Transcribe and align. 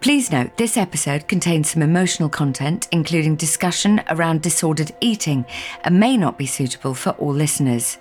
Please 0.00 0.32
note 0.32 0.56
this 0.56 0.78
episode 0.78 1.28
contains 1.28 1.70
some 1.70 1.82
emotional 1.82 2.30
content, 2.30 2.88
including 2.90 3.36
discussion 3.36 4.02
around 4.08 4.40
disordered 4.40 4.92
eating, 5.02 5.44
and 5.84 6.00
may 6.00 6.16
not 6.16 6.38
be 6.38 6.46
suitable 6.46 6.94
for 6.94 7.10
all 7.12 7.34
listeners. 7.34 7.98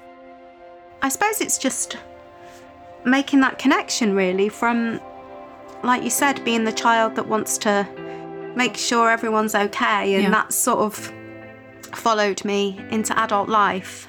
I 1.02 1.10
suppose 1.10 1.42
it's 1.42 1.58
just 1.58 1.98
making 3.04 3.42
that 3.42 3.60
connection, 3.60 4.16
really, 4.16 4.48
from, 4.48 5.02
like 5.84 6.04
you 6.04 6.10
said, 6.10 6.44
being 6.46 6.64
the 6.64 6.72
child 6.72 7.16
that 7.16 7.28
wants 7.28 7.58
to 7.60 7.86
make 8.56 8.78
sure 8.78 9.10
everyone's 9.10 9.56
okay, 9.56 10.14
and 10.16 10.24
Yeah. 10.24 10.30
that 10.32 10.54
sort 10.54 10.80
of 10.80 11.12
followed 11.94 12.44
me 12.46 12.80
into 12.92 13.18
adult 13.20 13.50
life. 13.50 14.08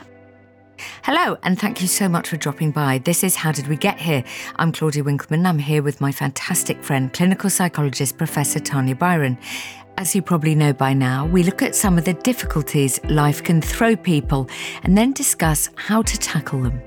Hello, 1.05 1.39
and 1.43 1.59
thank 1.59 1.83
you 1.83 1.89
so 1.89 2.09
much 2.09 2.29
for 2.29 2.37
dropping 2.37 2.70
by. 2.70 2.98
This 2.98 3.25
is 3.25 3.37
How 3.37 3.52
Did 3.52 3.69
We 3.69 3.77
Get 3.77 3.98
Here? 3.98 4.25
I'm 4.57 4.73
Claudia 4.73 5.05
Winkleman. 5.05 5.47
I'm 5.47 5.59
here 5.59 5.83
with 5.83 6.00
my 6.00 6.12
fantastic 6.12 6.83
friend, 6.83 7.12
clinical 7.12 7.50
psychologist 7.50 8.19
Professor 8.19 8.61
Tanya 8.61 8.95
Byron. 8.95 9.39
As 9.98 10.14
you 10.14 10.22
probably 10.22 10.55
know 10.55 10.72
by 10.72 10.95
now, 10.95 11.27
we 11.27 11.42
look 11.42 11.62
at 11.62 11.77
some 11.77 11.98
of 11.98 12.05
the 12.05 12.14
difficulties 12.14 13.03
life 13.05 13.42
can 13.42 13.61
throw 13.61 13.97
people 13.97 14.48
and 14.83 14.97
then 14.97 15.12
discuss 15.12 15.69
how 15.77 16.03
to 16.03 16.19
tackle 16.19 16.62
them. 16.62 16.81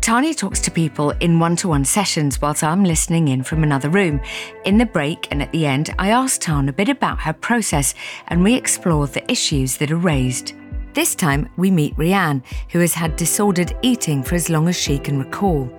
Tanya 0.00 0.32
talks 0.32 0.60
to 0.60 0.70
people 0.70 1.10
in 1.20 1.38
one 1.38 1.56
to 1.56 1.68
one 1.68 1.84
sessions 1.84 2.40
whilst 2.40 2.64
I'm 2.64 2.84
listening 2.84 3.28
in 3.28 3.42
from 3.42 3.62
another 3.62 3.90
room. 3.90 4.20
In 4.64 4.78
the 4.78 4.86
break 4.86 5.28
and 5.30 5.42
at 5.42 5.52
the 5.52 5.66
end, 5.66 5.94
I 5.98 6.10
ask 6.10 6.40
Tanya 6.40 6.70
a 6.70 6.72
bit 6.72 6.88
about 6.88 7.20
her 7.20 7.32
process 7.32 7.94
and 8.28 8.42
we 8.42 8.54
explore 8.54 9.06
the 9.06 9.30
issues 9.30 9.76
that 9.78 9.90
are 9.90 9.96
raised. 9.96 10.54
This 10.98 11.14
time, 11.14 11.48
we 11.56 11.70
meet 11.70 11.96
Rhian, 11.96 12.42
who 12.72 12.80
has 12.80 12.92
had 12.92 13.14
disordered 13.14 13.72
eating 13.82 14.20
for 14.20 14.34
as 14.34 14.50
long 14.50 14.66
as 14.66 14.76
she 14.76 14.98
can 14.98 15.16
recall. 15.16 15.70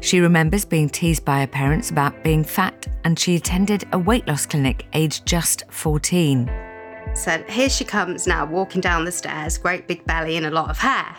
She 0.00 0.20
remembers 0.20 0.64
being 0.64 0.88
teased 0.88 1.24
by 1.24 1.40
her 1.40 1.48
parents 1.48 1.90
about 1.90 2.22
being 2.22 2.44
fat, 2.44 2.86
and 3.02 3.18
she 3.18 3.34
attended 3.34 3.88
a 3.92 3.98
weight 3.98 4.28
loss 4.28 4.46
clinic 4.46 4.86
aged 4.92 5.26
just 5.26 5.64
14. 5.70 6.48
So 7.16 7.42
here 7.48 7.68
she 7.68 7.84
comes 7.84 8.28
now, 8.28 8.46
walking 8.46 8.80
down 8.80 9.04
the 9.04 9.10
stairs, 9.10 9.58
great 9.58 9.88
big 9.88 10.04
belly 10.04 10.36
and 10.36 10.46
a 10.46 10.50
lot 10.52 10.70
of 10.70 10.78
hair. 10.78 11.12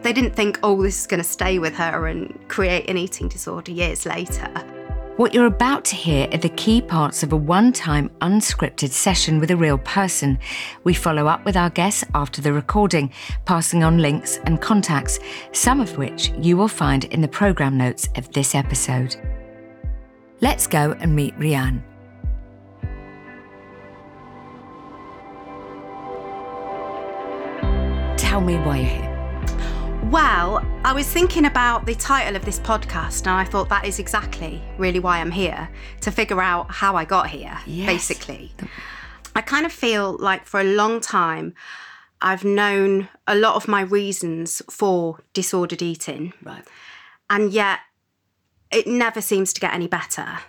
They 0.00 0.14
didn't 0.14 0.34
think, 0.34 0.58
oh, 0.62 0.82
this 0.82 1.00
is 1.02 1.06
going 1.06 1.22
to 1.22 1.28
stay 1.28 1.58
with 1.58 1.74
her 1.74 2.06
and 2.06 2.48
create 2.48 2.88
an 2.88 2.96
eating 2.96 3.28
disorder 3.28 3.72
years 3.72 4.06
later. 4.06 4.50
What 5.16 5.34
you're 5.34 5.44
about 5.44 5.84
to 5.86 5.94
hear 5.94 6.26
are 6.32 6.38
the 6.38 6.48
key 6.48 6.80
parts 6.80 7.22
of 7.22 7.34
a 7.34 7.36
one 7.36 7.70
time 7.74 8.08
unscripted 8.22 8.92
session 8.92 9.40
with 9.40 9.50
a 9.50 9.56
real 9.56 9.76
person. 9.76 10.38
We 10.84 10.94
follow 10.94 11.26
up 11.26 11.44
with 11.44 11.54
our 11.54 11.68
guests 11.68 12.02
after 12.14 12.40
the 12.40 12.54
recording, 12.54 13.12
passing 13.44 13.84
on 13.84 13.98
links 13.98 14.38
and 14.46 14.58
contacts, 14.58 15.18
some 15.52 15.82
of 15.82 15.98
which 15.98 16.32
you 16.38 16.56
will 16.56 16.66
find 16.66 17.04
in 17.04 17.20
the 17.20 17.28
programme 17.28 17.76
notes 17.76 18.08
of 18.16 18.32
this 18.32 18.54
episode. 18.54 19.16
Let's 20.40 20.66
go 20.66 20.92
and 20.98 21.14
meet 21.14 21.38
Rhian. 21.38 21.82
Tell 28.16 28.40
me 28.40 28.56
why 28.56 28.78
you're 28.78 28.88
here. 28.88 29.11
Well, 30.12 30.62
I 30.84 30.92
was 30.92 31.08
thinking 31.10 31.46
about 31.46 31.86
the 31.86 31.94
title 31.94 32.36
of 32.36 32.44
this 32.44 32.60
podcast, 32.60 33.20
and 33.22 33.30
I 33.30 33.44
thought 33.44 33.70
that 33.70 33.86
is 33.86 33.98
exactly 33.98 34.60
really 34.76 34.98
why 34.98 35.18
I'm 35.20 35.30
here 35.30 35.70
to 36.02 36.10
figure 36.10 36.42
out 36.42 36.70
how 36.70 36.96
I 36.96 37.06
got 37.06 37.30
here, 37.30 37.58
Yes. 37.64 37.86
basically. 37.86 38.52
I 39.34 39.40
kind 39.40 39.64
of 39.64 39.72
feel 39.72 40.18
like 40.18 40.44
for 40.44 40.60
a 40.60 40.64
long 40.64 41.00
time, 41.00 41.54
I've 42.20 42.44
known 42.44 43.08
a 43.26 43.34
lot 43.34 43.56
of 43.56 43.66
my 43.68 43.80
reasons 43.80 44.60
for 44.68 45.20
disordered 45.32 45.80
eating, 45.80 46.34
Right. 46.42 46.62
and 47.30 47.50
yet 47.50 47.78
it 48.70 48.86
never 48.86 49.22
seems 49.22 49.54
to 49.54 49.62
get 49.62 49.72
any 49.72 49.88
better. 49.88 50.40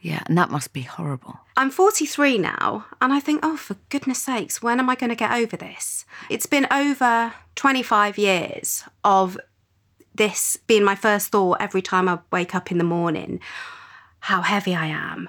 Yeah, 0.00 0.22
and 0.26 0.38
that 0.38 0.50
must 0.50 0.72
be 0.72 0.82
horrible. 0.82 1.40
I'm 1.56 1.70
43 1.72 2.38
now, 2.38 2.86
and 3.02 3.12
I 3.12 3.18
think, 3.18 3.40
oh, 3.42 3.56
for 3.56 3.74
goodness 3.88 4.22
sakes, 4.22 4.62
when 4.62 4.78
am 4.78 4.88
I 4.88 4.94
going 4.94 5.10
to 5.10 5.16
get 5.16 5.32
over 5.32 5.56
this? 5.56 6.06
It's 6.30 6.46
been 6.46 6.68
over 6.70 7.34
25 7.60 8.16
years 8.16 8.84
of 9.04 9.38
this 10.14 10.56
being 10.66 10.82
my 10.82 10.94
first 10.94 11.28
thought 11.28 11.58
every 11.60 11.82
time 11.82 12.08
I 12.08 12.20
wake 12.32 12.54
up 12.54 12.72
in 12.72 12.78
the 12.78 12.84
morning 12.84 13.38
how 14.20 14.40
heavy 14.40 14.74
I 14.74 14.86
am. 14.86 15.28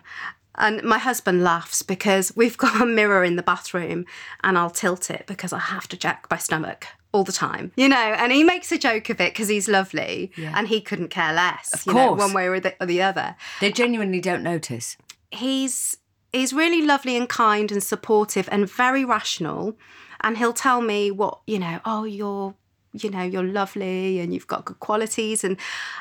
And 0.55 0.81
my 0.81 0.97
husband 0.97 1.43
laughs 1.43 1.81
because 1.81 2.31
we've 2.33 2.57
got 2.65 2.79
a 2.81 2.85
mirror 2.85 3.25
in 3.25 3.35
the 3.35 3.43
bathroom 3.43 4.05
and 4.45 4.57
I'll 4.57 4.69
tilt 4.69 5.09
it 5.09 5.25
because 5.27 5.51
I 5.51 5.59
have 5.59 5.89
to 5.89 5.97
check 5.97 6.25
my 6.31 6.37
stomach 6.37 6.87
all 7.11 7.25
the 7.25 7.33
time, 7.33 7.73
you 7.75 7.89
know. 7.89 7.97
And 7.97 8.31
he 8.31 8.45
makes 8.45 8.71
a 8.71 8.77
joke 8.77 9.09
of 9.09 9.19
it 9.19 9.33
because 9.33 9.49
he's 9.49 9.67
lovely 9.67 10.31
Yeah. 10.37 10.53
and 10.55 10.69
he 10.69 10.79
couldn't 10.79 11.09
care 11.09 11.33
less, 11.33 11.73
Of 11.73 11.85
you 11.85 11.93
know, 11.93 12.07
course. 12.15 12.19
one 12.21 12.33
way 12.33 12.47
or 12.47 12.61
the, 12.61 12.73
or 12.81 12.85
the 12.85 13.01
other 13.01 13.35
They 13.59 13.73
genuinely 13.73 14.21
don't 14.21 14.41
notice. 14.43 14.95
he's 15.31 15.97
he's 16.31 16.53
really 16.53 16.81
lovely 16.81 17.17
and 17.17 17.27
kind 17.27 17.73
and 17.73 17.83
supportive 17.83 18.47
and 18.53 18.69
very 18.71 19.03
rational 19.03 19.75
and 20.21 20.37
he'll 20.37 20.53
tell 20.53 20.81
me 20.81 21.11
what 21.11 21.39
you 21.47 21.59
know 21.59 21.79
oh 21.85 22.03
you're 22.03 22.53
you 22.93 23.09
know 23.09 23.23
you're 23.23 23.43
lovely 23.43 24.19
and 24.19 24.33
you've 24.33 24.47
got 24.47 24.65
good 24.65 24.79
qualities 24.79 25.43
and 25.43 25.57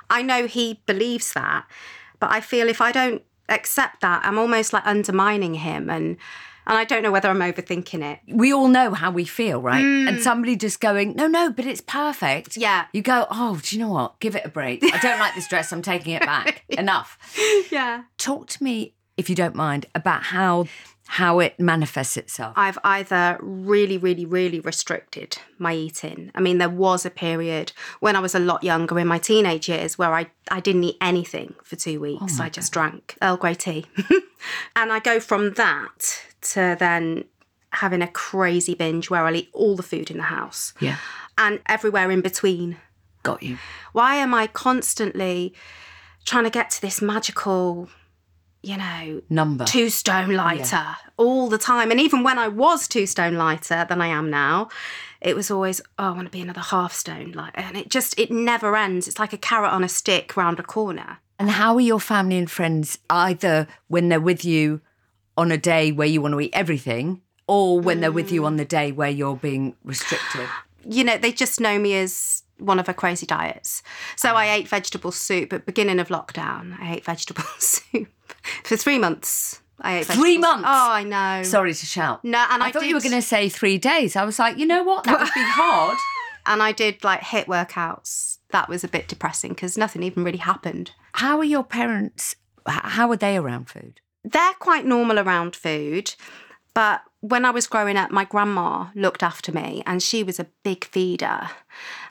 i 0.08 0.22
know 0.22 0.46
he 0.46 0.80
believes 0.86 1.32
that 1.32 1.64
but 2.18 2.30
i 2.30 2.40
feel 2.40 2.68
if 2.68 2.80
i 2.80 2.90
don't 2.92 3.22
accept 3.48 4.00
that 4.00 4.24
i'm 4.24 4.38
almost 4.38 4.72
like 4.72 4.86
undermining 4.86 5.54
him 5.54 5.90
and 5.90 6.16
and 6.66 6.78
i 6.78 6.84
don't 6.84 7.02
know 7.02 7.10
whether 7.10 7.28
i'm 7.28 7.38
overthinking 7.38 8.02
it 8.02 8.20
we 8.32 8.52
all 8.52 8.68
know 8.68 8.94
how 8.94 9.10
we 9.10 9.24
feel, 9.24 9.60
right? 9.60 9.84
And 9.84 10.18
mm. 10.18 10.20
somebody 10.20 10.56
just 10.56 10.80
going, 10.80 11.14
no, 11.14 11.26
no, 11.26 11.50
but 11.50 11.66
it's 11.66 11.80
perfect. 11.80 12.56
Yeah. 12.56 12.86
You 12.92 13.02
go, 13.02 13.26
oh, 13.30 13.60
do 13.62 13.76
you 13.76 13.82
know 13.82 13.90
what? 13.90 14.18
Give 14.20 14.36
it 14.36 14.44
a 14.44 14.48
break. 14.48 14.82
I 14.82 14.98
don't 14.98 15.18
like 15.18 15.34
this 15.34 15.48
dress. 15.48 15.72
I'm 15.72 15.82
taking 15.82 16.14
it 16.14 16.22
back. 16.22 16.64
Enough. 16.68 17.18
yeah 17.70 18.04
Talk 18.18 18.48
to 18.48 18.62
me, 18.62 18.94
if 19.16 19.28
you 19.28 19.34
don't 19.34 19.54
mind, 19.54 19.86
about 19.94 20.22
how 20.22 20.66
how 21.10 21.40
it 21.40 21.58
manifests 21.58 22.16
itself. 22.16 22.52
I've 22.56 22.78
either 22.84 23.36
really, 23.40 23.98
really, 23.98 24.24
really 24.24 24.60
restricted 24.60 25.38
my 25.58 25.74
eating. 25.74 26.30
I 26.36 26.40
mean, 26.40 26.58
there 26.58 26.68
was 26.70 27.04
a 27.04 27.10
period 27.10 27.72
when 27.98 28.14
I 28.14 28.20
was 28.20 28.32
a 28.32 28.38
lot 28.38 28.62
younger 28.62 28.96
in 28.96 29.08
my 29.08 29.18
teenage 29.18 29.68
years 29.68 29.98
where 29.98 30.14
I, 30.14 30.28
I 30.52 30.60
didn't 30.60 30.84
eat 30.84 30.98
anything 31.00 31.56
for 31.64 31.74
two 31.74 31.96
oh 31.96 32.02
weeks. 32.02 32.38
I 32.38 32.48
just 32.48 32.72
drank 32.72 33.16
Earl 33.20 33.38
Grey 33.38 33.54
tea. 33.54 33.86
and 34.76 34.92
I 34.92 35.00
go 35.00 35.18
from 35.18 35.54
that 35.54 36.22
to 36.52 36.76
then 36.78 37.24
having 37.72 38.02
a 38.02 38.08
crazy 38.08 38.76
binge 38.76 39.10
where 39.10 39.26
I'll 39.26 39.34
eat 39.34 39.50
all 39.52 39.74
the 39.74 39.82
food 39.82 40.12
in 40.12 40.18
the 40.18 40.22
house 40.22 40.74
yeah. 40.78 40.98
and 41.36 41.58
everywhere 41.66 42.12
in 42.12 42.20
between. 42.20 42.76
Got 43.24 43.42
you. 43.42 43.58
Why 43.92 44.14
am 44.14 44.32
I 44.32 44.46
constantly 44.46 45.54
trying 46.24 46.44
to 46.44 46.50
get 46.50 46.70
to 46.70 46.80
this 46.80 47.02
magical, 47.02 47.88
you 48.62 48.76
know, 48.76 49.22
Number. 49.30 49.64
two 49.64 49.88
stone 49.90 50.30
lighter 50.34 50.84
all 51.16 51.48
the 51.48 51.58
time. 51.58 51.90
And 51.90 52.00
even 52.00 52.22
when 52.22 52.38
I 52.38 52.48
was 52.48 52.86
two 52.86 53.06
stone 53.06 53.34
lighter 53.34 53.86
than 53.88 54.00
I 54.00 54.08
am 54.08 54.30
now, 54.30 54.68
it 55.20 55.36
was 55.36 55.50
always, 55.50 55.80
oh, 55.98 56.04
I 56.04 56.10
want 56.10 56.26
to 56.26 56.30
be 56.30 56.40
another 56.40 56.60
half 56.60 56.92
stone 56.92 57.32
lighter. 57.32 57.58
And 57.60 57.76
it 57.76 57.90
just, 57.90 58.18
it 58.18 58.30
never 58.30 58.76
ends. 58.76 59.08
It's 59.08 59.18
like 59.18 59.32
a 59.32 59.38
carrot 59.38 59.72
on 59.72 59.84
a 59.84 59.88
stick 59.88 60.36
round 60.36 60.58
a 60.58 60.62
corner. 60.62 61.18
And 61.38 61.50
how 61.50 61.74
are 61.74 61.80
your 61.80 62.00
family 62.00 62.36
and 62.36 62.50
friends 62.50 62.98
either 63.08 63.66
when 63.88 64.08
they're 64.08 64.20
with 64.20 64.44
you 64.44 64.82
on 65.36 65.50
a 65.50 65.58
day 65.58 65.90
where 65.90 66.06
you 66.06 66.20
want 66.20 66.32
to 66.34 66.40
eat 66.40 66.50
everything 66.52 67.22
or 67.46 67.80
when 67.80 68.00
they're 68.00 68.12
with 68.12 68.30
you 68.30 68.44
on 68.44 68.56
the 68.56 68.64
day 68.64 68.92
where 68.92 69.10
you're 69.10 69.36
being 69.36 69.76
restricted? 69.84 70.48
You 70.82 71.04
know, 71.04 71.18
they 71.18 71.30
just 71.30 71.60
know 71.60 71.78
me 71.78 71.94
as 71.94 72.42
one 72.56 72.78
of 72.78 72.86
her 72.86 72.94
crazy 72.94 73.26
diets. 73.26 73.82
So 74.16 74.34
I 74.34 74.50
ate 74.50 74.66
vegetable 74.66 75.12
soup 75.12 75.52
at 75.52 75.66
beginning 75.66 75.98
of 76.00 76.08
lockdown. 76.08 76.74
I 76.80 76.94
ate 76.94 77.04
vegetable 77.04 77.44
soup 77.58 78.08
for 78.64 78.76
three 78.76 78.98
months. 78.98 79.60
I 79.82 79.98
ate 79.98 80.06
Three 80.06 80.36
months? 80.36 80.66
Oh, 80.68 80.90
I 80.90 81.04
know. 81.04 81.42
Sorry 81.42 81.72
to 81.72 81.86
shout. 81.86 82.22
No, 82.22 82.44
and 82.50 82.62
I 82.62 82.70
thought 82.70 82.86
you 82.86 82.94
were 82.94 83.00
going 83.00 83.12
to 83.12 83.22
say 83.22 83.48
three 83.48 83.78
days. 83.78 84.14
I 84.14 84.24
was 84.24 84.38
like, 84.38 84.58
you 84.58 84.66
know 84.66 84.82
what? 84.82 85.04
That 85.04 85.20
would 85.20 85.32
be 85.34 85.40
hard. 85.42 85.96
and 86.46 86.62
I 86.62 86.72
did 86.72 87.02
like 87.02 87.20
HIIT 87.20 87.46
workouts. 87.46 88.38
That 88.50 88.68
was 88.68 88.84
a 88.84 88.88
bit 88.88 89.08
depressing 89.08 89.52
because 89.52 89.78
nothing 89.78 90.02
even 90.02 90.22
really 90.22 90.38
happened. 90.38 90.90
How 91.14 91.38
are 91.38 91.44
your 91.44 91.64
parents? 91.64 92.36
How 92.66 93.10
are 93.10 93.16
they 93.16 93.38
around 93.38 93.70
food? 93.70 94.00
they're 94.24 94.52
quite 94.58 94.84
normal 94.84 95.18
around 95.18 95.56
food, 95.56 96.14
but 96.74 97.02
when 97.22 97.44
I 97.44 97.50
was 97.50 97.66
growing 97.66 97.96
up, 97.98 98.10
my 98.10 98.24
grandma 98.24 98.86
looked 98.94 99.22
after 99.22 99.52
me 99.52 99.82
and 99.86 100.02
she 100.02 100.22
was 100.22 100.40
a 100.40 100.46
big 100.64 100.84
feeder. 100.86 101.50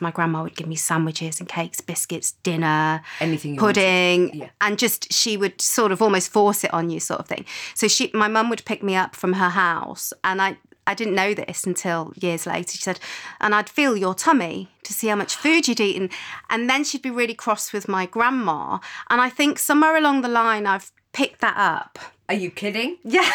My 0.00 0.12
grandma 0.12 0.42
would 0.44 0.54
give 0.56 0.68
me 0.68 0.76
sandwiches 0.76 1.40
and 1.40 1.48
cakes, 1.48 1.80
biscuits, 1.80 2.32
dinner, 2.44 3.02
Anything 3.20 3.56
pudding, 3.56 4.32
Yeah. 4.34 4.50
and 4.60 4.78
just 4.78 5.12
she 5.12 5.36
would 5.36 5.60
sort 5.60 5.90
of 5.90 6.00
almost 6.00 6.30
force 6.30 6.62
it 6.62 6.72
on 6.72 6.90
you, 6.90 7.00
sort 7.00 7.20
of 7.20 7.26
thing. 7.26 7.44
So 7.74 7.88
she, 7.88 8.10
my 8.14 8.28
mum 8.28 8.50
would 8.50 8.64
pick 8.64 8.82
me 8.84 8.94
up 8.94 9.16
from 9.16 9.32
her 9.32 9.48
house, 9.48 10.12
and 10.22 10.40
I, 10.40 10.58
I 10.86 10.94
didn't 10.94 11.16
know 11.16 11.34
this 11.34 11.64
until 11.64 12.12
years 12.16 12.46
later. 12.46 12.70
She 12.72 12.78
said, 12.78 13.00
and 13.40 13.52
I'd 13.54 13.68
feel 13.68 13.96
your 13.96 14.14
tummy 14.14 14.68
to 14.84 14.92
see 14.92 15.08
how 15.08 15.16
much 15.16 15.34
food 15.34 15.66
you'd 15.66 15.80
eaten, 15.80 16.10
and 16.48 16.70
then 16.70 16.84
she'd 16.84 17.02
be 17.02 17.10
really 17.10 17.34
cross 17.34 17.72
with 17.72 17.88
my 17.88 18.06
grandma. 18.06 18.78
And 19.08 19.20
I 19.20 19.28
think 19.28 19.58
somewhere 19.58 19.96
along 19.96 20.22
the 20.22 20.28
line, 20.28 20.66
I've 20.66 20.92
picked 21.12 21.40
that 21.40 21.56
up. 21.56 21.98
Are 22.30 22.34
you 22.34 22.52
kidding? 22.52 22.96
Yeah. 23.02 23.28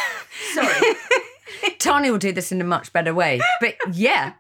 Sorry. 0.54 0.96
Tanya 1.80 2.12
will 2.12 2.18
do 2.18 2.32
this 2.32 2.54
in 2.54 2.62
a 2.62 2.64
much 2.64 2.94
better 2.94 3.14
way. 3.14 3.42
But 3.60 3.76
yeah, 3.92 4.34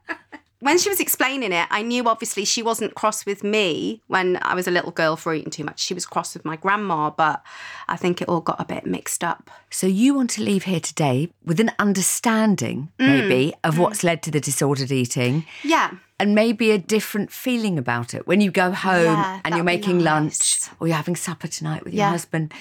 when 0.59 0.77
she 0.77 0.87
was 0.87 1.01
explaining 1.01 1.51
it, 1.51 1.67
I 1.69 1.81
knew 1.81 2.07
obviously 2.07 2.45
she 2.45 2.63
wasn't 2.63 2.95
cross 2.95 3.25
with 3.25 3.43
me 3.43 4.01
when 4.07 4.39
I 4.41 4.55
was 4.55 4.65
a 4.65 4.71
little 4.71 4.91
girl 4.91 5.17
for 5.17 5.33
eating 5.33 5.51
too 5.51 5.65
much. 5.65 5.81
She 5.81 5.93
was 5.93 6.05
cross 6.05 6.33
with 6.33 6.45
my 6.45 6.55
grandma, 6.55 7.09
but 7.09 7.43
I 7.89 7.97
think 7.97 8.21
it 8.21 8.29
all 8.29 8.39
got 8.39 8.61
a 8.61 8.65
bit 8.65 8.85
mixed 8.85 9.25
up. 9.25 9.51
So 9.69 9.87
you 9.87 10.13
want 10.13 10.29
to 10.31 10.41
leave 10.41 10.63
here 10.63 10.79
today 10.79 11.29
with 11.43 11.59
an 11.59 11.71
understanding, 11.77 12.93
maybe, 12.97 13.51
mm. 13.51 13.67
of 13.67 13.77
what's 13.77 14.05
led 14.05 14.23
to 14.23 14.31
the 14.31 14.39
disordered 14.39 14.91
eating 14.91 15.45
Yeah. 15.63 15.91
and 16.17 16.33
maybe 16.33 16.71
a 16.71 16.77
different 16.77 17.29
feeling 17.29 17.77
about 17.77 18.13
it. 18.13 18.25
When 18.25 18.39
you 18.39 18.51
go 18.51 18.71
home 18.71 19.03
Yeah, 19.03 19.41
and 19.43 19.53
you're 19.53 19.65
making 19.65 19.99
lunch 19.99 20.61
or 20.79 20.87
you're 20.87 20.95
having 20.95 21.17
supper 21.17 21.47
tonight 21.49 21.83
with 21.83 21.93
your 21.93 22.07
husband, 22.07 22.53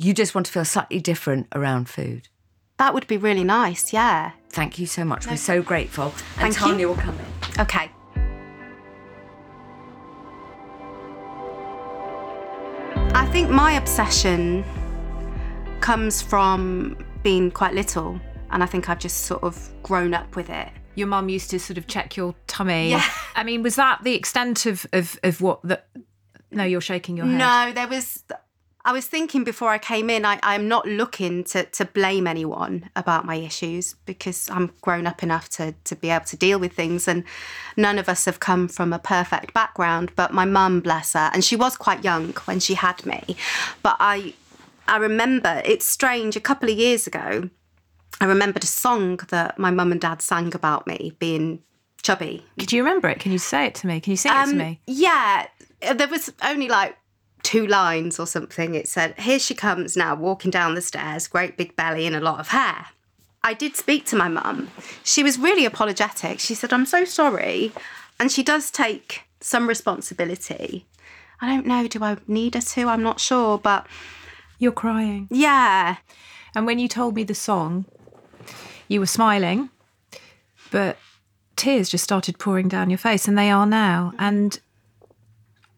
you 0.00 0.14
just 0.14 0.34
want 0.34 0.46
to 0.46 0.52
feel 0.52 0.64
slightly 0.64 0.98
different 0.98 1.46
around 1.54 1.88
food. 1.88 2.28
That 2.78 2.94
would 2.94 3.06
be 3.06 3.18
really 3.18 3.44
nice. 3.44 3.92
Yeah. 3.92 4.32
Thank 4.48 4.78
you 4.78 4.86
so 4.86 5.04
much. 5.04 5.26
We're 5.26 5.36
so 5.36 5.60
grateful. 5.62 6.04
And 6.38 6.54
Thank 6.54 6.54
you. 6.54 6.60
Tanya 6.60 6.88
will 6.88 6.94
come 6.94 7.18
in. 7.18 7.60
Okay. 7.60 7.90
I 13.12 13.26
think 13.30 13.50
my 13.50 13.72
obsession 13.72 14.64
comes 15.82 16.22
from 16.22 16.96
being 17.22 17.50
quite 17.50 17.74
little, 17.74 18.18
and 18.50 18.62
I 18.62 18.66
think 18.66 18.88
I've 18.88 18.98
just 18.98 19.24
sort 19.24 19.42
of 19.42 19.70
grown 19.82 20.14
up 20.14 20.34
with 20.34 20.48
it. 20.48 20.70
Your 20.94 21.08
mum 21.08 21.28
used 21.28 21.50
to 21.50 21.60
sort 21.60 21.76
of 21.76 21.86
check 21.86 22.16
your 22.16 22.34
tummy. 22.46 22.90
Yeah. 22.90 23.04
I 23.36 23.44
mean, 23.44 23.62
was 23.62 23.76
that 23.76 24.02
the 24.02 24.14
extent 24.14 24.64
of 24.64 24.86
of, 24.94 25.20
of 25.22 25.42
what 25.42 25.60
the? 25.62 25.82
No, 26.50 26.64
you're 26.64 26.80
shaking 26.80 27.18
your 27.18 27.26
head. 27.26 27.38
No, 27.38 27.72
there 27.74 27.86
was. 27.86 28.24
I 28.84 28.92
was 28.92 29.06
thinking 29.06 29.44
before 29.44 29.68
I 29.68 29.78
came 29.78 30.08
in, 30.08 30.24
I, 30.24 30.38
I'm 30.42 30.66
not 30.66 30.86
looking 30.86 31.44
to, 31.44 31.64
to 31.64 31.84
blame 31.84 32.26
anyone 32.26 32.88
about 32.96 33.26
my 33.26 33.34
issues 33.34 33.94
because 34.06 34.48
I'm 34.50 34.72
grown 34.80 35.06
up 35.06 35.22
enough 35.22 35.50
to, 35.50 35.74
to 35.84 35.96
be 35.96 36.08
able 36.08 36.24
to 36.26 36.36
deal 36.36 36.58
with 36.58 36.72
things. 36.72 37.06
And 37.06 37.24
none 37.76 37.98
of 37.98 38.08
us 38.08 38.24
have 38.24 38.40
come 38.40 38.68
from 38.68 38.92
a 38.92 38.98
perfect 38.98 39.52
background. 39.52 40.12
But 40.16 40.32
my 40.32 40.46
mum, 40.46 40.80
bless 40.80 41.12
her, 41.12 41.30
and 41.34 41.44
she 41.44 41.56
was 41.56 41.76
quite 41.76 42.02
young 42.04 42.32
when 42.46 42.58
she 42.58 42.74
had 42.74 43.04
me. 43.04 43.36
But 43.82 43.96
I, 44.00 44.32
I 44.88 44.96
remember, 44.96 45.60
it's 45.64 45.84
strange, 45.84 46.34
a 46.36 46.40
couple 46.40 46.70
of 46.70 46.78
years 46.78 47.06
ago, 47.06 47.50
I 48.20 48.24
remembered 48.24 48.64
a 48.64 48.66
song 48.66 49.20
that 49.28 49.58
my 49.58 49.70
mum 49.70 49.92
and 49.92 50.00
dad 50.00 50.22
sang 50.22 50.54
about 50.54 50.86
me 50.86 51.12
being 51.18 51.62
chubby. 52.02 52.44
Could 52.58 52.72
you 52.72 52.82
remember 52.82 53.08
it? 53.08 53.20
Can 53.20 53.32
you 53.32 53.38
say 53.38 53.66
it 53.66 53.74
to 53.76 53.86
me? 53.86 54.00
Can 54.00 54.12
you 54.12 54.16
sing 54.16 54.32
it 54.32 54.34
to 54.36 54.50
Um, 54.50 54.56
me? 54.56 54.80
Yeah, 54.86 55.46
there 55.94 56.08
was 56.08 56.32
only 56.42 56.68
like 56.68 56.96
two 57.42 57.66
lines 57.66 58.18
or 58.18 58.26
something. 58.26 58.74
It 58.74 58.88
said, 58.88 59.18
Here 59.18 59.38
she 59.38 59.54
comes 59.54 59.96
now, 59.96 60.14
walking 60.14 60.50
down 60.50 60.74
the 60.74 60.80
stairs, 60.82 61.26
great 61.28 61.56
big 61.56 61.76
belly 61.76 62.06
and 62.06 62.16
a 62.16 62.20
lot 62.20 62.40
of 62.40 62.48
hair. 62.48 62.86
I 63.42 63.54
did 63.54 63.74
speak 63.76 64.04
to 64.06 64.16
my 64.16 64.28
mum. 64.28 64.68
She 65.02 65.22
was 65.22 65.38
really 65.38 65.64
apologetic. 65.64 66.40
She 66.40 66.54
said, 66.54 66.72
I'm 66.72 66.84
so 66.86 67.04
sorry. 67.04 67.72
And 68.18 68.30
she 68.30 68.42
does 68.42 68.70
take 68.70 69.22
some 69.40 69.66
responsibility. 69.66 70.84
I 71.40 71.48
don't 71.48 71.64
know, 71.66 71.86
do 71.88 72.04
I 72.04 72.18
need 72.26 72.54
her 72.54 72.60
to? 72.60 72.88
I'm 72.88 73.02
not 73.02 73.18
sure. 73.18 73.56
But 73.56 73.86
You're 74.58 74.72
crying. 74.72 75.26
yeah, 75.30 75.96
And 76.54 76.66
when 76.66 76.78
you 76.78 76.86
told 76.86 77.14
me 77.14 77.24
the 77.24 77.34
song, 77.34 77.86
you 78.88 79.00
were 79.00 79.06
smiling, 79.06 79.70
but 80.70 80.98
tears 81.56 81.88
just 81.88 82.04
started 82.04 82.38
pouring 82.38 82.68
down 82.68 82.90
your 82.90 82.98
face, 82.98 83.26
and 83.26 83.38
they 83.38 83.50
are 83.50 83.64
now. 83.66 84.12
And 84.18 84.60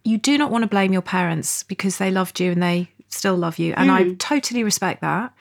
you 0.05 0.19
do 0.19 0.37
not 0.37 0.51
want 0.51 0.63
to 0.63 0.69
blame 0.69 0.93
your 0.93 1.03
parents 1.03 1.63
because 1.63 1.99
they 1.99 2.11
loved 2.11 2.41
you 2.41 2.53
and 2.53 2.63
they 2.63 2.91
still 3.09 3.37
love 3.37 3.59
you. 3.59 3.75
And 3.77 3.91
I 3.91 4.05
mm. 4.05 4.19
totally 4.19 4.65
respect 4.65 5.01
that. 5.01 5.33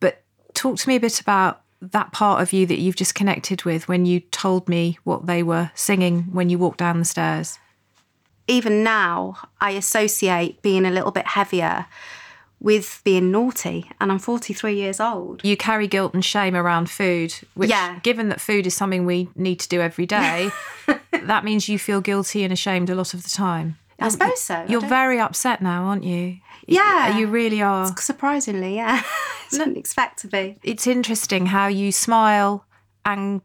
But 0.00 0.22
talk 0.54 0.76
to 0.78 0.88
me 0.88 0.96
a 0.96 1.00
bit 1.00 1.20
about 1.20 1.62
that 1.80 2.12
part 2.12 2.42
of 2.42 2.52
you 2.52 2.66
that 2.66 2.78
you've 2.78 2.96
just 2.96 3.14
connected 3.14 3.64
with 3.64 3.88
when 3.88 4.04
you 4.04 4.20
told 4.20 4.68
me 4.68 4.98
what 5.04 5.26
they 5.26 5.42
were 5.42 5.70
singing 5.74 6.24
when 6.32 6.50
you 6.50 6.58
walked 6.58 6.78
down 6.78 6.98
the 6.98 7.04
stairs. 7.04 7.58
even 8.50 8.82
now, 8.82 9.36
I 9.60 9.70
associate 9.70 10.60
being 10.60 10.84
a 10.84 10.90
little 10.90 11.12
bit 11.12 11.28
heavier 11.28 11.86
with 12.60 13.00
being 13.04 13.30
naughty. 13.30 13.90
And 14.00 14.12
I'm 14.12 14.18
43 14.18 14.74
years 14.74 15.00
old. 15.00 15.40
you 15.44 15.56
carry 15.56 15.86
guilt 15.86 16.12
and 16.14 16.24
shame 16.24 16.54
around 16.54 16.90
food, 16.90 17.34
which, 17.54 17.70
Yeah. 17.70 17.98
given 18.02 18.28
that 18.28 18.40
food 18.40 18.66
is 18.66 18.74
something 18.74 19.06
we 19.06 19.28
need 19.34 19.60
to 19.60 19.68
do 19.68 19.80
every 19.80 20.06
day, 20.06 20.50
that 21.10 21.42
means 21.44 21.68
you 21.68 21.78
feel 21.78 22.00
guilty 22.00 22.44
and 22.44 22.52
ashamed 22.52 22.90
a 22.90 22.94
lot 22.94 23.14
of 23.14 23.22
the 23.22 23.30
time. 23.30 23.78
I 23.98 24.08
suppose 24.08 24.40
so. 24.40 24.64
You're 24.68 24.80
very 24.80 25.18
upset 25.20 25.60
now, 25.60 25.84
aren't 25.84 26.04
you? 26.04 26.38
Yeah. 26.66 27.18
You 27.18 27.26
really 27.26 27.60
are. 27.62 27.94
Surprisingly, 27.98 28.76
yeah. 28.76 29.02
I 29.52 29.56
Didn't 29.56 29.76
expect 29.76 30.18
to 30.20 30.28
be. 30.28 30.58
It's 30.62 30.86
interesting 30.86 31.46
how 31.46 31.66
you 31.66 31.92
smile 31.92 32.64
and 33.04 33.40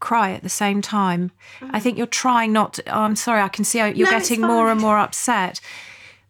cry 0.00 0.30
at 0.32 0.42
the 0.44 0.48
same 0.48 0.80
time. 0.82 1.30
I 1.72 1.80
think 1.80 1.98
you're 1.98 2.06
trying 2.06 2.52
not 2.52 2.74
to, 2.74 2.82
oh, 2.96 3.00
I'm 3.00 3.16
sorry, 3.16 3.40
I 3.40 3.48
can 3.48 3.64
see 3.64 3.78
you're 3.78 3.88
Mm. 3.92 3.98
No, 3.98 4.10
getting 4.10 4.40
more 4.42 4.70
and 4.70 4.80
more 4.80 4.98
upset. 4.98 5.60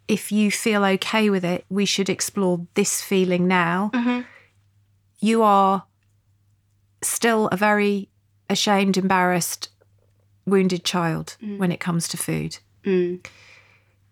If 0.09 0.33
you 0.33 0.51
feel 0.51 0.85
okay 0.85 1.29
with 1.31 1.45
it, 1.45 1.65
we 1.69 1.85
should 1.85 2.09
explore 2.09 2.67
this 2.75 3.03
feeling 3.03 3.47
now. 3.47 3.91
Mm-hmm. 3.95 4.21
You 5.21 5.43
are 5.43 5.85
still 7.03 7.49
a 7.49 7.57
very 7.57 8.09
ashamed, 8.49 8.97
embarrassed, 8.97 9.69
wounded 10.47 10.83
child 10.85 11.37
Mm. 11.43 11.59
when 11.59 11.71
it 11.71 11.79
comes 11.81 12.09
to 12.09 12.17
food. 12.17 12.59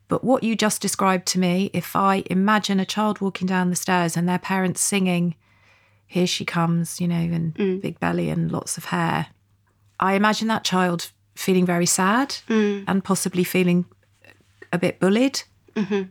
But 0.08 0.22
what 0.22 0.42
you 0.44 0.54
just 0.54 0.82
described 0.82 1.26
to 1.28 1.38
me, 1.38 1.70
if 1.72 1.96
I 1.96 2.22
imagine 2.30 2.78
a 2.78 2.84
child 2.84 3.20
walking 3.20 3.46
down 3.48 3.70
the 3.70 3.76
stairs 3.76 4.16
and 4.16 4.28
their 4.28 4.38
parents 4.38 4.80
singing, 4.80 5.34
Here 6.08 6.26
she 6.28 6.44
comes, 6.44 7.00
you 7.00 7.08
know, 7.08 7.16
and 7.16 7.54
big 7.82 7.98
belly 7.98 8.28
and 8.30 8.52
lots 8.52 8.76
of 8.78 8.84
hair, 8.86 9.26
I 9.98 10.14
imagine 10.14 10.46
that 10.48 10.62
child 10.62 11.10
feeling 11.34 11.66
very 11.66 11.86
sad 11.86 12.36
and 12.48 13.02
possibly 13.02 13.42
feeling 13.42 13.86
a 14.72 14.78
bit 14.78 15.00
bullied. 15.00 15.42
Mm-hmm. 15.76 16.02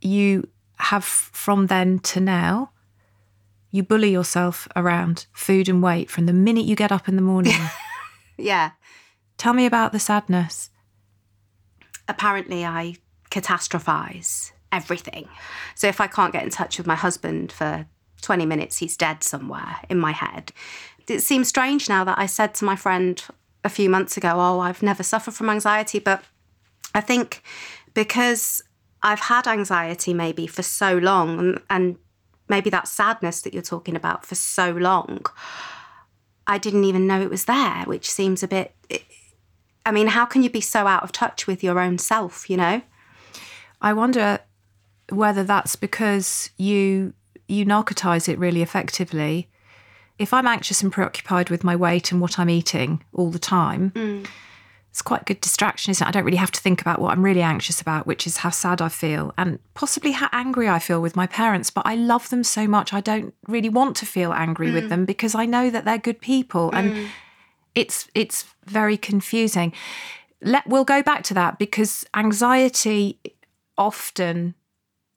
You 0.00 0.48
have 0.78 1.04
from 1.04 1.66
then 1.66 1.98
to 2.00 2.20
now, 2.20 2.70
you 3.70 3.82
bully 3.82 4.10
yourself 4.10 4.68
around 4.76 5.26
food 5.32 5.68
and 5.68 5.82
weight 5.82 6.10
from 6.10 6.26
the 6.26 6.32
minute 6.32 6.64
you 6.66 6.76
get 6.76 6.92
up 6.92 7.08
in 7.08 7.16
the 7.16 7.22
morning. 7.22 7.58
Yeah. 8.36 8.72
Tell 9.36 9.52
me 9.52 9.66
about 9.66 9.92
the 9.92 9.98
sadness. 9.98 10.70
Apparently, 12.08 12.64
I 12.64 12.96
catastrophize 13.30 14.52
everything. 14.70 15.28
So 15.74 15.86
if 15.88 16.00
I 16.00 16.06
can't 16.06 16.32
get 16.32 16.44
in 16.44 16.50
touch 16.50 16.78
with 16.78 16.86
my 16.86 16.94
husband 16.94 17.52
for 17.52 17.86
20 18.22 18.46
minutes, 18.46 18.78
he's 18.78 18.96
dead 18.96 19.22
somewhere 19.22 19.76
in 19.88 19.98
my 19.98 20.12
head. 20.12 20.52
It 21.08 21.20
seems 21.20 21.48
strange 21.48 21.88
now 21.88 22.04
that 22.04 22.18
I 22.18 22.26
said 22.26 22.54
to 22.54 22.64
my 22.64 22.76
friend 22.76 23.22
a 23.62 23.68
few 23.68 23.88
months 23.88 24.16
ago, 24.16 24.32
Oh, 24.34 24.60
I've 24.60 24.82
never 24.82 25.02
suffered 25.02 25.34
from 25.34 25.50
anxiety. 25.50 25.98
But 25.98 26.22
I 26.94 27.00
think 27.00 27.42
because 27.94 28.62
I've 29.04 29.20
had 29.20 29.46
anxiety 29.46 30.14
maybe 30.14 30.46
for 30.46 30.62
so 30.62 30.96
long 30.96 31.38
and, 31.38 31.60
and 31.68 31.96
maybe 32.48 32.70
that 32.70 32.88
sadness 32.88 33.42
that 33.42 33.52
you're 33.52 33.62
talking 33.62 33.94
about 33.94 34.24
for 34.24 34.34
so 34.34 34.70
long, 34.70 35.26
I 36.46 36.58
didn't 36.58 36.84
even 36.84 37.06
know 37.06 37.20
it 37.20 37.30
was 37.30 37.44
there, 37.44 37.84
which 37.84 38.10
seems 38.10 38.42
a 38.42 38.48
bit. 38.48 38.74
I 39.86 39.92
mean, 39.92 40.08
how 40.08 40.24
can 40.24 40.42
you 40.42 40.50
be 40.50 40.62
so 40.62 40.86
out 40.86 41.02
of 41.02 41.12
touch 41.12 41.46
with 41.46 41.62
your 41.62 41.78
own 41.78 41.98
self, 41.98 42.48
you 42.48 42.56
know? 42.56 42.80
I 43.80 43.92
wonder 43.92 44.40
whether 45.10 45.44
that's 45.44 45.76
because 45.76 46.50
you 46.56 47.12
you 47.46 47.66
narcotize 47.66 48.26
it 48.26 48.38
really 48.38 48.62
effectively. 48.62 49.50
If 50.18 50.32
I'm 50.32 50.46
anxious 50.46 50.82
and 50.82 50.90
preoccupied 50.90 51.50
with 51.50 51.62
my 51.62 51.76
weight 51.76 52.10
and 52.10 52.22
what 52.22 52.38
I'm 52.38 52.48
eating 52.48 53.04
all 53.12 53.30
the 53.30 53.38
time, 53.38 53.90
mm. 53.90 54.26
It's 54.94 55.02
quite 55.02 55.22
a 55.22 55.24
good 55.24 55.40
distraction, 55.40 55.90
isn't 55.90 56.06
it? 56.06 56.08
I 56.08 56.12
don't 56.12 56.24
really 56.24 56.36
have 56.36 56.52
to 56.52 56.60
think 56.60 56.80
about 56.80 57.00
what 57.00 57.10
I'm 57.10 57.24
really 57.24 57.42
anxious 57.42 57.80
about, 57.80 58.06
which 58.06 58.28
is 58.28 58.36
how 58.36 58.50
sad 58.50 58.80
I 58.80 58.88
feel 58.88 59.34
and 59.36 59.58
possibly 59.74 60.12
how 60.12 60.28
angry 60.30 60.68
I 60.68 60.78
feel 60.78 61.02
with 61.02 61.16
my 61.16 61.26
parents. 61.26 61.68
But 61.68 61.84
I 61.84 61.96
love 61.96 62.30
them 62.30 62.44
so 62.44 62.68
much, 62.68 62.92
I 62.92 63.00
don't 63.00 63.34
really 63.48 63.68
want 63.68 63.96
to 63.96 64.06
feel 64.06 64.32
angry 64.32 64.70
with 64.70 64.84
mm. 64.84 64.90
them 64.90 65.04
because 65.04 65.34
I 65.34 65.46
know 65.46 65.68
that 65.68 65.84
they're 65.84 65.98
good 65.98 66.20
people 66.20 66.70
and 66.72 66.92
mm. 66.92 67.08
it's 67.74 68.06
it's 68.14 68.44
very 68.66 68.96
confusing. 68.96 69.72
Let 70.40 70.64
we'll 70.64 70.84
go 70.84 71.02
back 71.02 71.24
to 71.24 71.34
that 71.34 71.58
because 71.58 72.06
anxiety 72.14 73.18
often 73.76 74.54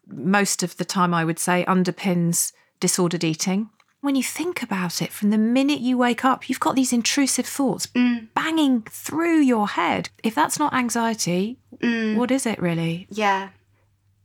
most 0.07 0.63
of 0.63 0.75
the 0.77 0.86
time 0.86 1.13
I 1.13 1.24
would 1.24 1.38
say 1.38 1.63
underpins 1.67 2.51
disordered 2.79 3.24
eating. 3.24 3.69
When 4.07 4.15
you 4.15 4.23
think 4.23 4.63
about 4.63 5.01
it, 5.01 5.11
from 5.11 5.31
the 5.31 5.37
minute 5.37 5.81
you 5.81 5.97
wake 5.97 6.23
up, 6.23 6.47
you've 6.47 6.61
got 6.61 6.77
these 6.77 6.93
intrusive 6.93 7.45
thoughts 7.45 7.87
mm. 7.87 8.25
banging 8.33 8.83
through 8.83 9.41
your 9.41 9.67
head. 9.67 10.07
If 10.23 10.33
that's 10.33 10.57
not 10.57 10.73
anxiety, 10.73 11.57
mm. 11.79 12.15
what 12.15 12.31
is 12.31 12.45
it 12.45 12.57
really? 12.61 13.05
Yeah. 13.09 13.49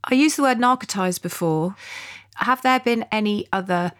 I 0.05 0.13
used 0.13 0.37
the 0.37 0.43
word 0.43 0.57
narcotized 0.57 1.21
before. 1.21 1.75
Have 2.35 2.61
there 2.61 2.79
been 2.79 3.05
any 3.11 3.45
other 3.51 3.91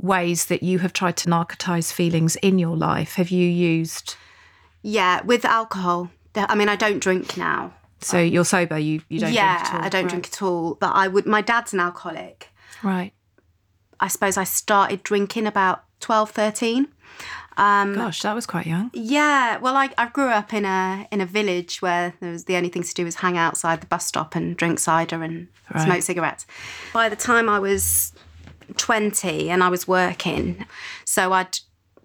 ways 0.00 0.46
that 0.46 0.64
you 0.64 0.80
have 0.80 0.92
tried 0.92 1.16
to 1.18 1.28
narcotize 1.28 1.92
feelings 1.92 2.34
in 2.42 2.58
your 2.58 2.76
life? 2.76 3.14
Have 3.14 3.30
you 3.30 3.46
used 3.46 4.16
Yeah, 4.82 5.22
with 5.22 5.44
alcohol. 5.44 6.10
I 6.34 6.56
mean, 6.56 6.68
I 6.68 6.74
don't 6.74 6.98
drink 6.98 7.36
now. 7.36 7.74
so 8.00 8.18
you're 8.18 8.44
sober, 8.44 8.76
you 8.76 9.02
you 9.08 9.20
don't 9.20 9.32
yeah, 9.32 9.58
drink 9.58 9.68
at 9.68 9.74
all? 9.74 9.84
I 9.84 9.88
don't 9.88 10.02
Right. 10.02 10.10
drink 10.10 10.26
at 10.26 10.42
all. 10.42 10.74
But 10.74 10.96
I 10.96 11.06
would. 11.06 11.26
My 11.26 11.42
dad's 11.42 11.72
an 11.72 11.78
alcoholic. 11.78 12.48
Right. 12.82 13.12
I 14.00 14.08
suppose 14.08 14.36
I 14.36 14.44
started 14.44 15.02
drinking 15.02 15.46
about 15.46 15.84
12, 16.00 16.30
13. 16.30 16.88
Um, 17.56 17.94
Gosh, 17.94 18.22
that 18.22 18.34
was 18.34 18.46
quite 18.46 18.66
young. 18.66 18.90
Yeah, 18.94 19.58
well, 19.58 19.76
I, 19.76 19.90
I 19.98 20.08
grew 20.08 20.28
up 20.28 20.54
in 20.54 20.64
a 20.64 21.08
in 21.10 21.20
a 21.20 21.26
village 21.26 21.82
where 21.82 22.14
there 22.20 22.30
was 22.30 22.44
the 22.44 22.54
only 22.54 22.68
thing 22.68 22.84
to 22.84 22.94
do 22.94 23.04
was 23.04 23.16
hang 23.16 23.36
outside 23.36 23.80
the 23.80 23.86
bus 23.88 24.06
stop 24.06 24.36
and 24.36 24.56
drink 24.56 24.78
cider 24.78 25.22
and 25.24 25.48
Right. 25.74 25.84
smoke 25.84 26.02
cigarettes. 26.02 26.46
By 26.94 27.08
the 27.08 27.16
time 27.16 27.48
I 27.48 27.58
was 27.58 28.12
twenty 28.76 29.50
and 29.50 29.62
I 29.64 29.68
was 29.68 29.88
working, 29.88 30.64
so 31.04 31.32
I'd 31.32 31.58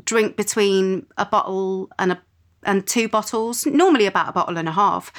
drink 0.03 0.35
between 0.35 1.05
a 1.17 1.25
bottle 1.25 1.89
and 1.99 2.11
a 2.13 2.21
and 2.63 2.87
two 2.87 3.07
bottles, 3.07 3.65
normally 3.65 4.05
about 4.05 4.29
a 4.29 4.31
bottle 4.31 4.57
and 4.57 4.67
a 4.67 4.71
half. 4.71 5.11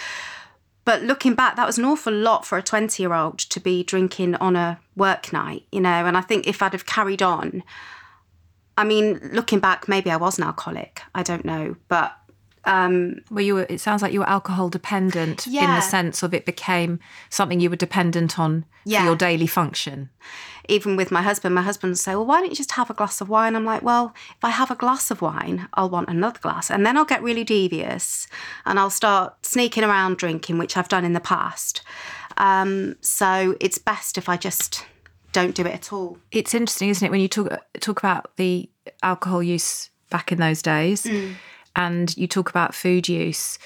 But 0.84 1.02
looking 1.02 1.34
back, 1.34 1.56
that 1.56 1.66
was 1.66 1.78
an 1.78 1.84
awful 1.84 2.12
lot 2.12 2.44
for 2.44 2.58
a 2.58 2.62
20 2.62 3.02
year 3.02 3.14
old 3.14 3.38
to 3.38 3.60
be 3.60 3.82
drinking 3.82 4.34
on 4.36 4.54
a 4.56 4.78
work 4.96 5.32
night, 5.32 5.64
you 5.72 5.80
know. 5.80 5.88
And 5.88 6.16
I 6.16 6.20
think 6.20 6.46
if 6.46 6.62
I'd 6.62 6.72
have 6.72 6.86
carried 6.86 7.22
on, 7.22 7.62
I 8.76 8.84
mean, 8.84 9.20
looking 9.32 9.60
back, 9.60 9.88
maybe 9.88 10.10
I 10.10 10.16
was 10.16 10.38
an 10.38 10.44
alcoholic. 10.44 11.02
I 11.14 11.22
don't 11.22 11.44
know. 11.44 11.76
But 11.88 12.16
um, 12.66 13.20
Well, 13.30 13.44
you 13.44 13.54
were. 13.54 13.66
It 13.68 13.80
sounds 13.80 14.02
like 14.02 14.12
you 14.12 14.20
were 14.20 14.28
alcohol 14.28 14.68
dependent 14.68 15.46
in 15.46 15.52
the 15.54 15.80
sense 15.80 16.22
of 16.22 16.32
it 16.34 16.44
became 16.46 16.98
something 17.30 17.60
you 17.60 17.70
were 17.70 17.76
dependent 17.76 18.38
on 18.38 18.64
Yeah. 18.84 19.00
for 19.00 19.04
your 19.06 19.16
daily 19.16 19.46
function. 19.46 20.10
even 20.66 20.96
with 20.96 21.10
my 21.10 21.20
husband, 21.20 21.54
my 21.54 21.60
husband 21.60 21.90
would 21.90 21.98
say, 21.98 22.14
Well, 22.14 22.24
why 22.24 22.40
don't 22.40 22.48
you 22.50 22.56
just 22.56 22.72
have 22.72 22.88
a 22.88 22.94
glass 22.94 23.20
of 23.20 23.28
wine? 23.28 23.54
I'm 23.54 23.66
like, 23.66 23.82
Well, 23.82 24.14
if 24.38 24.42
I 24.44 24.48
have 24.50 24.70
a 24.70 24.74
glass 24.74 25.10
of 25.10 25.20
wine, 25.20 25.68
I'll 25.74 25.90
want 25.90 26.08
another 26.08 26.38
glass. 26.40 26.70
And 26.70 26.86
then 26.86 26.96
I'll 26.96 27.04
get 27.04 27.22
really 27.22 27.44
devious 27.44 28.26
and 28.64 28.78
I'll 28.78 28.88
start 28.90 29.44
sneaking 29.44 29.84
around 29.84 30.16
drinking, 30.16 30.56
which 30.58 30.76
I've 30.78 30.88
done 30.88 31.04
in 31.04 31.12
the 31.12 31.20
past. 31.20 31.82
Um, 32.38 32.96
so 33.02 33.54
it's 33.60 33.76
best 33.78 34.16
if 34.18 34.28
I 34.28 34.36
just 34.38 34.86
don't 35.32 35.54
do 35.54 35.62
it 35.66 35.74
at 35.74 35.92
all. 35.92 36.16
It's 36.32 36.54
interesting, 36.54 36.88
isn't 36.88 37.06
it, 37.06 37.10
when 37.10 37.20
you 37.20 37.28
talk 37.28 37.48
talk 37.80 37.98
about 37.98 38.34
the 38.36 38.70
alcohol 39.02 39.42
use 39.42 39.90
back 40.08 40.32
in 40.32 40.38
those 40.38 40.62
days, 40.62 41.06
and 41.76 42.16
you 42.16 42.26
talk 42.26 42.48
about 42.50 42.74
food 42.74 43.08
use. 43.08 43.58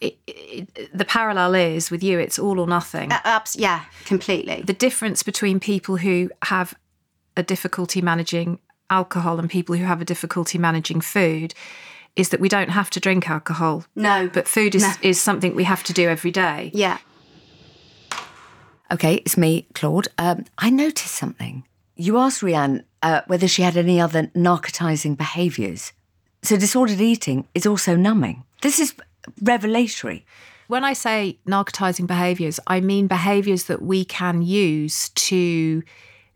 It, 0.00 0.16
it, 0.26 0.90
the 0.92 1.04
parallel 1.04 1.54
is 1.54 1.90
with 1.90 2.02
you; 2.02 2.18
it's 2.18 2.38
all 2.38 2.58
or 2.58 2.66
nothing. 2.66 3.12
Uh, 3.12 3.20
abs- 3.24 3.56
yeah, 3.56 3.84
completely. 4.04 4.62
the 4.66 4.72
difference 4.72 5.22
between 5.22 5.60
people 5.60 5.96
who 5.98 6.28
have 6.44 6.74
a 7.36 7.42
difficulty 7.42 8.00
managing 8.02 8.58
alcohol 8.90 9.38
and 9.38 9.48
people 9.48 9.74
who 9.76 9.84
have 9.84 10.00
a 10.02 10.04
difficulty 10.04 10.58
managing 10.58 11.00
food 11.00 11.54
is 12.14 12.28
that 12.28 12.40
we 12.40 12.48
don't 12.48 12.68
have 12.70 12.90
to 12.90 13.00
drink 13.00 13.30
alcohol. 13.30 13.84
No. 13.94 14.28
But 14.32 14.46
food 14.46 14.74
is, 14.74 14.82
No. 14.82 14.92
is 15.00 15.18
something 15.20 15.54
we 15.54 15.64
have 15.64 15.82
to 15.84 15.94
do 15.94 16.08
every 16.10 16.30
day. 16.30 16.70
Yeah. 16.74 16.98
Okay, 18.90 19.14
it's 19.24 19.38
me, 19.38 19.66
Claude. 19.74 20.08
Um, 20.18 20.44
I 20.58 20.68
noticed 20.68 21.14
something. 21.14 21.64
You 21.96 22.18
asked 22.18 22.42
Rhian 22.42 22.84
uh, 23.02 23.22
whether 23.26 23.48
she 23.48 23.62
had 23.62 23.76
any 23.76 23.98
other 24.00 24.24
narcotizing 24.34 25.16
behaviours. 25.16 25.92
So 26.42 26.56
disordered 26.56 27.00
eating 27.00 27.46
is 27.54 27.66
also 27.66 27.96
numbing. 27.96 28.44
This 28.62 28.80
is 28.80 28.94
revelatory. 29.42 30.26
When 30.68 30.84
I 30.84 30.92
say 30.92 31.38
narcotizing 31.46 32.06
behaviors, 32.06 32.58
I 32.66 32.80
mean 32.80 33.06
behaviors 33.06 33.64
that 33.64 33.82
we 33.82 34.04
can 34.04 34.42
use 34.42 35.10
to 35.10 35.82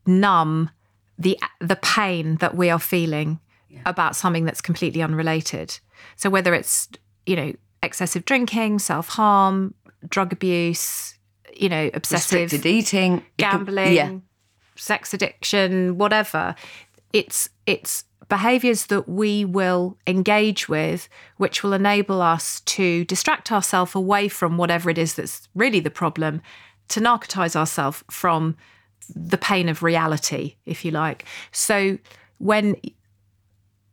numb 0.07 0.71
the 1.19 1.39
the 1.61 1.77
pain 1.77 2.37
that 2.37 2.55
we 2.57 2.71
are 2.71 2.79
feeling 2.79 3.41
about 3.85 4.17
something 4.17 4.45
that's 4.45 4.61
completely 4.61 5.03
unrelated. 5.03 5.79
So 6.17 6.31
whether 6.31 6.55
it's, 6.55 6.89
you 7.27 7.37
know, 7.37 7.53
excessive 7.83 8.25
drinking, 8.25 8.79
self-harm, 8.79 9.75
drug 10.09 10.33
abuse, 10.33 11.15
you 11.55 11.69
know, 11.69 11.91
obsessive 11.95 12.53
Restricted 12.53 12.67
eating, 12.67 13.23
gambling, 13.39 13.95
yeah, 13.95 14.13
sex 14.77 15.15
addiction, 15.15 15.99
whatever. 15.99 16.55
It's 17.13 17.49
it's 17.67 18.05
behaviors 18.29 18.87
that 18.87 19.09
we 19.09 19.45
will 19.45 19.97
engage 20.07 20.69
with 20.69 21.09
which 21.37 21.63
will 21.63 21.73
enable 21.73 22.21
us 22.21 22.61
to 22.61 23.05
distract 23.05 23.53
ourselves 23.53 23.95
away 23.95 24.29
from 24.29 24.57
whatever 24.57 24.91
it 24.91 24.99
is 24.99 25.15
that's 25.15 25.49
really 25.55 25.81
the 25.81 25.91
problem, 25.91 26.43
to 26.89 27.01
narcotize 27.01 27.57
ourselves 27.57 28.03
from 28.11 28.57
the 29.15 29.39
pain 29.39 29.69
of 29.69 29.83
reality, 29.83 30.57
if 30.67 30.85
you 30.85 30.91
like. 30.91 31.25
So 31.53 31.99
when 32.39 32.77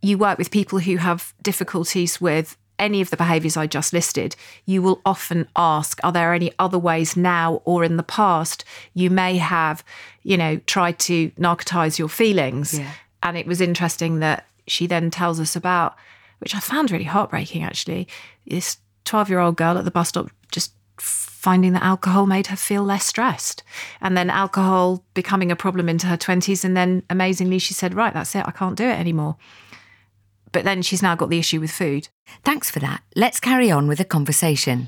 you 0.01 0.17
work 0.17 0.37
with 0.37 0.51
people 0.51 0.79
who 0.79 0.97
have 0.97 1.33
difficulties 1.41 2.19
with 2.19 2.57
any 2.79 3.01
of 3.01 3.09
the 3.11 3.17
behaviors 3.17 3.55
I 3.55 3.67
just 3.67 3.93
listed, 3.93 4.35
you 4.65 4.81
will 4.81 5.01
often 5.05 5.47
ask, 5.55 5.99
are 6.03 6.11
there 6.11 6.33
any 6.33 6.51
other 6.59 6.79
ways 6.79 7.15
now 7.15 7.61
or 7.65 7.83
in 7.83 7.97
the 7.97 8.03
past 8.03 8.65
you 8.93 9.09
may 9.09 9.37
have, 9.37 9.83
you 10.23 10.37
know, 10.37 10.57
tried 10.65 10.99
to 10.99 11.29
narcotize 11.31 11.97
your 11.99 12.09
feelings? 12.09 12.77
Yeah. 12.77 12.91
And 13.23 13.37
it 13.37 13.47
was 13.47 13.61
interesting 13.61 14.19
that 14.19 14.45
she 14.67 14.85
then 14.85 15.09
tells 15.09 15.39
us 15.39 15.55
about, 15.55 15.95
which 16.39 16.53
I 16.53 16.59
found 16.59 16.91
really 16.91 17.05
heartbreaking 17.05 17.63
actually, 17.63 18.07
this 18.45 18.77
12 19.05 19.29
year 19.29 19.39
old 19.39 19.55
girl 19.55 19.77
at 19.77 19.85
the 19.85 19.91
bus 19.91 20.09
stop 20.09 20.29
just 20.51 20.73
finding 20.97 21.73
that 21.73 21.83
alcohol 21.83 22.25
made 22.25 22.47
her 22.47 22.55
feel 22.55 22.83
less 22.83 23.05
stressed. 23.05 23.63
And 24.01 24.15
then 24.15 24.29
alcohol 24.29 25.03
becoming 25.13 25.51
a 25.51 25.55
problem 25.55 25.89
into 25.89 26.07
her 26.07 26.17
20s. 26.17 26.63
And 26.63 26.75
then 26.77 27.03
amazingly, 27.09 27.59
she 27.59 27.73
said, 27.73 27.95
right, 27.95 28.13
that's 28.13 28.35
it, 28.35 28.45
I 28.45 28.51
can't 28.51 28.77
do 28.77 28.85
it 28.85 28.99
anymore. 28.99 29.37
But 30.51 30.65
then 30.65 30.83
she's 30.83 31.01
now 31.01 31.15
got 31.15 31.29
the 31.29 31.39
issue 31.39 31.59
with 31.59 31.71
food. 31.71 32.09
Thanks 32.43 32.69
for 32.69 32.79
that. 32.79 33.01
Let's 33.15 33.39
carry 33.39 33.71
on 33.71 33.87
with 33.87 33.97
the 33.97 34.05
conversation. 34.05 34.87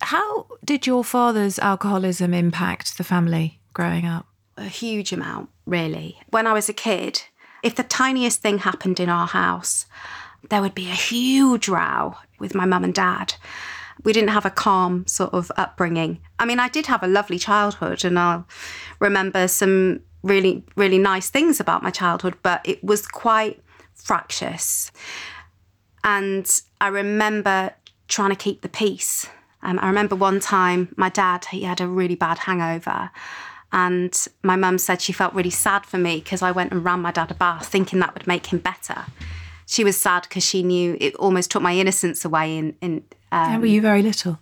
How 0.00 0.46
did 0.64 0.86
your 0.86 1.04
father's 1.04 1.58
alcoholism 1.58 2.32
impact 2.32 2.96
the 2.96 3.04
family 3.04 3.60
growing 3.74 4.06
up? 4.06 4.29
A 4.56 4.64
huge 4.64 5.12
amount, 5.12 5.50
really. 5.66 6.20
When 6.30 6.46
I 6.46 6.52
was 6.52 6.68
a 6.68 6.74
kid, 6.74 7.22
if 7.62 7.74
the 7.74 7.82
tiniest 7.82 8.40
thing 8.40 8.58
happened 8.58 9.00
in 9.00 9.08
our 9.08 9.26
house, 9.26 9.86
there 10.48 10.60
would 10.60 10.74
be 10.74 10.88
a 10.88 10.94
huge 10.94 11.68
row 11.68 12.16
with 12.38 12.54
my 12.54 12.64
mum 12.64 12.84
and 12.84 12.94
dad. 12.94 13.34
We 14.02 14.12
didn't 14.12 14.30
have 14.30 14.46
a 14.46 14.50
calm 14.50 15.06
sort 15.06 15.34
of 15.34 15.52
upbringing. 15.56 16.20
I 16.38 16.46
mean, 16.46 16.58
I 16.58 16.68
did 16.68 16.86
have 16.86 17.02
a 17.02 17.06
lovely 17.06 17.38
childhood, 17.38 18.04
and 18.04 18.18
I'll 18.18 18.46
remember 18.98 19.46
some 19.48 20.00
really, 20.22 20.64
really 20.76 20.98
nice 20.98 21.28
things 21.28 21.60
about 21.60 21.82
my 21.82 21.90
childhood, 21.90 22.36
but 22.42 22.60
it 22.64 22.82
was 22.82 23.06
quite 23.06 23.62
fractious. 23.94 24.90
And 26.02 26.60
I 26.80 26.88
remember 26.88 27.74
trying 28.08 28.30
to 28.30 28.36
keep 28.36 28.62
the 28.62 28.68
peace. 28.68 29.28
Um, 29.62 29.78
I 29.80 29.88
remember 29.88 30.16
one 30.16 30.40
time 30.40 30.94
my 30.96 31.10
dad, 31.10 31.44
he 31.46 31.62
had 31.64 31.80
a 31.80 31.86
really 31.86 32.14
bad 32.14 32.38
hangover. 32.38 33.10
And 33.72 34.16
my 34.42 34.56
mum 34.56 34.78
said 34.78 35.00
she 35.00 35.12
felt 35.12 35.34
really 35.34 35.50
sad 35.50 35.86
for 35.86 35.98
me 35.98 36.16
because 36.18 36.42
I 36.42 36.50
went 36.50 36.72
and 36.72 36.84
ran 36.84 37.00
my 37.00 37.12
dad 37.12 37.30
a 37.30 37.34
bath 37.34 37.66
thinking 37.66 38.00
that 38.00 38.14
would 38.14 38.26
make 38.26 38.46
him 38.46 38.58
better. 38.58 39.04
She 39.66 39.84
was 39.84 39.96
sad 39.96 40.22
because 40.22 40.44
she 40.44 40.62
knew 40.62 40.96
it 41.00 41.14
almost 41.14 41.50
took 41.52 41.62
my 41.62 41.76
innocence 41.76 42.24
away. 42.24 42.56
In, 42.56 42.76
in 42.80 43.04
um, 43.30 43.60
were 43.60 43.66
you 43.66 43.80
very 43.80 44.02
little? 44.02 44.40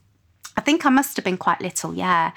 I 0.56 0.60
think 0.60 0.86
I 0.86 0.90
must 0.90 1.16
have 1.16 1.24
been 1.24 1.36
quite 1.36 1.60
little, 1.60 1.94
yeah. 1.94 2.32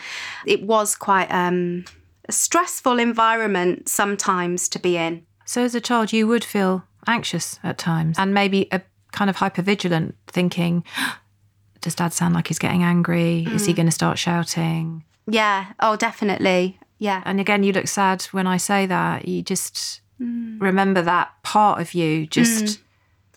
It 0.45 0.63
was 0.63 0.95
quite 0.95 1.31
um, 1.31 1.85
a 2.27 2.31
stressful 2.31 2.99
environment 2.99 3.89
sometimes 3.89 4.67
to 4.69 4.79
be 4.79 4.97
in. 4.97 5.25
So 5.45 5.63
as 5.63 5.73
a 5.73 5.81
child, 5.81 6.13
you 6.13 6.27
would 6.27 6.43
feel 6.43 6.83
anxious 7.07 7.59
at 7.63 7.77
times 7.77 8.19
and 8.19 8.33
maybe 8.33 8.67
a 8.71 8.81
kind 9.11 9.29
of 9.29 9.37
hypervigilant 9.37 10.13
thinking, 10.27 10.83
does 11.81 11.95
dad 11.95 12.13
sound 12.13 12.35
like 12.35 12.47
he's 12.47 12.59
getting 12.59 12.83
angry? 12.83 13.47
Is 13.49 13.65
he 13.65 13.73
going 13.73 13.87
to 13.87 13.91
start 13.91 14.19
shouting? 14.19 15.03
Yeah, 15.27 15.73
oh, 15.79 15.95
definitely. 15.95 16.77
Yeah. 17.01 17.23
And 17.25 17.39
again, 17.39 17.63
you 17.63 17.73
look 17.73 17.87
sad 17.87 18.21
when 18.25 18.45
I 18.45 18.57
say 18.57 18.85
that. 18.85 19.27
You 19.27 19.41
just 19.41 20.01
mm. 20.21 20.61
remember 20.61 21.01
that 21.01 21.31
part 21.41 21.81
of 21.81 21.95
you. 21.95 22.27
Just 22.27 22.63
mm. 22.63 22.81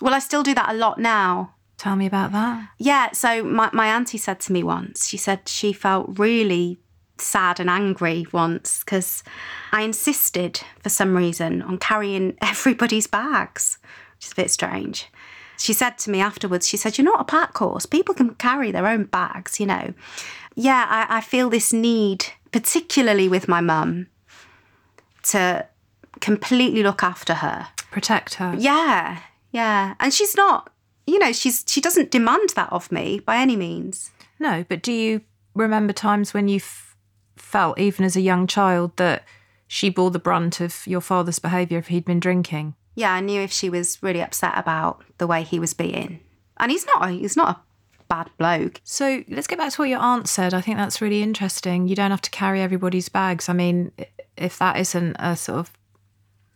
Well, 0.03 0.13
I 0.13 0.19
still 0.19 0.43
do 0.43 0.53
that 0.55 0.69
a 0.69 0.75
lot 0.75 0.99
now. 0.99 1.55
tell 1.79 1.97
me 1.97 2.05
about 2.05 2.33
that. 2.33 2.69
Yeah, 2.77 3.13
so 3.13 3.43
my, 3.43 3.71
my 3.73 3.87
auntie 3.87 4.19
said 4.19 4.39
to 4.41 4.53
me 4.53 4.63
once, 4.63 5.09
she 5.09 5.17
said 5.17 5.49
she 5.49 5.73
felt 5.73 6.19
really 6.19 6.77
sad 7.17 7.59
and 7.59 7.71
angry 7.71 8.27
once 8.33 8.81
because 8.85 9.25
I 9.73 9.81
insisted 9.81 10.61
for 10.81 10.91
some 10.91 11.17
reason 11.17 11.63
on 11.63 11.79
carrying 11.79 12.37
everybody's 12.43 13.07
bags, 13.07 13.79
which 14.17 14.27
is 14.27 14.33
a 14.33 14.37
bit 14.37 14.51
strange. 14.51 15.09
She 15.57 15.73
said 15.73 15.97
to 16.01 16.11
me 16.11 16.21
afterwards, 16.21 16.69
she 16.69 16.77
said, 16.77 16.99
You're 16.99 17.07
not 17.07 17.23
a 17.23 17.25
pack 17.25 17.57
horse. 17.57 17.87
People 17.87 18.15
can 18.15 18.35
carry 18.35 18.71
their 18.73 18.87
own 18.87 19.05
bags, 19.05 19.59
you 19.59 19.65
know. 19.65 19.95
Yeah, 20.55 20.85
I, 20.87 21.17
I 21.17 21.21
feel 21.23 21.49
this 21.49 21.73
need, 21.73 22.27
particularly 22.55 23.29
with 23.29 23.49
my 23.49 23.61
mum, 23.61 24.07
to 25.25 25.67
completely 26.21 26.85
look 26.85 27.03
after 27.03 27.35
her. 27.35 27.67
Protect 27.91 28.35
her. 28.35 28.55
Yeah, 28.57 29.19
yeah. 29.51 29.97
And 29.99 30.15
she's 30.15 30.37
not, 30.37 30.71
you 31.05 31.19
know, 31.19 31.33
she's 31.33 31.65
she 31.67 31.81
doesn't 31.81 32.13
demand 32.13 32.51
that 32.55 32.73
of 32.73 32.93
me 32.93 33.19
by 33.19 33.39
any 33.39 33.57
means. 33.57 34.13
No, 34.39 34.65
but 34.69 34.85
do 34.85 34.93
you 34.93 35.23
remember 35.57 35.93
times 35.93 36.33
when 36.33 36.47
you 36.47 36.59
f- 36.59 36.97
felt, 37.35 37.77
even 37.81 38.05
as 38.05 38.15
a 38.15 38.21
young 38.21 38.47
child, 38.47 38.97
that 38.99 39.25
she 39.67 39.91
bore 39.91 40.13
the 40.13 40.21
brunt 40.21 40.61
of 40.61 40.87
your 40.87 41.01
father's 41.01 41.41
behaviour 41.41 41.79
if 41.79 41.89
he'd 41.89 42.05
been 42.05 42.21
drinking? 42.21 42.77
Yeah, 42.95 43.15
I 43.15 43.21
knew 43.21 43.41
if 43.41 43.51
she 43.51 43.69
was 43.69 44.01
really 44.01 44.23
upset 44.23 44.57
about 44.57 45.03
the 45.19 45.27
way 45.27 45.43
he 45.43 45.59
was 45.59 45.75
being. 45.75 46.21
And 46.57 46.71
he's 46.71 46.87
not 46.87 47.11
he's 47.11 47.37
not 47.37 47.49
a 47.49 47.61
bad 48.09 48.31
bloke. 48.39 48.81
So 48.85 49.25
let's 49.29 49.47
get 49.47 49.59
back 49.59 49.73
to 49.73 49.81
what 49.83 49.89
your 49.89 49.99
aunt 50.01 50.29
said. 50.29 50.55
I 50.55 50.61
think 50.61 50.77
that's 50.77 51.01
really 51.01 51.23
interesting. 51.23 51.89
You 51.89 51.97
don't 51.97 52.11
have 52.11 52.23
to 52.23 52.31
carry 52.31 52.61
everybody's 52.61 53.09
bags. 53.09 53.49
I 53.49 53.53
mean, 53.53 53.93
if 54.37 54.59
that 54.59 54.79
isn't 54.79 55.17
a 55.19 55.37
sort 55.37 55.59
of, 55.61 55.71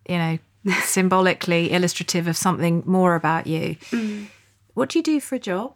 you 0.09 0.17
know, 0.19 0.39
symbolically 0.83 1.73
illustrative 1.73 2.27
of 2.27 2.37
something 2.37 2.83
more 2.87 3.15
about 3.15 3.47
you. 3.47 3.77
What 4.75 4.91
do 4.91 4.99
you 4.99 5.03
do 5.03 5.21
for 5.21 5.35
a 5.37 5.39
job? 5.39 5.75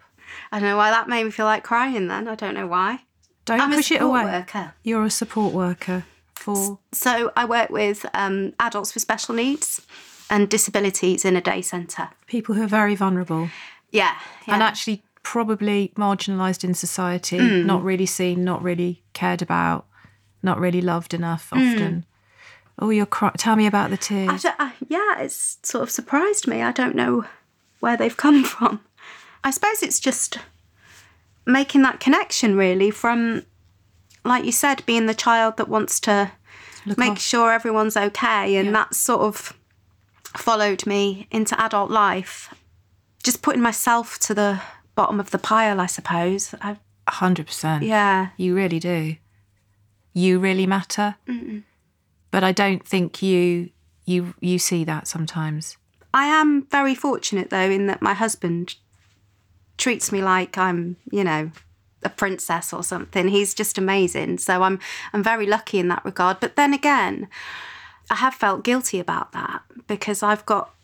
I 0.51 0.59
don't 0.59 0.69
know 0.69 0.77
why 0.77 0.91
that 0.91 1.09
made 1.09 1.25
me 1.25 1.31
feel 1.31 1.47
like 1.47 1.63
crying 1.65 2.09
then. 2.09 2.29
I 2.29 2.35
don't 2.35 2.55
know 2.55 2.67
why. 2.67 3.01
Don't 3.45 3.61
I'm 3.61 3.71
push 3.73 3.91
it 3.91 4.01
away. 4.01 4.25
worker. 4.25 4.75
You're 4.83 5.05
a 5.05 5.11
support 5.11 5.53
worker 5.53 6.05
for. 6.35 6.79
So 6.93 7.33
I 7.37 7.45
work 7.45 7.71
with 7.71 8.07
um, 8.15 8.53
adults 8.61 8.95
with 8.95 9.03
special 9.03 9.35
needs 9.35 9.85
and 10.31 10.49
disabilities 10.49 11.25
in 11.25 11.37
a 11.37 11.41
day 11.41 11.61
centre. 11.63 12.11
people 12.27 12.55
who 12.55 12.63
are 12.63 12.67
very 12.69 12.95
vulnerable 12.95 13.51
Yeah, 13.91 14.17
yeah. 14.47 14.55
and 14.55 14.63
actually 14.63 15.03
probably 15.23 15.93
marginalised 15.97 16.65
in 16.65 16.75
society, 16.75 17.39
Mm. 17.39 17.65
not 17.65 17.83
really 17.85 18.07
seen, 18.07 18.45
not 18.45 18.63
really 18.63 19.03
cared 19.13 19.43
about, 19.43 19.87
not 20.43 20.59
really 20.59 20.81
loved 20.81 21.15
enough 21.15 21.51
Mm. 21.51 21.73
often. 21.73 22.07
Oh, 22.79 22.91
you're 22.91 23.07
cry- 23.07 23.33
tell 23.37 23.55
me 23.57 23.67
about 23.67 23.91
the 23.91 23.95
I 23.97 23.99
tears. 23.99 24.43
don't- 24.43 24.57
I- 24.61 24.73
yeah, 24.89 25.19
it's 25.19 25.59
sort 25.63 25.83
of 25.83 25.91
surprised 25.91 26.49
me. 26.49 26.63
I 26.63 26.73
don't 26.73 26.97
know 26.97 27.25
where 27.81 27.97
they've 27.97 28.17
come 28.17 28.43
from. 28.55 28.81
I 29.45 29.51
suppose 29.51 29.83
it's 29.83 30.01
just 30.01 30.39
making 31.47 31.83
that 31.83 32.01
connection, 32.01 32.57
really, 32.57 32.91
from, 32.91 33.43
like 34.25 34.45
you 34.45 34.53
said, 34.53 34.85
being 34.87 35.07
the 35.07 35.15
child 35.15 35.57
that 35.57 35.69
wants 35.69 35.99
to 36.01 36.31
make 36.97 37.13
af- 37.15 37.21
sure 37.21 37.53
everyone's 37.53 37.97
okay. 37.97 38.57
And 38.57 38.75
that 38.75 38.95
sort 38.95 39.23
of 39.23 39.53
followed 40.37 40.87
me 40.87 41.27
into 41.31 41.61
adult 41.61 41.91
life. 41.91 42.53
Just 43.23 43.43
putting 43.43 43.63
myself 43.63 44.19
to 44.21 44.35
the 44.35 44.61
bottom 44.95 45.21
of 45.21 45.31
the 45.31 45.39
pile, 45.39 45.81
I 45.81 45.87
suppose. 45.87 46.55
I, 46.61 46.77
hundred 47.09 47.47
percent. 47.47 47.85
yeah. 47.85 48.29
You 48.37 48.55
really 48.55 48.79
do. 48.79 49.17
You 50.13 50.39
really 50.39 50.67
matter. 50.67 51.17
But 52.31 52.45
I 52.45 52.53
don't 52.53 52.87
think 52.87 53.23
you 53.23 53.71
you 54.05 54.35
you 54.41 54.59
see 54.59 54.85
that 54.85 55.07
sometimes. 55.07 55.77
I 56.15 56.27
am 56.27 56.67
very 56.67 56.95
fortunate 56.95 57.51
though 57.51 57.71
in 57.71 57.87
that 57.87 58.03
my 58.03 58.15
husband 58.15 58.75
treats 59.79 60.13
me 60.13 60.23
like 60.23 60.59
I'm, 60.59 60.97
you 61.11 61.25
know, 61.25 61.51
a 62.03 62.09
princess 62.09 62.73
or 62.73 62.83
something. 62.83 63.29
He's 63.29 63.55
just 63.55 63.79
amazing. 63.79 64.39
So 64.39 64.63
I'm 64.63 64.79
I'm 65.13 65.23
very 65.23 65.47
lucky 65.47 65.79
in 65.79 65.89
that 65.89 66.05
regard. 66.05 66.41
But 66.41 66.57
then 66.57 66.75
again, 66.75 67.29
I 68.11 68.17
have 68.17 68.35
felt 68.35 68.65
guilty 68.65 69.01
about 69.01 69.33
that 69.33 69.63
because 69.87 70.23
I've 70.23 70.45
got 70.47 70.75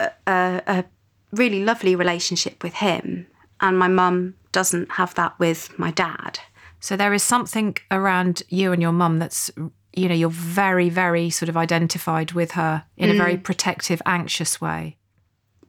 a, 0.00 0.10
a, 0.26 0.62
a 0.66 0.84
really 1.32 1.64
lovely 1.64 1.94
relationship 1.94 2.62
with 2.62 2.74
him 2.74 3.26
and 3.60 3.78
my 3.78 3.88
mum 3.88 4.34
doesn't 4.52 4.92
have 4.92 5.14
that 5.14 5.38
with 5.38 5.76
my 5.78 5.90
dad. 5.90 6.38
So 6.80 6.96
there 6.96 7.12
is 7.12 7.22
something 7.22 7.76
around 7.90 8.42
you 8.48 8.72
and 8.72 8.80
your 8.80 8.92
mum 8.92 9.18
that's 9.18 9.50
you 9.94 10.08
know 10.08 10.14
you're 10.14 10.30
very 10.30 10.88
very 10.88 11.28
sort 11.30 11.48
of 11.48 11.56
identified 11.56 12.32
with 12.32 12.52
her 12.52 12.84
in 12.96 13.10
a 13.10 13.14
very 13.14 13.36
mm. 13.36 13.42
protective 13.42 14.00
anxious 14.06 14.60
way. 14.60 14.96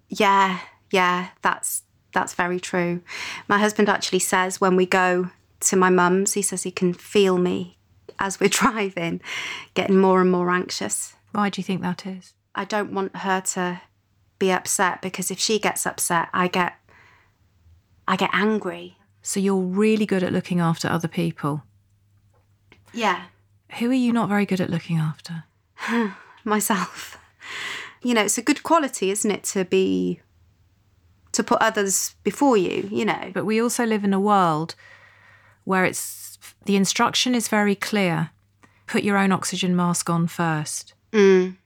Yeah, 0.08 0.60
yeah, 0.92 1.30
that's 1.42 1.84
that's 2.14 2.34
very 2.34 2.60
true. 2.60 3.02
My 3.48 3.58
husband 3.58 3.90
actually 3.90 4.20
says 4.20 4.60
when 4.60 4.76
we 4.76 4.86
go 4.86 5.30
to 5.62 5.76
my 5.76 5.90
mum's, 5.90 6.34
he 6.34 6.42
says 6.42 6.64
he 6.64 6.72
can 6.72 6.94
feel 6.94 7.38
me 7.38 7.78
as 8.20 8.40
we're 8.40 8.50
driving, 8.50 9.22
getting 9.74 9.98
more 9.98 10.22
and 10.22 10.32
more 10.32 10.50
anxious. 10.50 11.14
Why 11.32 11.50
do 11.50 11.60
you 11.60 11.64
think 11.64 11.82
that 11.82 12.06
is? 12.06 12.34
I 12.56 12.66
don't 12.66 12.94
want 12.94 13.16
her 13.18 13.42
to 13.42 13.82
be 14.40 14.52
upset 14.52 15.02
because 15.02 15.30
if 15.30 15.40
she 15.40 15.60
gets 15.60 15.86
upset, 15.86 16.30
I 16.34 16.48
get 16.48 16.79
I 18.10 18.16
get 18.16 18.32
angry. 18.34 18.98
So 19.22 19.40
you're 19.40 19.56
really 19.56 20.08
good 20.08 20.24
at 20.24 20.34
looking 20.34 20.60
after 20.60 20.88
other 20.88 21.08
people. 21.08 21.64
Yeah, 22.92 23.26
Who 23.78 23.92
are 23.92 23.94
you 23.94 24.12
not 24.12 24.30
very 24.30 24.48
good 24.48 24.60
at 24.60 24.72
looking 24.72 24.98
after? 24.98 25.44
myself. 26.44 27.20
You 28.02 28.16
know, 28.16 28.24
it's 28.24 28.40
a 28.40 28.42
good 28.42 28.64
quality, 28.64 29.12
isn't 29.12 29.30
it, 29.30 29.44
to 29.46 29.64
be 29.64 30.22
to 31.34 31.44
put 31.44 31.62
others 31.62 32.16
before 32.24 32.58
you, 32.58 32.90
you 32.92 33.06
know. 33.06 33.30
But 33.32 33.46
we 33.46 33.62
also 33.62 33.86
live 33.86 34.04
in 34.04 34.14
a 34.14 34.20
world 34.20 34.74
where 35.66 35.86
it's 35.86 36.40
the 36.66 36.76
instruction 36.76 37.36
is 37.36 37.48
very 37.48 37.76
clear. 37.76 38.32
Put 38.88 39.04
your 39.04 39.18
own 39.18 39.32
oxygen 39.32 39.76
mask 39.76 40.10
on 40.10 40.26
first. 40.26 40.96
Mm. 41.12 41.58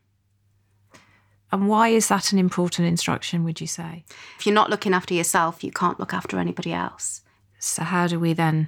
And 1.54 1.70
why 1.70 1.90
is 1.90 2.10
that 2.10 2.34
an 2.34 2.40
important 2.40 2.88
instruction, 2.88 3.46
would 3.46 3.62
you 3.62 3.68
say? 3.68 4.04
If 4.38 4.46
you're 4.46 4.56
not 4.56 4.70
looking 4.70 4.94
after 4.94 5.14
yourself, 5.14 5.64
you 5.64 5.72
can't 5.72 6.00
look 6.00 6.14
after 6.14 6.38
anybody 6.38 6.74
else. 6.74 7.22
So, 7.60 7.84
how 7.84 8.08
do 8.08 8.20
we 8.20 8.34
then 8.34 8.68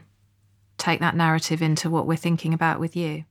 take 0.77 1.01
that 1.01 1.15
narrative 1.15 1.61
into 1.61 1.89
what 1.89 2.07
we're 2.07 2.15
thinking 2.15 2.53
about 2.53 2.79
with 2.79 2.95
you? 2.95 3.25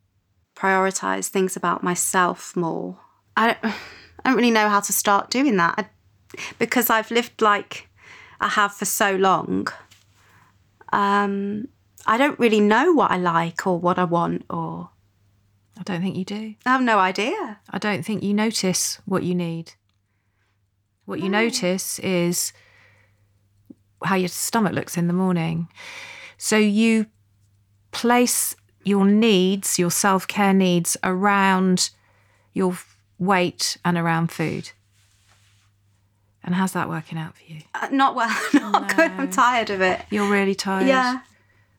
prioritize 0.55 1.29
things 1.29 1.57
about 1.57 1.83
myself 1.83 2.57
more. 2.57 2.99
I 3.37 3.47
don't, 3.49 3.65
I 4.25 4.31
don't 4.31 4.37
really 4.37 4.51
know 4.51 4.69
how 4.69 4.81
to 4.81 4.93
start 4.93 5.31
doing 5.31 5.57
that 5.57 5.75
I, 5.79 5.87
because 6.59 6.91
I've 6.91 7.11
lived 7.11 7.43
like 7.43 7.89
I 8.41 8.49
have 8.49 8.73
for 8.73 8.85
so 8.85 9.17
long. 9.17 9.69
Um, 10.93 11.69
I 12.07 12.17
don't 12.17 12.39
really 12.39 12.61
know 12.61 12.93
what 12.93 13.11
I 13.11 13.17
like 13.17 13.67
or 13.67 13.79
what 13.79 13.99
I 13.99 14.05
want, 14.05 14.45
or 14.49 14.91
I 15.79 15.83
don't 15.83 16.01
think 16.01 16.17
you 16.17 16.25
do. 16.25 16.55
I 16.65 16.71
have 16.71 16.83
no 16.83 16.99
idea. 16.99 17.59
I 17.71 17.79
don't 17.79 18.05
think 18.05 18.23
you 18.23 18.33
notice 18.33 19.01
what 19.05 19.23
you 19.23 19.35
need. 19.35 19.73
What 21.05 21.21
you 21.21 21.29
notice 21.29 21.99
is 21.99 22.53
how 24.05 24.15
your 24.15 24.29
stomach 24.29 24.73
looks 24.73 24.97
in 24.97 25.07
the 25.07 25.13
morning. 25.13 25.69
So 26.39 26.57
you 26.57 27.07
place 27.91 28.55
your 28.85 29.05
needs, 29.05 29.79
your 29.79 29.91
self 29.91 30.27
care 30.27 30.55
needs, 30.55 30.97
around 31.03 31.91
your 32.53 32.79
weight 33.19 33.77
and 33.85 33.97
around 33.99 34.31
food. 34.31 34.71
And 36.43 36.55
how's 36.55 36.73
that 36.73 36.89
working 36.89 37.19
out 37.19 37.37
for 37.37 37.45
you? 37.51 37.63
Uh, 37.75 37.89
not 37.91 38.15
well, 38.15 38.35
not 38.55 38.95
good. 38.95 39.11
I'm 39.11 39.31
tired 39.31 39.71
of 39.71 39.81
it. 39.81 40.03
You're 40.11 40.31
really 40.31 40.55
tired. 40.55 40.87
Yeah. 40.87 41.21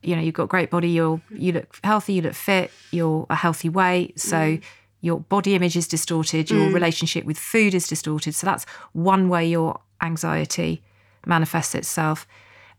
You 0.05 0.15
know, 0.15 0.21
you've 0.21 0.35
got 0.35 0.49
great 0.49 0.69
body. 0.69 0.89
You're 0.89 1.21
you 1.31 1.53
look 1.53 1.79
healthy. 1.83 2.13
You 2.13 2.21
look 2.23 2.33
fit. 2.33 2.71
You're 2.91 3.25
a 3.29 3.35
healthy 3.35 3.69
weight. 3.69 4.19
So 4.19 4.37
mm. 4.37 4.63
your 5.01 5.19
body 5.19 5.55
image 5.55 5.75
is 5.75 5.87
distorted. 5.87 6.49
Your 6.49 6.69
mm. 6.69 6.73
relationship 6.73 7.25
with 7.25 7.37
food 7.37 7.73
is 7.73 7.87
distorted. 7.87 8.35
So 8.35 8.45
that's 8.45 8.65
one 8.93 9.29
way 9.29 9.47
your 9.47 9.79
anxiety 10.01 10.83
manifests 11.25 11.75
itself. 11.75 12.27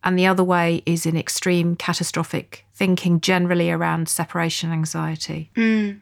And 0.05 0.19
the 0.19 0.27
other 0.27 0.45
way 0.45 0.83
is 0.87 1.05
in 1.07 1.17
extreme 1.17 1.75
catastrophic 1.75 2.65
thinking, 2.75 3.21
generally 3.21 3.71
around 3.71 4.09
separation 4.09 4.71
anxiety. 4.71 5.51
Mm. 5.57 6.01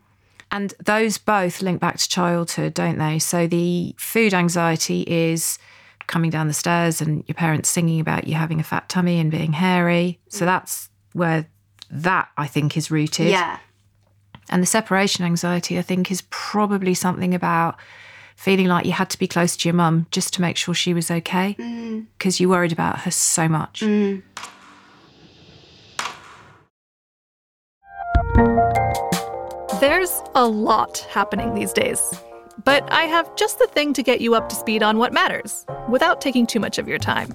And 0.51 0.75
those 0.85 1.19
both 1.19 1.63
link 1.63 1.81
back 1.81 1.99
to 1.99 2.09
childhood, 2.09 2.75
don't 2.75 2.99
they? 2.99 3.19
So 3.19 3.47
the 3.47 3.95
food 3.99 4.35
anxiety 4.35 5.03
is 5.03 5.59
coming 6.07 6.31
down 6.31 6.49
the 6.49 6.55
stairs 6.55 7.01
and 7.01 7.25
your 7.27 7.35
parents 7.35 7.69
singing 7.69 7.99
about 7.99 8.27
you 8.27 8.35
having 8.35 8.61
a 8.61 8.63
fat 8.63 8.89
tummy 8.89 9.19
and 9.19 9.31
being 9.31 9.53
hairy. 9.53 10.21
So 10.29 10.45
that's 10.45 10.91
where 11.15 11.47
that 11.91 12.29
I 12.37 12.47
think 12.47 12.77
is 12.77 12.91
rooted. 12.91 13.29
Yeah. 13.29 13.59
And 14.51 14.63
the 14.63 14.67
separation 14.67 15.25
anxiety, 15.25 15.79
I 15.79 15.83
think, 15.83 16.11
is 16.11 16.23
probably 16.29 16.93
something 16.93 17.35
about 17.35 17.77
feeling 18.37 18.67
like 18.67 18.85
you 18.85 18.93
had 18.93 19.09
to 19.11 19.19
be 19.19 19.27
close 19.27 19.57
to 19.57 19.69
your 19.69 19.75
mum 19.75 20.07
just 20.11 20.35
to 20.35 20.43
make 20.43 20.57
sure 20.57 20.75
she 20.75 20.93
was 20.93 21.11
okay 21.11 21.57
mm. 21.59 22.05
because 22.19 22.41
you 22.41 22.49
worried 22.49 22.73
about 22.73 23.01
her 23.01 23.11
so 23.11 23.49
much. 23.49 23.81
Mm. 23.81 24.23
There's 29.81 30.23
a 30.35 30.47
lot 30.47 30.99
happening 31.11 31.55
these 31.55 31.73
days. 31.73 32.15
But 32.65 32.91
I 32.93 33.05
have 33.05 33.35
just 33.37 33.59
the 33.59 33.67
thing 33.67 33.93
to 33.95 34.03
get 34.03 34.21
you 34.21 34.35
up 34.35 34.49
to 34.49 34.55
speed 34.55 34.83
on 34.83 34.99
what 34.99 35.13
matters 35.13 35.67
without 35.89 36.21
taking 36.21 36.47
too 36.47 36.61
much 36.61 36.79
of 36.79 36.87
your 36.87 36.99
time. 36.99 37.35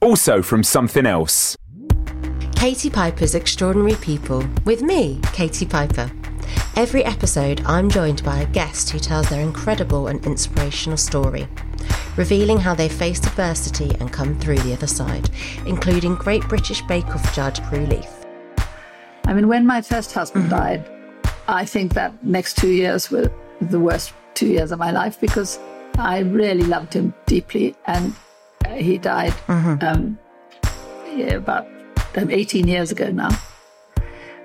Also 0.00 0.42
from 0.42 0.62
Somethin' 0.62 1.06
Else. 1.06 1.56
Katie 2.54 2.90
Piper's 2.90 3.34
Extraordinary 3.34 3.96
People 3.96 4.44
with 4.64 4.82
me, 4.82 5.20
Katie 5.32 5.66
Piper. 5.66 6.10
Every 6.74 7.04
episode, 7.04 7.62
I'm 7.66 7.90
joined 7.90 8.24
by 8.24 8.40
a 8.40 8.46
guest 8.46 8.90
who 8.90 8.98
tells 8.98 9.28
their 9.28 9.40
incredible 9.40 10.08
and 10.08 10.24
inspirational 10.26 10.98
story, 10.98 11.48
revealing 12.16 12.58
how 12.58 12.74
they 12.74 12.88
faced 12.88 13.26
adversity 13.26 13.94
and 14.00 14.12
come 14.12 14.38
through 14.38 14.58
the 14.58 14.72
other 14.72 14.86
side, 14.86 15.30
including 15.66 16.14
Great 16.16 16.42
British 16.48 16.82
Bake 16.82 17.08
Off 17.08 17.34
judge 17.34 17.62
Prue 17.64 17.86
Leith. 17.86 18.26
I 19.24 19.34
mean, 19.34 19.48
when 19.48 19.66
my 19.66 19.80
first 19.80 20.12
husband 20.12 20.50
mm-hmm. 20.50 20.56
died, 20.56 20.90
I 21.48 21.64
think 21.64 21.94
that 21.94 22.24
next 22.24 22.58
two 22.58 22.70
years 22.70 23.10
were 23.10 23.30
the 23.60 23.80
worst 23.80 24.12
two 24.34 24.48
years 24.48 24.70
of 24.70 24.78
my 24.78 24.90
life 24.90 25.20
because 25.20 25.58
I 25.98 26.18
really 26.20 26.64
loved 26.64 26.92
him 26.92 27.14
deeply, 27.26 27.74
and 27.86 28.14
uh, 28.64 28.70
he 28.74 28.98
died 28.98 29.34
um, 29.82 30.18
yeah, 31.14 31.34
about 31.34 31.66
um, 32.16 32.30
18 32.30 32.68
years 32.68 32.92
ago 32.92 33.10
now. 33.10 33.30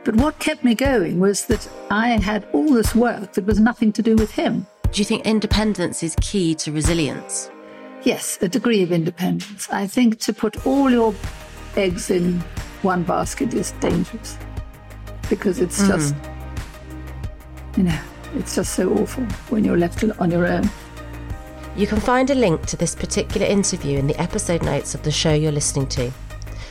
But 0.03 0.15
what 0.15 0.39
kept 0.39 0.63
me 0.63 0.73
going 0.73 1.19
was 1.19 1.45
that 1.45 1.69
I 1.91 2.09
had 2.09 2.47
all 2.53 2.73
this 2.73 2.95
work 2.95 3.33
that 3.33 3.45
was 3.45 3.59
nothing 3.59 3.91
to 3.93 4.01
do 4.01 4.15
with 4.15 4.31
him. 4.31 4.65
Do 4.91 4.99
you 4.99 5.05
think 5.05 5.25
independence 5.25 6.03
is 6.03 6.15
key 6.21 6.55
to 6.55 6.71
resilience? 6.71 7.51
Yes, 8.03 8.39
a 8.41 8.47
degree 8.47 8.81
of 8.81 8.91
independence. 8.91 9.69
I 9.69 9.85
think 9.85 10.19
to 10.21 10.33
put 10.33 10.65
all 10.65 10.89
your 10.89 11.13
eggs 11.75 12.09
in 12.09 12.39
one 12.81 13.03
basket 13.03 13.53
is 13.53 13.73
dangerous 13.73 14.37
because 15.29 15.59
it's 15.59 15.87
just, 15.87 16.15
you 17.77 17.83
know, 17.83 17.99
it's 18.35 18.55
just 18.55 18.73
so 18.73 18.91
awful 18.97 19.23
when 19.49 19.63
you're 19.63 19.77
left 19.77 20.03
on 20.19 20.31
your 20.31 20.47
own. 20.47 20.69
You 21.73 21.87
can 21.87 22.01
find 22.01 22.29
a 22.29 22.35
link 22.35 22.65
to 22.65 22.75
this 22.75 22.93
particular 22.95 23.47
interview 23.47 23.97
in 23.97 24.05
the 24.05 24.19
episode 24.21 24.61
notes 24.61 24.93
of 24.93 25.03
the 25.03 25.11
show 25.11 25.33
you're 25.33 25.53
listening 25.53 25.87
to. 25.87 26.11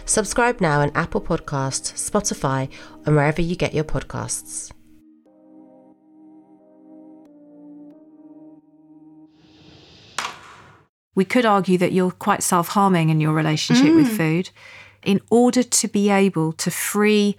Subscribe 0.04 0.60
now 0.60 0.80
on 0.80 0.92
Apple 0.94 1.22
Podcasts, 1.22 1.94
Spotify, 1.94 2.70
and 3.06 3.16
wherever 3.16 3.40
you 3.40 3.56
get 3.56 3.72
your 3.72 3.84
podcasts. 3.84 4.70
We 11.14 11.24
could 11.24 11.46
argue 11.46 11.78
that 11.78 11.92
you're 11.92 12.10
quite 12.10 12.42
self 12.42 12.68
harming 12.68 13.08
in 13.08 13.20
your 13.20 13.32
relationship 13.32 13.94
with 13.94 14.08
mm. 14.08 14.16
food. 14.16 14.50
In 15.02 15.22
order 15.30 15.62
to 15.62 15.88
be 15.88 16.10
able 16.10 16.52
to 16.52 16.70
free 16.70 17.36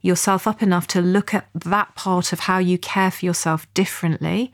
yourself 0.00 0.48
up 0.48 0.62
enough 0.62 0.88
to 0.88 1.00
look 1.00 1.32
at 1.32 1.48
that 1.54 1.94
part 1.94 2.32
of 2.32 2.40
how 2.40 2.58
you 2.58 2.76
care 2.76 3.12
for 3.12 3.24
yourself 3.24 3.72
differently, 3.72 4.52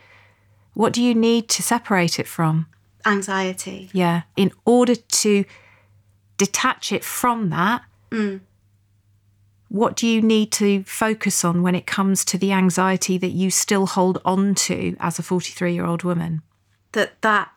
what 0.74 0.92
do 0.92 1.02
you 1.02 1.14
need 1.14 1.48
to 1.50 1.62
separate 1.62 2.18
it 2.18 2.26
from? 2.26 2.66
Anxiety. 3.06 3.90
Yeah. 3.92 4.22
In 4.36 4.52
order 4.64 4.94
to 4.94 5.44
detach 6.36 6.92
it 6.92 7.04
from 7.04 7.50
that, 7.50 7.82
mm. 8.10 8.40
what 9.68 9.96
do 9.96 10.06
you 10.06 10.22
need 10.22 10.52
to 10.52 10.82
focus 10.84 11.44
on 11.44 11.62
when 11.62 11.74
it 11.74 11.86
comes 11.86 12.24
to 12.26 12.38
the 12.38 12.52
anxiety 12.52 13.18
that 13.18 13.30
you 13.30 13.50
still 13.50 13.86
hold 13.86 14.20
on 14.24 14.54
to 14.54 14.96
as 15.00 15.18
a 15.18 15.22
43 15.22 15.72
year 15.72 15.84
old 15.84 16.02
woman 16.02 16.42
That 16.92 17.20
that 17.22 17.50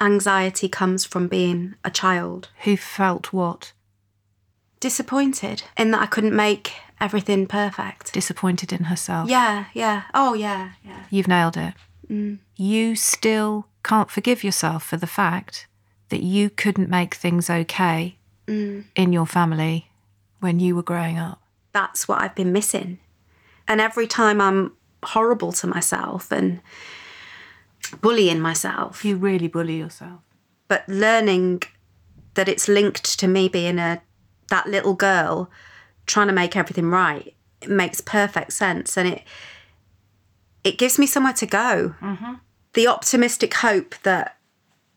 anxiety 0.00 0.68
comes 0.68 1.04
from 1.04 1.28
being 1.28 1.74
a 1.84 1.90
child. 1.90 2.48
who 2.64 2.76
felt 2.76 3.32
what? 3.32 3.72
Disappointed 4.80 5.62
in 5.76 5.92
that 5.92 6.02
I 6.02 6.06
couldn't 6.06 6.36
make 6.36 6.74
everything 7.00 7.46
perfect. 7.46 8.12
Disappointed 8.12 8.72
in 8.72 8.84
herself. 8.84 9.28
Yeah, 9.28 9.66
yeah. 9.72 10.02
Oh, 10.12 10.34
yeah, 10.34 10.72
yeah. 10.84 11.04
You've 11.10 11.28
nailed 11.28 11.56
it. 11.56 11.74
You 12.56 12.96
still 12.96 13.66
can't 13.82 14.10
forgive 14.10 14.42
yourself 14.44 14.84
for 14.84 14.96
the 14.96 15.06
fact 15.06 15.66
that 16.10 16.22
you 16.22 16.50
couldn't 16.50 16.88
make 16.90 17.14
things 17.14 17.48
okay 17.50 18.16
in 18.46 19.12
your 19.12 19.26
family 19.26 19.90
when 20.40 20.60
you 20.60 20.76
were 20.76 20.82
growing 20.82 21.18
up. 21.18 21.40
That's 21.72 22.06
what 22.06 22.20
I've 22.20 22.34
been 22.34 22.52
missing. 22.52 22.98
And 23.66 23.80
every 23.80 24.06
time 24.06 24.40
I'm 24.40 24.72
horrible 25.02 25.52
to 25.52 25.66
myself 25.66 26.30
and 26.30 26.60
bullying 28.00 28.40
myself, 28.40 29.04
You 29.04 29.16
really 29.16 29.48
bully 29.48 29.78
yourself. 29.78 30.20
but 30.68 30.88
learning 30.88 31.62
that 32.34 32.48
it's 32.48 32.68
linked 32.68 33.18
to 33.18 33.28
me 33.28 33.48
being 33.48 33.78
a 33.78 34.02
that 34.48 34.66
little 34.66 34.94
girl 34.94 35.50
trying 36.06 36.26
to 36.26 36.32
make 36.32 36.56
everything 36.56 36.86
right 36.90 37.34
it 37.62 37.70
makes 37.70 38.00
perfect 38.00 38.52
sense 38.52 38.96
and 38.98 39.08
it 39.08 39.22
it 40.64 40.78
gives 40.78 40.98
me 40.98 41.06
somewhere 41.06 41.32
to 41.34 41.46
go 41.46 41.94
mm-hmm. 42.00 42.34
the 42.72 42.86
optimistic 42.86 43.54
hope 43.54 43.94
that 44.02 44.36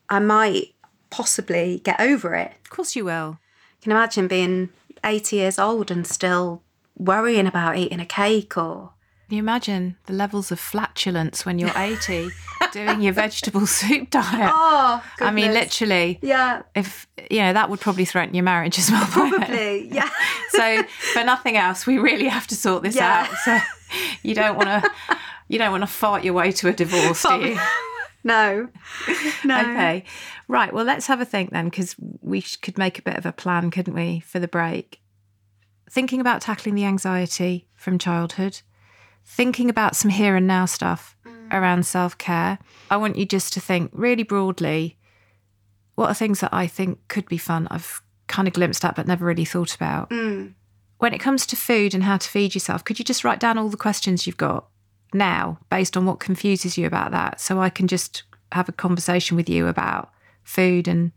i 0.10 0.20
might 0.20 0.74
possibly 1.10 1.80
get 1.84 2.00
over 2.02 2.36
it 2.36 2.52
Of 2.64 2.70
course 2.70 2.96
you 2.96 3.06
will. 3.06 3.40
I 3.40 3.84
can 3.84 3.92
imagine 3.92 4.28
being 4.28 4.70
80 5.04 5.36
years 5.38 5.58
old 5.60 5.90
and 5.92 6.06
still 6.06 6.64
worrying 6.98 7.48
about 7.48 7.78
eating 7.78 8.00
a 8.02 8.06
cake 8.06 8.58
or 8.58 8.92
Can 9.30 9.36
you 9.38 9.40
imagine 9.40 9.96
the 10.06 10.14
levels 10.14 10.52
of 10.52 10.60
flatulence 10.60 11.46
when 11.46 11.60
you're 11.60 11.72
80 11.78 12.30
doing 12.74 13.02
your 13.02 13.14
vegetable 13.14 13.66
soup 13.68 14.10
diet? 14.10 14.52
oh 14.54 15.02
I 15.22 15.32
mean, 15.32 15.54
literally. 15.54 16.20
yeah 16.22 16.64
If 16.76 17.08
you 17.32 17.40
know, 17.40 17.54
that 17.54 17.70
would 17.70 17.80
probably 17.80 18.04
threaten 18.06 18.36
your 18.36 18.44
marriage 18.44 18.78
as 18.80 18.92
well. 18.92 19.06
probably 19.08 19.88
yeah 19.94 20.10
So, 20.50 20.84
for 21.14 21.24
nothing 21.24 21.56
else, 21.56 21.86
we 21.88 21.98
really 22.00 22.28
have 22.28 22.48
to 22.48 22.56
sort 22.56 22.82
this 22.84 22.96
Yeah. 22.96 23.28
out. 23.30 23.38
So, 23.46 23.60
you 24.24 24.34
don't 24.36 24.58
want 24.58 24.70
to, 24.70 24.92
you 25.48 25.58
don't 25.58 25.72
want 25.72 25.84
to 25.84 25.88
fart 25.88 26.24
your 26.24 26.34
way 26.34 26.52
to 26.52 26.68
a 26.68 26.74
divorce, 26.74 27.24
do 27.24 27.36
you? 27.36 27.60
no 28.24 28.68
no 29.46 29.60
Okay. 29.62 30.04
Right. 30.48 30.74
Well, 30.74 30.86
let's 30.86 31.08
have 31.08 31.22
a 31.22 31.26
think 31.26 31.52
then, 31.52 31.66
because 31.66 31.96
we 32.22 32.42
sh- 32.42 32.58
could 32.58 32.78
make 32.78 33.00
a 33.00 33.02
bit 33.02 33.18
of 33.18 33.26
a 33.26 33.32
plan, 33.32 33.70
couldn't 33.70 33.94
we, 33.94 34.22
for 34.22 34.40
the 34.40 34.48
break? 34.48 35.02
Thinking 35.90 36.22
about 36.22 36.42
tackling 36.42 36.76
the 36.76 36.86
anxiety 36.86 37.68
from 37.76 37.98
childhood, 37.98 38.62
thinking 39.26 39.70
about 39.70 39.96
some 39.96 40.10
here 40.10 40.36
and 40.36 40.48
now 40.48 40.66
stuff 40.66 41.18
mm. 41.26 41.54
around 41.54 41.86
self 41.86 42.18
care. 42.18 42.60
I 42.90 42.98
want 42.98 43.18
you 43.18 43.26
just 43.26 43.54
to 43.54 43.60
think 43.60 43.92
really 43.94 44.24
broadly 44.24 44.98
what 45.98 46.12
are 46.12 46.14
things 46.14 46.42
that 46.42 46.54
I 46.54 46.68
think 46.68 47.00
could 47.08 47.28
be 47.28 47.40
fun? 47.40 47.68
I've 47.72 48.04
kind 48.28 48.48
of 48.48 48.54
glimpsed 48.54 48.86
at, 48.86 48.96
but 48.96 49.08
never 49.08 49.26
really 49.26 49.46
thought 49.46 49.74
about. 49.74 50.12
Mm. 50.12 50.54
When 51.00 51.12
it 51.12 51.18
comes 51.18 51.48
to 51.48 51.56
food 51.56 51.96
and 51.96 52.04
how 52.04 52.18
to 52.18 52.30
feed 52.30 52.54
yourself, 52.54 52.84
could 52.84 53.00
you 53.00 53.06
just 53.06 53.24
write 53.24 53.40
down 53.40 53.58
all 53.58 53.70
the 53.70 53.78
questions 53.78 54.28
you've 54.28 54.38
got 54.38 54.68
now 55.14 55.58
based 55.70 55.96
on 55.96 56.06
what 56.06 56.20
confuses 56.20 56.78
you 56.78 56.86
about 56.86 57.12
that 57.12 57.40
so 57.40 57.60
I 57.62 57.70
can 57.70 57.88
just 57.88 58.24
have 58.52 58.70
a 58.70 58.74
conversation 58.74 59.38
with 59.38 59.50
you 59.50 59.68
about 59.68 60.12
food 60.44 60.88
and 60.88 61.12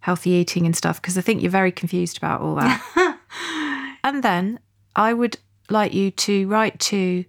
healthy 0.00 0.30
eating 0.30 0.66
and 0.66 0.76
stuff 0.76 1.00
because 1.00 1.18
I 1.18 1.20
think 1.20 1.42
you're 1.42 1.50
very 1.50 1.72
confused 1.72 2.18
about 2.18 2.40
all 2.40 2.54
that. 2.56 3.18
and 4.04 4.22
then 4.22 4.60
I 4.94 5.12
would 5.12 5.38
like 5.70 5.92
you 5.92 6.10
to 6.10 6.48
write 6.48 6.78
to 6.80 7.24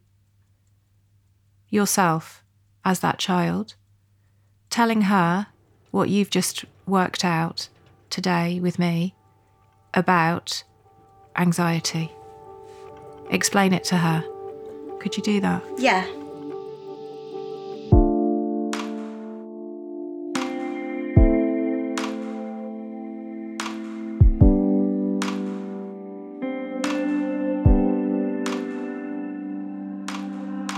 yourself 1.69 2.43
as 2.85 2.99
that 3.01 3.19
child, 3.19 3.75
telling 4.69 5.03
her 5.03 5.47
what 5.91 6.09
you've 6.09 6.29
just 6.29 6.65
worked 6.85 7.23
out 7.23 7.69
today 8.09 8.59
with 8.59 8.79
me 8.79 9.15
about 9.93 10.63
anxiety. 11.35 12.11
Explain 13.29 13.73
it 13.73 13.83
to 13.85 13.97
her. 13.97 14.23
Could 14.99 15.15
you 15.15 15.23
do 15.23 15.39
that? 15.41 15.63
yeah 15.77 16.05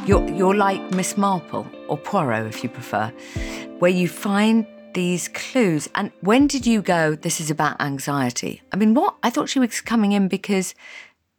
You're, 0.03 0.27
you're 0.29 0.55
like 0.55 0.91
Miss 0.91 1.15
Marple 1.15 1.65
or 1.87 1.97
Poirot, 1.97 2.47
if 2.47 2.63
you 2.63 2.69
prefer, 2.69 3.13
where 3.79 3.91
you 3.91 4.09
find 4.09 4.65
these 4.93 5.27
clues. 5.27 5.87
And 5.95 6.11
when 6.21 6.47
did 6.47 6.65
you 6.65 6.81
go, 6.81 7.15
this 7.15 7.39
is 7.39 7.51
about 7.51 7.79
anxiety? 7.79 8.61
I 8.73 8.77
mean, 8.77 8.93
what? 8.93 9.15
I 9.23 9.29
thought 9.29 9.47
she 9.47 9.59
was 9.59 9.79
coming 9.79 10.11
in 10.11 10.27
because 10.27 10.75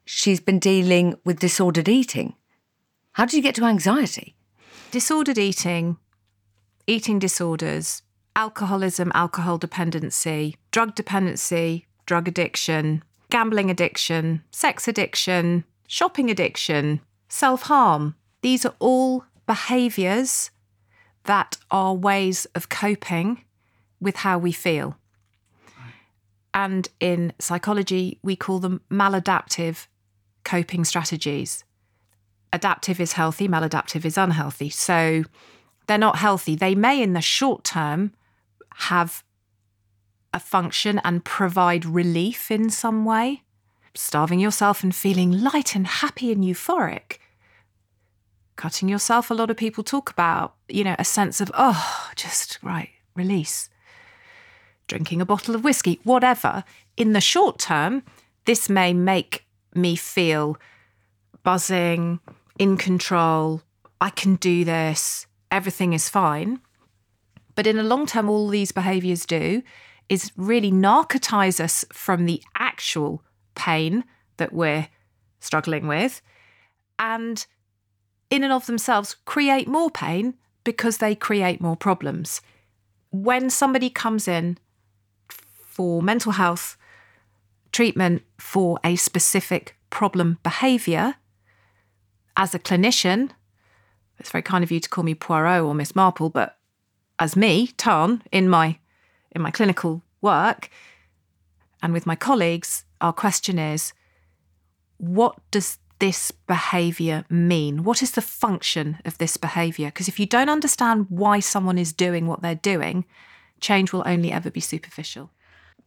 she's 0.04 0.40
been 0.40 0.58
dealing 0.58 1.16
with 1.24 1.40
disordered 1.40 1.88
eating. 1.88 2.34
How 3.14 3.26
did 3.26 3.34
you 3.34 3.42
get 3.42 3.54
to 3.56 3.64
anxiety? 3.64 4.34
Disordered 4.90 5.36
eating, 5.36 5.98
eating 6.86 7.18
disorders, 7.18 8.02
alcoholism, 8.34 9.12
alcohol 9.14 9.58
dependency, 9.58 10.56
drug 10.70 10.94
dependency, 10.94 11.86
drug 12.06 12.26
addiction, 12.26 13.04
gambling 13.30 13.70
addiction, 13.70 14.42
sex 14.50 14.88
addiction, 14.88 15.64
shopping 15.86 16.30
addiction, 16.30 17.00
self 17.28 17.62
harm. 17.62 18.14
These 18.40 18.64
are 18.64 18.74
all 18.78 19.26
behaviors 19.46 20.50
that 21.24 21.58
are 21.70 21.94
ways 21.94 22.46
of 22.54 22.70
coping 22.70 23.44
with 24.00 24.16
how 24.16 24.38
we 24.38 24.52
feel. 24.52 24.96
And 26.54 26.88
in 26.98 27.34
psychology, 27.38 28.18
we 28.22 28.36
call 28.36 28.58
them 28.58 28.80
maladaptive 28.90 29.86
coping 30.44 30.84
strategies. 30.84 31.64
Adaptive 32.52 33.00
is 33.00 33.12
healthy, 33.12 33.48
maladaptive 33.48 34.04
is 34.04 34.18
unhealthy. 34.18 34.68
So 34.68 35.24
they're 35.86 35.98
not 35.98 36.16
healthy. 36.16 36.54
They 36.54 36.74
may, 36.74 37.02
in 37.02 37.12
the 37.12 37.20
short 37.20 37.64
term, 37.64 38.12
have 38.74 39.24
a 40.34 40.40
function 40.40 41.00
and 41.04 41.24
provide 41.24 41.84
relief 41.84 42.50
in 42.50 42.70
some 42.70 43.04
way. 43.04 43.42
Starving 43.94 44.40
yourself 44.40 44.82
and 44.82 44.94
feeling 44.94 45.30
light 45.30 45.74
and 45.74 45.86
happy 45.86 46.32
and 46.32 46.42
euphoric. 46.42 47.18
Cutting 48.56 48.88
yourself, 48.88 49.30
a 49.30 49.34
lot 49.34 49.50
of 49.50 49.56
people 49.56 49.84
talk 49.84 50.10
about, 50.10 50.54
you 50.68 50.84
know, 50.84 50.96
a 50.98 51.04
sense 51.04 51.40
of, 51.40 51.50
oh, 51.54 52.10
just 52.16 52.58
right, 52.62 52.90
release. 53.14 53.68
Drinking 54.88 55.20
a 55.20 55.26
bottle 55.26 55.54
of 55.54 55.64
whiskey, 55.64 56.00
whatever. 56.04 56.64
In 56.96 57.12
the 57.12 57.20
short 57.20 57.58
term, 57.58 58.02
this 58.44 58.68
may 58.68 58.92
make 58.92 59.46
me 59.74 59.96
feel 59.96 60.56
buzzing, 61.42 62.20
in 62.62 62.76
control, 62.76 63.60
I 64.00 64.10
can 64.10 64.36
do 64.36 64.64
this, 64.64 65.26
everything 65.50 65.94
is 65.94 66.08
fine. 66.08 66.60
But 67.56 67.66
in 67.66 67.76
the 67.76 67.82
long 67.82 68.06
term, 68.06 68.30
all 68.30 68.46
these 68.46 68.70
behaviors 68.70 69.26
do 69.26 69.64
is 70.08 70.30
really 70.36 70.70
narcotize 70.70 71.58
us 71.58 71.84
from 71.92 72.24
the 72.24 72.40
actual 72.56 73.24
pain 73.56 74.04
that 74.36 74.52
we're 74.52 74.86
struggling 75.40 75.88
with 75.88 76.22
and 77.00 77.44
in 78.30 78.44
and 78.44 78.52
of 78.52 78.66
themselves 78.66 79.16
create 79.24 79.66
more 79.66 79.90
pain 79.90 80.34
because 80.62 80.98
they 80.98 81.16
create 81.16 81.60
more 81.60 81.76
problems. 81.76 82.40
When 83.10 83.50
somebody 83.50 83.90
comes 83.90 84.28
in 84.28 84.56
for 85.28 86.00
mental 86.00 86.32
health 86.32 86.76
treatment 87.72 88.22
for 88.38 88.78
a 88.84 88.94
specific 88.94 89.76
problem 89.90 90.38
behavior, 90.44 91.16
as 92.36 92.54
a 92.54 92.58
clinician, 92.58 93.30
it's 94.18 94.30
very 94.30 94.42
kind 94.42 94.62
of 94.62 94.70
you 94.70 94.80
to 94.80 94.88
call 94.88 95.04
me 95.04 95.14
Poirot 95.14 95.62
or 95.62 95.74
Miss 95.74 95.94
Marple, 95.94 96.30
but 96.30 96.56
as 97.18 97.36
me, 97.36 97.68
Tarn, 97.76 98.22
in 98.32 98.48
my 98.48 98.78
in 99.34 99.42
my 99.42 99.50
clinical 99.50 100.02
work 100.20 100.68
and 101.82 101.92
with 101.92 102.06
my 102.06 102.14
colleagues, 102.14 102.84
our 103.00 103.12
question 103.12 103.58
is 103.58 103.92
what 104.98 105.38
does 105.50 105.78
this 105.98 106.30
behavior 106.30 107.24
mean? 107.28 107.84
What 107.84 108.02
is 108.02 108.12
the 108.12 108.20
function 108.20 108.98
of 109.04 109.18
this 109.18 109.36
behavior? 109.36 109.86
Because 109.86 110.08
if 110.08 110.18
you 110.20 110.26
don't 110.26 110.48
understand 110.48 111.06
why 111.08 111.40
someone 111.40 111.78
is 111.78 111.92
doing 111.92 112.26
what 112.26 112.42
they're 112.42 112.54
doing, 112.54 113.04
change 113.60 113.92
will 113.92 114.02
only 114.06 114.32
ever 114.32 114.50
be 114.50 114.60
superficial. 114.60 115.30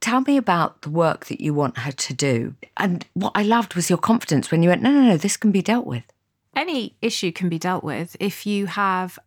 Tell 0.02 0.22
me 0.22 0.38
about 0.38 0.82
the 0.82 0.90
work 0.90 1.26
that 1.28 1.42
you 1.42 1.54
want 1.54 1.80
her 1.80 1.92
to 1.92 2.14
do. 2.14 2.56
And 2.78 3.06
what 3.14 3.32
I 3.36 3.44
loved 3.44 3.76
was 3.76 3.90
your 3.90 4.00
confidence 4.00 4.52
when 4.52 4.64
you 4.64 4.70
went, 4.70 4.82
no, 4.82 4.92
no, 4.92 5.02
no, 5.02 5.18
this 5.18 5.38
can 5.38 5.52
be 5.52 5.62
dealt 5.62 5.86
with. 5.86 6.04
Any 6.56 6.96
issue 7.02 7.32
can 7.32 7.50
be 7.50 7.60
dealt 7.60 7.84
with 7.84 8.16
if 8.20 8.46
you 8.46 8.68
have 8.68 9.20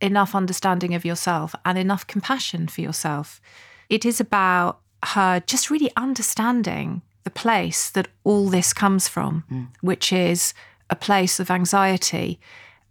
enough 0.00 0.34
understanding 0.34 0.94
of 0.94 1.04
yourself 1.04 1.54
and 1.64 1.78
enough 1.78 2.06
compassion 2.06 2.68
for 2.68 2.80
yourself. 2.80 3.40
It 3.88 4.04
is 4.04 4.20
about 4.20 4.80
her 5.04 5.40
just 5.46 5.70
really 5.70 5.90
understanding 5.96 7.02
the 7.24 7.30
place 7.30 7.90
that 7.90 8.08
all 8.24 8.48
this 8.48 8.72
comes 8.72 9.08
from, 9.08 9.44
mm. 9.50 9.68
which 9.80 10.12
is 10.12 10.54
a 10.88 10.96
place 10.96 11.40
of 11.40 11.50
anxiety 11.50 12.40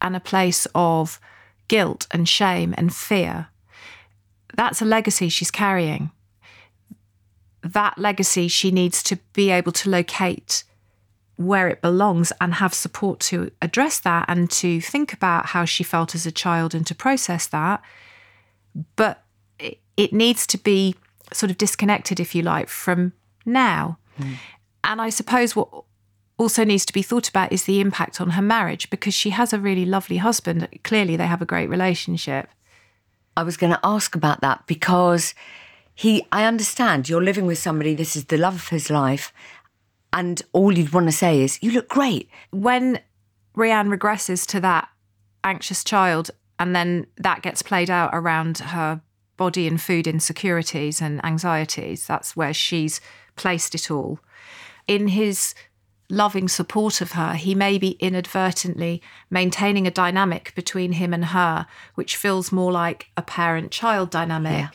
and 0.02 0.16
a 0.16 0.20
place 0.20 0.68
of 0.76 1.20
guilt 1.68 2.08
and 2.12 2.28
shame 2.28 2.74
and 2.78 2.94
fear. 2.94 3.48
That's 4.56 4.82
a 4.82 4.86
legacy 4.86 5.30
she's 5.30 5.52
carrying. 5.52 6.12
That 7.62 7.98
legacy 7.98 8.48
she 8.48 8.72
needs 8.72 9.04
to 9.04 9.18
be 9.34 9.50
able 9.50 9.72
to 9.74 9.90
locate 9.90 10.64
where 11.40 11.70
it 11.70 11.82
belongs 11.82 12.34
and 12.42 12.56
have 12.56 12.74
support 12.74 13.22
to 13.22 13.50
address 13.62 13.98
that 13.98 14.26
and 14.28 14.52
to 14.52 14.82
think 14.82 15.14
about 15.14 15.46
how 15.46 15.64
she 15.64 15.86
felt 15.86 16.14
as 16.14 16.26
a 16.26 16.34
child 16.34 16.76
and 16.76 16.86
to 16.86 16.94
process 16.94 17.48
that. 17.48 17.82
But 18.98 19.24
it, 19.58 20.12
needs 20.12 20.46
to 20.48 20.58
be 20.58 20.96
sort 21.32 21.50
of 21.50 21.58
disconnected, 21.58 22.20
if 22.20 22.36
you 22.36 22.42
like, 22.42 22.68
from 22.68 23.14
now. 23.46 24.00
Mm. 24.20 24.36
And 24.84 25.02
I 25.02 25.10
suppose 25.10 25.56
what 25.56 25.70
also 26.38 26.66
needs 26.66 26.86
to 26.86 26.94
be 26.94 27.02
thought 27.02 27.30
about 27.30 27.54
is 27.54 27.64
the 27.64 27.80
impact 27.80 28.20
on 28.20 28.32
her 28.32 28.42
marriage 28.42 28.90
because 28.90 29.14
she 29.14 29.30
has 29.30 29.54
a 29.54 29.60
really 29.60 29.86
lovely 29.86 30.18
husband. 30.18 30.68
Clearly, 30.84 31.16
they 31.16 31.28
have 31.28 31.42
a 31.42 31.46
great 31.46 31.70
relationship. 31.70 32.50
I 33.38 33.44
was 33.44 33.56
going 33.56 33.72
to 33.72 33.80
ask 33.82 34.14
about 34.14 34.42
that 34.42 34.68
because 34.68 35.34
he, 35.96 36.26
I 36.34 36.44
understand 36.44 37.08
you're 37.08 37.24
living 37.24 37.46
with 37.46 37.60
somebody, 37.60 37.96
this 37.96 38.18
is 38.18 38.26
the 38.26 38.38
love 38.38 38.56
of 38.56 38.68
his 38.68 38.90
life, 38.90 39.32
and 40.14 40.42
all 40.54 40.78
you'd 40.78 40.94
want 40.94 41.08
to 41.08 41.12
say 41.12 41.42
is, 41.42 41.62
You 41.62 41.72
look 41.72 41.90
great. 41.90 42.30
When 42.52 43.00
Rhian 43.56 43.96
regresses 43.96 44.46
to 44.48 44.60
that 44.62 44.90
anxious 45.44 45.84
child, 45.84 46.32
and 46.58 46.76
then 46.76 47.08
that 47.18 47.42
gets 47.42 47.62
played 47.62 47.90
out 47.90 48.10
around 48.14 48.58
her 48.60 49.02
body 49.38 49.68
and 49.68 49.82
food 49.82 50.08
insecurities 50.08 51.02
and 51.02 51.24
anxieties, 51.24 52.06
that's 52.06 52.36
where 52.36 52.54
she's 52.54 53.00
placed 53.36 53.74
it 53.74 53.90
all. 53.90 54.20
In 54.88 55.10
his 55.10 55.54
loving 56.10 56.48
support 56.48 57.02
of 57.02 57.14
her, 57.14 57.34
he 57.34 57.56
may 57.56 57.78
be 57.78 57.92
inadvertently 57.92 59.02
maintaining 59.30 59.88
a 59.88 59.92
dynamic 59.92 60.54
between 60.56 60.94
him 60.94 61.14
and 61.14 61.26
her, 61.26 61.68
which 61.96 62.18
feels 62.18 62.52
more 62.52 62.72
like 62.72 63.08
a 63.16 63.22
parent 63.22 63.72
child 63.72 64.10
dynamic. 64.10 64.52
Yeah. 64.52 64.70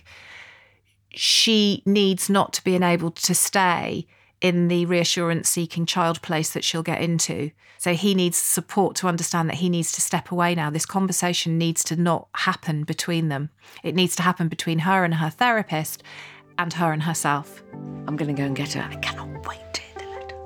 She 1.10 1.82
needs 1.84 2.30
not 2.30 2.52
to 2.54 2.64
be 2.64 2.74
enabled 2.74 3.16
to 3.16 3.34
stay 3.34 4.06
in 4.40 4.68
the 4.68 4.84
reassurance 4.86 5.48
seeking 5.48 5.86
child 5.86 6.20
place 6.22 6.52
that 6.52 6.64
she'll 6.64 6.82
get 6.82 7.00
into. 7.00 7.50
So 7.78 7.94
he 7.94 8.14
needs 8.14 8.36
support 8.36 8.96
to 8.96 9.08
understand 9.08 9.48
that 9.48 9.56
he 9.56 9.68
needs 9.68 9.92
to 9.92 10.00
step 10.00 10.30
away 10.30 10.54
now. 10.54 10.70
This 10.70 10.86
conversation 10.86 11.58
needs 11.58 11.84
to 11.84 11.96
not 11.96 12.28
happen 12.34 12.84
between 12.84 13.28
them. 13.28 13.50
It 13.82 13.94
needs 13.94 14.16
to 14.16 14.22
happen 14.22 14.48
between 14.48 14.80
her 14.80 15.04
and 15.04 15.14
her 15.14 15.30
therapist 15.30 16.02
and 16.58 16.72
her 16.74 16.92
and 16.92 17.02
herself. 17.02 17.62
I'm 18.06 18.16
going 18.16 18.34
to 18.34 18.40
go 18.40 18.46
and 18.46 18.56
get 18.56 18.72
her. 18.74 18.88
I 18.90 18.96
cannot 18.96 19.46
wait 19.46 19.60
to 19.74 19.82
hear 19.82 19.94
the 19.98 20.06
letter. 20.06 20.36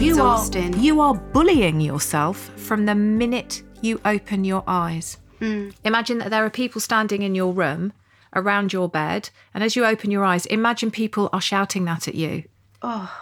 You 0.00 0.20
are, 0.22 0.44
you 0.78 1.00
are 1.00 1.14
bullying 1.14 1.80
yourself 1.80 2.50
from 2.56 2.86
the 2.86 2.94
minute 2.94 3.62
you 3.82 4.00
open 4.04 4.44
your 4.44 4.62
eyes. 4.66 5.16
Mm. 5.40 5.74
Imagine 5.84 6.18
that 6.18 6.30
there 6.30 6.44
are 6.44 6.50
people 6.50 6.80
standing 6.80 7.22
in 7.22 7.34
your 7.34 7.52
room 7.52 7.92
around 8.34 8.72
your 8.72 8.88
bed, 8.88 9.30
and 9.54 9.64
as 9.64 9.74
you 9.74 9.84
open 9.84 10.10
your 10.10 10.24
eyes, 10.24 10.46
imagine 10.46 10.90
people 10.90 11.28
are 11.32 11.40
shouting 11.40 11.84
that 11.86 12.06
at 12.06 12.14
you. 12.14 12.44
Oh. 12.82 13.12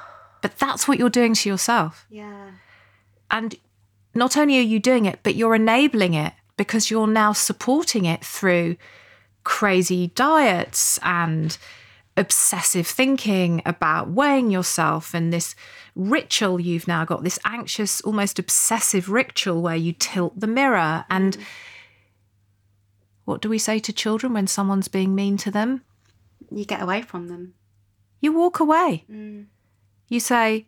But 0.42 0.58
that's 0.58 0.86
what 0.86 0.98
you're 0.98 1.08
doing 1.08 1.34
to 1.34 1.48
yourself. 1.48 2.06
Yeah. 2.10 2.50
And 3.30 3.54
not 4.14 4.36
only 4.36 4.58
are 4.58 4.62
you 4.62 4.78
doing 4.78 5.06
it, 5.06 5.20
but 5.22 5.34
you're 5.34 5.54
enabling 5.54 6.14
it 6.14 6.32
because 6.56 6.90
you're 6.90 7.06
now 7.06 7.32
supporting 7.32 8.04
it 8.04 8.24
through 8.24 8.76
crazy 9.44 10.08
diets 10.08 10.98
and 11.02 11.56
obsessive 12.16 12.86
thinking 12.86 13.62
about 13.64 14.10
weighing 14.10 14.50
yourself 14.50 15.14
and 15.14 15.32
this 15.32 15.54
ritual 15.94 16.60
you've 16.60 16.88
now 16.88 17.04
got, 17.04 17.22
this 17.22 17.38
anxious, 17.44 18.00
almost 18.02 18.38
obsessive 18.38 19.08
ritual 19.08 19.62
where 19.62 19.76
you 19.76 19.92
tilt 19.92 20.38
the 20.38 20.46
mirror 20.46 21.04
and. 21.08 21.38
Mm 21.38 21.42
what 23.28 23.42
do 23.42 23.50
we 23.50 23.58
say 23.58 23.78
to 23.78 23.92
children 23.92 24.32
when 24.32 24.46
someone's 24.46 24.88
being 24.88 25.14
mean 25.14 25.36
to 25.36 25.50
them? 25.50 25.82
You 26.50 26.64
get 26.64 26.80
away 26.80 27.02
from 27.02 27.28
them. 27.28 27.52
You 28.22 28.32
walk 28.32 28.58
away. 28.58 29.04
Mm. 29.06 29.48
You 30.08 30.18
say, 30.18 30.66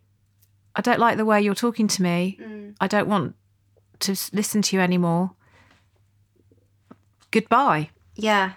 I 0.77 0.83
don't 0.83 1.01
like 1.01 1.17
the 1.17 1.25
way 1.25 1.41
you're 1.41 1.55
talking 1.55 1.89
to 1.89 2.03
me. 2.03 2.39
Mm. 2.39 2.75
I 2.79 2.87
don't 2.87 3.09
want 3.09 3.35
to 4.01 4.11
listen 4.35 4.61
to 4.61 4.77
you 4.77 4.83
anymore. 4.83 5.31
Goodbye. 7.31 7.89
Yeah. 8.15 8.53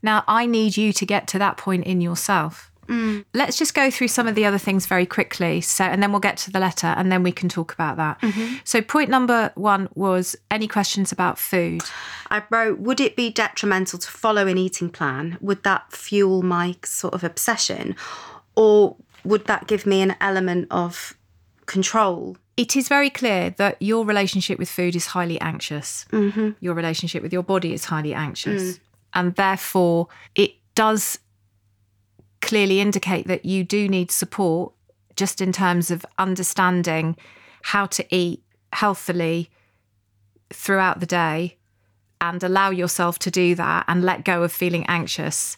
Now, 0.00 0.24
I 0.26 0.46
need 0.46 0.78
you 0.78 0.94
to 0.94 1.04
get 1.04 1.28
to 1.28 1.38
that 1.38 1.58
point 1.58 1.84
in 1.84 2.00
yourself. 2.00 2.72
Mm. 2.86 3.24
Let's 3.34 3.58
just 3.58 3.74
go 3.74 3.90
through 3.90 4.08
some 4.08 4.26
of 4.26 4.34
the 4.34 4.44
other 4.44 4.58
things 4.58 4.86
very 4.86 5.06
quickly. 5.06 5.60
So, 5.60 5.84
and 5.84 6.02
then 6.02 6.12
we'll 6.12 6.20
get 6.20 6.36
to 6.38 6.50
the 6.50 6.60
letter 6.60 6.88
and 6.88 7.10
then 7.10 7.22
we 7.22 7.32
can 7.32 7.48
talk 7.48 7.72
about 7.72 7.96
that. 7.96 8.20
Mm-hmm. 8.20 8.56
So, 8.64 8.80
point 8.82 9.10
number 9.10 9.52
one 9.54 9.88
was 9.94 10.36
any 10.50 10.68
questions 10.68 11.12
about 11.12 11.38
food? 11.38 11.82
I 12.30 12.42
wrote, 12.50 12.78
would 12.78 13.00
it 13.00 13.16
be 13.16 13.30
detrimental 13.30 13.98
to 13.98 14.10
follow 14.10 14.46
an 14.46 14.58
eating 14.58 14.90
plan? 14.90 15.38
Would 15.40 15.62
that 15.64 15.92
fuel 15.92 16.42
my 16.42 16.76
sort 16.84 17.14
of 17.14 17.24
obsession? 17.24 17.96
Or 18.54 18.96
would 19.24 19.46
that 19.46 19.66
give 19.66 19.86
me 19.86 20.00
an 20.02 20.16
element 20.20 20.68
of 20.70 21.16
control 21.66 22.36
it 22.56 22.74
is 22.74 22.88
very 22.88 23.10
clear 23.10 23.50
that 23.58 23.80
your 23.80 24.04
relationship 24.04 24.58
with 24.58 24.70
food 24.70 24.96
is 24.96 25.06
highly 25.06 25.38
anxious. 25.40 26.06
Mm-hmm. 26.10 26.52
Your 26.60 26.74
relationship 26.74 27.22
with 27.22 27.32
your 27.32 27.42
body 27.42 27.74
is 27.74 27.84
highly 27.84 28.14
anxious. 28.14 28.80
And 29.12 29.34
therefore, 29.34 30.08
it 30.34 30.54
does 30.74 31.18
clearly 32.40 32.80
indicate 32.80 33.26
that 33.26 33.44
you 33.44 33.64
do 33.64 33.88
need 33.88 34.10
support 34.10 34.72
just 35.16 35.40
in 35.40 35.52
terms 35.52 35.90
of 35.90 36.04
understanding 36.18 37.16
how 37.62 37.86
to 37.86 38.06
eat 38.14 38.42
healthily 38.72 39.50
throughout 40.50 41.00
the 41.00 41.06
day 41.06 41.56
and 42.20 42.42
allow 42.42 42.70
yourself 42.70 43.18
to 43.18 43.30
do 43.30 43.54
that 43.54 43.84
and 43.88 44.04
let 44.04 44.24
go 44.24 44.42
of 44.42 44.52
feeling 44.52 44.84
anxious. 44.86 45.56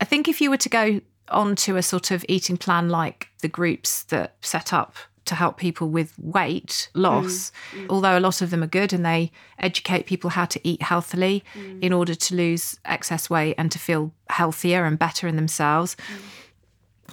I 0.00 0.04
think 0.04 0.28
if 0.28 0.40
you 0.40 0.50
were 0.50 0.56
to 0.58 0.68
go 0.68 1.00
onto 1.28 1.76
a 1.76 1.82
sort 1.82 2.10
of 2.10 2.24
eating 2.28 2.56
plan 2.56 2.88
like 2.88 3.28
the 3.40 3.48
groups 3.48 4.02
that 4.04 4.36
set 4.40 4.72
up 4.72 4.96
to 5.24 5.34
help 5.34 5.56
people 5.56 5.88
with 5.88 6.12
weight 6.18 6.88
loss, 6.94 7.52
mm, 7.72 7.80
mm. 7.80 7.86
although 7.90 8.18
a 8.18 8.20
lot 8.20 8.42
of 8.42 8.50
them 8.50 8.62
are 8.62 8.68
good 8.68 8.92
and 8.92 9.04
they 9.04 9.30
educate 9.58 10.06
people 10.06 10.30
how 10.30 10.44
to 10.44 10.60
eat 10.62 10.82
healthily 10.82 11.42
mm. 11.54 11.82
in 11.82 11.92
order 11.92 12.14
to 12.14 12.34
lose 12.34 12.78
excess 12.84 13.30
weight 13.30 13.54
and 13.56 13.72
to 13.72 13.78
feel 13.78 14.12
healthier 14.28 14.84
and 14.84 14.98
better 14.98 15.26
in 15.26 15.36
themselves. 15.36 15.96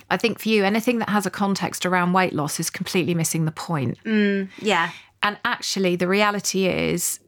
I 0.09 0.17
think 0.17 0.39
for 0.39 0.49
you, 0.49 0.63
anything 0.63 0.99
that 0.99 1.09
has 1.09 1.25
a 1.25 1.31
context 1.31 1.85
around 1.85 2.13
weight 2.13 2.33
loss 2.33 2.59
is 2.59 2.69
completely 2.69 3.13
missing 3.13 3.45
the 3.45 3.51
point. 3.51 3.97
Yeah. 4.59 4.91
And 5.23 5.37
actually, 5.45 5.95
the 5.95 6.07
reality 6.07 6.65
is, 6.67 7.19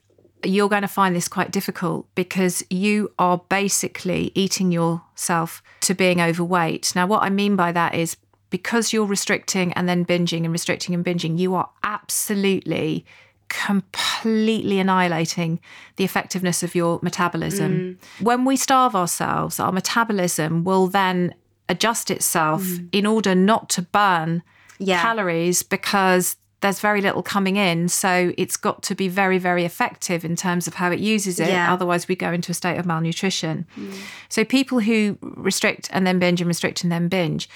you're 0.44 0.70
going 0.70 0.82
to 0.82 0.90
find 0.90 1.16
this 1.16 1.30
quite 1.30 1.52
difficult 1.52 2.06
because 2.16 2.64
you 2.70 3.12
are 3.18 3.38
basically 3.50 4.32
eating 4.36 4.72
yourself 4.72 5.64
to 5.82 5.94
being 5.94 6.20
overweight. 6.20 6.94
Now, 6.96 7.08
what 7.08 7.24
I 7.24 7.30
mean 7.30 7.56
by 7.56 7.72
that 7.72 7.96
is 7.96 8.18
because 8.54 8.94
you're 8.94 9.08
restricting 9.08 9.74
and 9.74 9.90
then 9.90 10.06
binging 10.06 10.44
and 10.44 10.52
restricting 10.52 10.94
and 10.94 11.04
binging, 11.04 11.40
you 11.40 11.56
are 11.56 11.72
absolutely 11.82 13.04
completely 13.50 14.78
annihilating 14.78 15.60
the 15.96 16.04
effectiveness 16.04 16.62
of 16.62 16.76
your 16.76 17.00
metabolism. 17.02 17.72
Mm. 18.20 18.24
When 18.24 18.46
we 18.46 18.56
starve 18.56 18.96
ourselves, 18.96 19.60
our 19.60 19.72
metabolism 19.72 20.64
will 20.64 20.86
then 20.86 21.34
adjust 21.68 22.12
itself 22.12 22.62
mm. 22.62 22.90
in 22.92 23.08
order 23.08 23.34
not 23.34 23.70
to 23.70 23.82
burn 23.82 24.44
Yeah. 24.78 25.02
calories 25.02 25.64
because 25.64 26.36
there's 26.62 26.80
very 26.80 27.02
little 27.02 27.24
coming 27.24 27.56
in. 27.56 27.90
So 27.90 28.34
it's 28.38 28.56
got 28.56 28.84
to 28.84 28.94
be 28.94 29.08
very, 29.08 29.40
very 29.40 29.66
effective 29.66 30.24
in 30.24 30.36
terms 30.36 30.68
of 30.68 30.76
how 30.76 30.92
it 30.92 31.00
uses 31.00 31.40
it. 31.40 31.50
Yeah. 31.50 31.74
Otherwise, 31.74 32.08
we 32.08 32.16
go 32.16 32.32
into 32.32 32.52
a 32.52 32.54
state 32.54 32.78
of 32.78 32.86
malnutrition. 32.86 33.66
Mm. 33.76 33.94
So 34.30 34.46
people 34.46 34.80
who 34.80 35.18
restrict 35.22 35.90
and 35.92 36.06
then 36.06 36.20
binge 36.20 36.40
and 36.40 36.48
restrict 36.48 36.84
and 36.84 36.92
then 36.92 37.08
binge, 37.08 37.50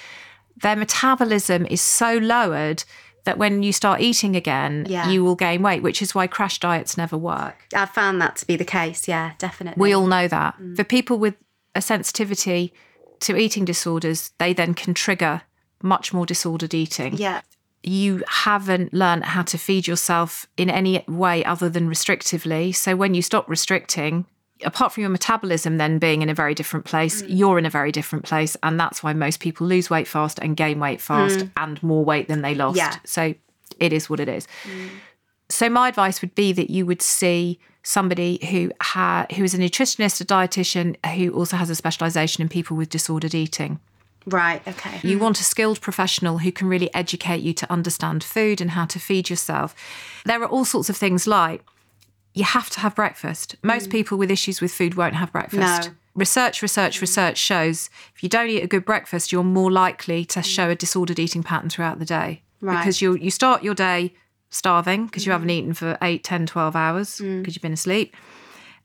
their 0.62 0.76
metabolism 0.76 1.66
is 1.68 1.82
so 1.82 2.18
lowered 2.18 2.84
that 3.26 3.38
when 3.38 3.62
you 3.62 3.74
start 3.74 4.00
eating 4.00 4.36
again, 4.36 4.86
Yeah. 4.88 5.10
you 5.10 5.24
will 5.24 5.36
gain 5.36 5.62
weight, 5.62 5.84
which 5.84 6.02
is 6.02 6.16
why 6.16 6.28
crash 6.28 6.60
diets 6.60 6.98
never 6.98 7.18
work. 7.18 7.66
I've 7.76 7.90
found 7.90 8.22
that 8.22 8.38
to 8.38 8.48
be 8.48 8.56
the 8.56 8.64
case. 8.66 9.08
Yeah, 9.08 9.32
definitely. 9.38 9.82
We 9.82 9.94
all 9.94 10.08
know 10.08 10.28
that. 10.30 10.56
Mm. 10.62 10.76
For 10.78 10.84
people 10.86 11.18
with 11.20 11.36
a 11.76 11.82
sensitivity 11.82 12.74
to 13.20 13.36
eating 13.36 13.66
disorders, 13.66 14.32
they 14.38 14.54
then 14.54 14.74
can 14.74 14.94
trigger 14.94 15.42
much 15.84 16.14
more 16.14 16.26
disordered 16.26 16.74
eating. 16.74 17.18
Yeah. 17.18 17.42
You 17.84 18.24
haven't 18.28 18.94
learned 18.94 19.26
how 19.26 19.44
to 19.44 19.58
feed 19.58 19.88
yourself 19.88 20.48
in 20.56 20.70
any 20.70 21.04
way 21.08 21.44
other 21.44 21.70
than 21.70 21.90
restrictively. 21.90 22.74
So 22.74 22.96
when 22.96 23.14
you 23.14 23.22
stop 23.22 23.48
restricting, 23.50 24.26
apart 24.64 24.92
from 24.92 25.02
your 25.02 25.10
metabolism 25.10 25.78
then 25.78 26.00
being 26.00 26.22
in 26.22 26.30
a 26.30 26.34
very 26.34 26.54
different 26.54 26.86
place, 26.86 27.22
mm. 27.22 27.28
you're 27.30 27.58
in 27.58 27.66
a 27.66 27.70
very 27.70 27.92
different 27.92 28.26
place. 28.26 28.58
And 28.64 28.80
that's 28.80 29.04
why 29.04 29.14
most 29.14 29.40
people 29.40 29.68
lose 29.68 29.90
weight 29.90 30.08
fast 30.08 30.40
and 30.40 30.56
gain 30.56 30.80
weight 30.80 31.02
fast 31.02 31.40
mm. 31.40 31.52
and 31.58 31.82
more 31.84 32.04
weight 32.04 32.28
than 32.28 32.42
they 32.42 32.56
lost. 32.56 32.78
Yeah. 32.78 32.96
So 33.06 33.34
it 33.80 33.94
is 33.94 34.10
what 34.10 34.20
it 34.20 34.30
is. 34.30 34.48
Mm. 34.64 34.90
So 35.50 35.70
my 35.70 35.88
advice 35.88 36.22
would 36.22 36.36
be 36.36 36.52
that 36.54 36.70
you 36.70 36.86
would 36.86 37.02
see 37.02 37.60
somebody 37.84 38.40
who 38.52 38.72
ha- 38.82 39.28
who 39.36 39.44
is 39.44 39.54
a 39.54 39.58
nutritionist, 39.58 40.20
a 40.20 40.26
dietitian, 40.26 40.98
who 41.16 41.32
also 41.32 41.56
has 41.56 41.70
a 41.70 41.76
specialization 41.76 42.42
in 42.42 42.50
people 42.50 42.76
with 42.76 42.90
disordered 42.90 43.34
eating. 43.34 43.80
Right. 44.26 44.68
Okay. 44.68 45.00
You 45.04 45.20
want 45.20 45.40
a 45.40 45.44
skilled 45.44 45.80
professional 45.80 46.40
who 46.40 46.52
can 46.52 46.68
really 46.68 46.94
educate 46.94 47.42
you 47.42 47.54
to 47.54 47.72
understand 47.72 48.26
food 48.26 48.60
and 48.60 48.72
how 48.72 48.86
to 48.86 49.00
feed 49.00 49.30
yourself. 49.30 49.74
There 50.26 50.44
are 50.44 50.48
all 50.48 50.66
sorts 50.66 50.90
of 50.90 50.98
things 50.98 51.28
like 51.28 51.64
you 52.38 52.44
have 52.44 52.70
to 52.70 52.80
have 52.82 52.96
breakfast. 52.96 53.56
Most 53.64 53.90
mm. 53.90 53.94
people 53.94 54.18
with 54.18 54.30
issues 54.30 54.62
with 54.62 54.72
food 54.72 54.96
won't 54.96 55.16
have 55.16 55.32
breakfast. 55.32 55.90
No. 55.90 55.96
Research, 56.16 56.62
research, 56.62 56.98
mm. 56.98 57.02
research 57.02 57.38
shows 57.38 57.90
if 58.16 58.22
you 58.22 58.30
don't 58.30 58.50
eat 58.50 58.64
a 58.64 58.68
good 58.68 58.86
breakfast, 58.86 59.32
you're 59.32 59.44
more 59.44 59.72
likely 59.72 60.24
to 60.26 60.40
mm. 60.40 60.46
show 60.46 60.70
a 60.70 60.76
disordered 60.76 61.20
eating 61.20 61.44
pattern 61.44 61.70
throughout 61.70 62.00
the 62.00 62.06
day. 62.06 62.44
Right. 62.62 62.80
Because 62.80 63.02
you 63.02 63.16
you 63.16 63.32
start 63.32 63.64
your 63.64 63.74
day 63.74 64.14
starving 64.50 65.08
because 65.08 65.26
you 65.26 65.32
haven't 65.32 65.50
eaten 65.50 65.74
for 65.74 65.98
8, 66.02 66.24
10, 66.24 66.46
12 66.46 66.76
hours 66.76 67.18
because 67.18 67.56
you've 67.56 67.62
been 67.62 67.74
asleep. 67.74 68.16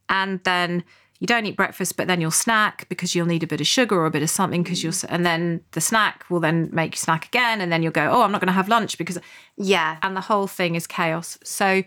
And 0.08 0.42
then 0.44 0.82
you 1.20 1.26
don't 1.26 1.46
eat 1.46 1.56
breakfast, 1.56 1.96
but 1.96 2.08
then 2.08 2.20
you'll 2.20 2.32
snack 2.32 2.88
because 2.88 3.14
you'll 3.14 3.26
need 3.26 3.44
a 3.44 3.46
bit 3.46 3.60
of 3.60 3.66
sugar 3.66 3.96
or 3.96 4.06
a 4.06 4.10
bit 4.10 4.22
of 4.22 4.30
something 4.30 4.62
because 4.64 4.82
you'll, 4.82 4.94
and 5.08 5.24
then 5.24 5.60
the 5.70 5.80
snack 5.80 6.24
will 6.28 6.40
then 6.40 6.68
make 6.72 6.94
you 6.94 6.98
snack 6.98 7.26
again. 7.26 7.60
And 7.60 7.70
then 7.70 7.82
you'll 7.82 7.92
go, 7.92 8.10
oh, 8.10 8.22
I'm 8.22 8.32
not 8.32 8.40
going 8.40 8.48
to 8.48 8.52
have 8.52 8.68
lunch 8.68 8.98
because, 8.98 9.18
Yeah. 9.56 9.98
and 10.02 10.16
the 10.16 10.22
whole 10.22 10.48
thing 10.48 10.74
is 10.74 10.86
chaos. 10.88 11.38
So 11.44 11.84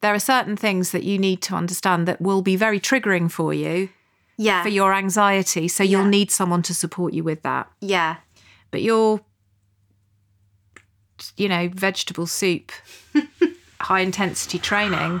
there 0.00 0.14
are 0.14 0.18
certain 0.20 0.56
things 0.56 0.92
that 0.92 1.02
you 1.04 1.18
need 1.18 1.42
to 1.42 1.54
understand 1.54 2.06
that 2.08 2.20
will 2.20 2.42
be 2.42 2.56
very 2.56 2.78
triggering 2.80 3.30
for 3.30 3.52
you 3.52 3.88
Yeah. 4.36 4.62
for 4.62 4.68
your 4.68 4.92
anxiety. 4.94 5.66
So 5.68 5.82
you'll 5.82 6.02
Yeah. 6.04 6.10
need 6.10 6.30
someone 6.30 6.62
to 6.62 6.74
support 6.74 7.12
you 7.12 7.24
with 7.24 7.42
that. 7.42 7.70
yeah. 7.80 8.16
But 8.70 8.82
your, 8.82 9.20
you 11.36 11.48
know, 11.48 11.68
vegetable 11.72 12.26
soup, 12.26 12.70
high 13.80 14.00
intensity 14.00 14.58
training, 14.58 15.20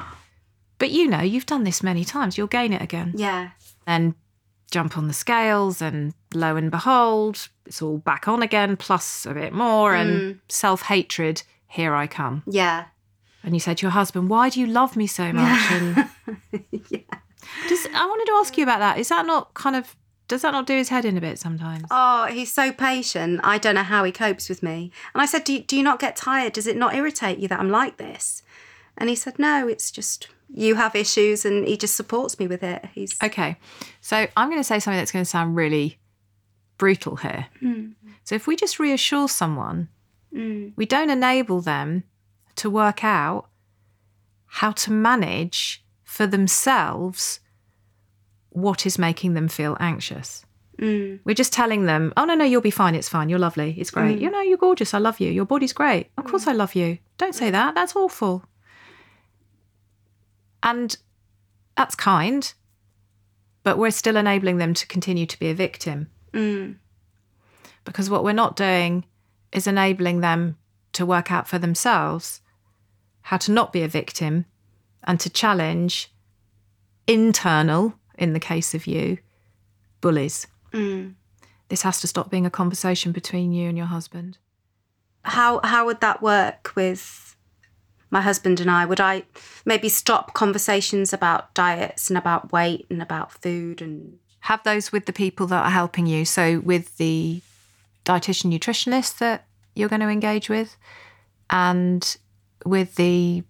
but 0.78 0.90
you 0.90 1.08
know, 1.08 1.20
you've 1.22 1.46
done 1.46 1.64
this 1.64 1.82
many 1.82 2.04
times, 2.04 2.36
you'll 2.38 2.46
gain 2.46 2.72
it 2.72 2.82
again. 2.82 3.12
Yeah. 3.16 3.50
Then 3.86 4.14
jump 4.70 4.96
on 4.98 5.08
the 5.08 5.14
scales, 5.14 5.80
and 5.80 6.12
lo 6.34 6.56
and 6.56 6.70
behold, 6.70 7.48
it's 7.66 7.80
all 7.82 7.98
back 7.98 8.28
on 8.28 8.42
again, 8.42 8.76
plus 8.76 9.24
a 9.26 9.32
bit 9.34 9.52
more, 9.52 9.94
and 9.94 10.10
mm. 10.36 10.38
self 10.48 10.82
hatred. 10.82 11.42
Here 11.66 11.94
I 11.94 12.06
come. 12.06 12.42
Yeah. 12.46 12.84
And 13.48 13.56
you 13.56 13.60
said 13.60 13.78
to 13.78 13.86
your 13.86 13.92
husband, 13.92 14.28
Why 14.28 14.50
do 14.50 14.60
you 14.60 14.66
love 14.66 14.94
me 14.94 15.06
so 15.06 15.32
much? 15.32 15.72
And 15.72 15.96
Does, 17.68 17.86
I 17.94 18.04
wanted 18.04 18.26
to 18.26 18.32
ask 18.32 18.58
you 18.58 18.62
about 18.62 18.80
that. 18.80 18.98
Is 18.98 19.08
that 19.08 19.24
not 19.24 19.54
kind 19.54 19.74
of, 19.74 19.96
does 20.28 20.42
that 20.42 20.50
not 20.50 20.66
do 20.66 20.74
his 20.74 20.90
head 20.90 21.06
in 21.06 21.16
a 21.16 21.20
bit 21.22 21.38
sometimes? 21.38 21.86
Oh, 21.90 22.26
he's 22.26 22.52
so 22.52 22.72
patient. 22.72 23.40
I 23.42 23.56
don't 23.56 23.74
know 23.74 23.82
how 23.82 24.04
he 24.04 24.12
copes 24.12 24.50
with 24.50 24.62
me. 24.62 24.92
And 25.14 25.22
I 25.22 25.24
said, 25.24 25.44
do 25.44 25.54
you, 25.54 25.60
do 25.60 25.78
you 25.78 25.82
not 25.82 25.98
get 25.98 26.14
tired? 26.14 26.52
Does 26.52 26.66
it 26.66 26.76
not 26.76 26.94
irritate 26.94 27.38
you 27.38 27.48
that 27.48 27.58
I'm 27.58 27.70
like 27.70 27.96
this? 27.96 28.42
And 28.98 29.08
he 29.08 29.14
said, 29.14 29.38
No, 29.38 29.66
it's 29.66 29.90
just 29.90 30.28
you 30.52 30.74
have 30.74 30.94
issues 30.94 31.46
and 31.46 31.66
he 31.66 31.78
just 31.78 31.96
supports 31.96 32.38
me 32.38 32.48
with 32.48 32.62
it. 32.62 32.84
He's 32.92 33.16
Okay. 33.22 33.56
So 34.02 34.26
I'm 34.36 34.50
going 34.50 34.60
to 34.60 34.64
say 34.64 34.78
something 34.78 34.98
that's 34.98 35.12
going 35.12 35.24
to 35.24 35.30
sound 35.30 35.56
really 35.56 35.98
brutal 36.76 37.16
here. 37.16 37.46
Hmm. 37.60 37.92
So 38.24 38.34
if 38.34 38.46
we 38.46 38.56
just 38.56 38.78
reassure 38.78 39.26
someone, 39.26 39.88
hmm. 40.34 40.68
we 40.76 40.84
don't 40.84 41.08
enable 41.08 41.62
them 41.62 42.04
to 42.58 42.70
work 42.70 43.02
out 43.04 43.48
how 44.46 44.72
to 44.72 44.92
manage 44.92 45.84
for 46.04 46.26
themselves 46.26 47.40
what 48.50 48.86
is 48.86 48.98
making 48.98 49.34
them 49.34 49.48
feel 49.48 49.76
anxious. 49.78 50.44
Mm. 50.78 51.20
We're 51.24 51.34
just 51.34 51.52
telling 51.52 51.84
them, 51.86 52.12
oh, 52.16 52.24
no, 52.24 52.34
no, 52.34 52.44
you'll 52.44 52.60
be 52.60 52.70
fine. 52.70 52.94
It's 52.94 53.08
fine. 53.08 53.28
You're 53.28 53.38
lovely. 53.38 53.74
It's 53.78 53.90
great. 53.90 54.18
Mm. 54.18 54.22
You 54.22 54.30
know, 54.30 54.40
you're 54.40 54.58
gorgeous. 54.58 54.94
I 54.94 54.98
love 54.98 55.20
you. 55.20 55.30
Your 55.30 55.44
body's 55.44 55.72
great. 55.72 56.10
Of 56.16 56.24
course, 56.24 56.44
mm. 56.44 56.48
I 56.48 56.52
love 56.52 56.74
you. 56.74 56.98
Don't 57.18 57.34
say 57.34 57.50
that. 57.50 57.74
That's 57.74 57.96
awful. 57.96 58.44
And 60.62 60.96
that's 61.76 61.94
kind, 61.94 62.52
but 63.62 63.78
we're 63.78 63.90
still 63.90 64.16
enabling 64.16 64.58
them 64.58 64.74
to 64.74 64.86
continue 64.86 65.26
to 65.26 65.38
be 65.38 65.50
a 65.50 65.54
victim. 65.54 66.08
Because 67.84 68.10
what 68.10 68.24
we're 68.24 68.32
not 68.32 68.56
doing 68.56 69.04
is 69.52 69.66
enabling 69.66 70.20
them 70.20 70.56
to 70.94 71.06
work 71.06 71.30
out 71.30 71.46
for 71.46 71.58
themselves 71.58 72.40
how 73.28 73.36
to 73.36 73.52
not 73.52 73.74
be 73.74 73.82
a 73.82 73.88
victim 73.88 74.46
and 75.04 75.20
to 75.20 75.28
challenge 75.28 76.10
internal, 77.06 77.92
in 78.16 78.32
the 78.32 78.40
case 78.40 78.74
of 78.74 78.86
you, 78.86 79.18
bullies. 80.00 80.46
Mm. 80.72 81.14
This 81.68 81.82
has 81.82 82.00
to 82.00 82.06
stop 82.06 82.30
being 82.30 82.46
a 82.46 82.50
conversation 82.50 83.12
between 83.12 83.52
you 83.52 83.68
and 83.68 83.76
your 83.76 83.86
husband. 83.86 84.38
how 85.24 85.60
how 85.62 85.84
would 85.84 86.00
that 86.00 86.22
work 86.22 86.72
with 86.74 87.36
my 88.10 88.22
husband 88.22 88.60
and 88.60 88.70
I? 88.70 88.86
Would 88.86 89.00
I 89.00 89.24
maybe 89.66 89.90
stop 89.90 90.32
conversations 90.32 91.12
about 91.12 91.52
diets 91.52 92.08
and 92.08 92.16
about 92.16 92.50
weight 92.50 92.86
and 92.88 93.02
about 93.02 93.30
food 93.42 93.82
and 93.82 94.18
have 94.40 94.62
those 94.62 94.90
with 94.90 95.04
the 95.04 95.12
people 95.12 95.46
that 95.48 95.66
are 95.66 95.70
helping 95.70 96.06
you. 96.06 96.24
So 96.24 96.60
with 96.60 96.96
the 96.96 97.42
dietitian 98.06 98.50
nutritionist 98.50 99.18
that 99.18 99.46
you're 99.74 99.90
going 99.90 100.00
to 100.00 100.08
engage 100.08 100.48
with, 100.48 100.78
and 101.50 102.16
with 102.64 102.96
the 102.96 103.42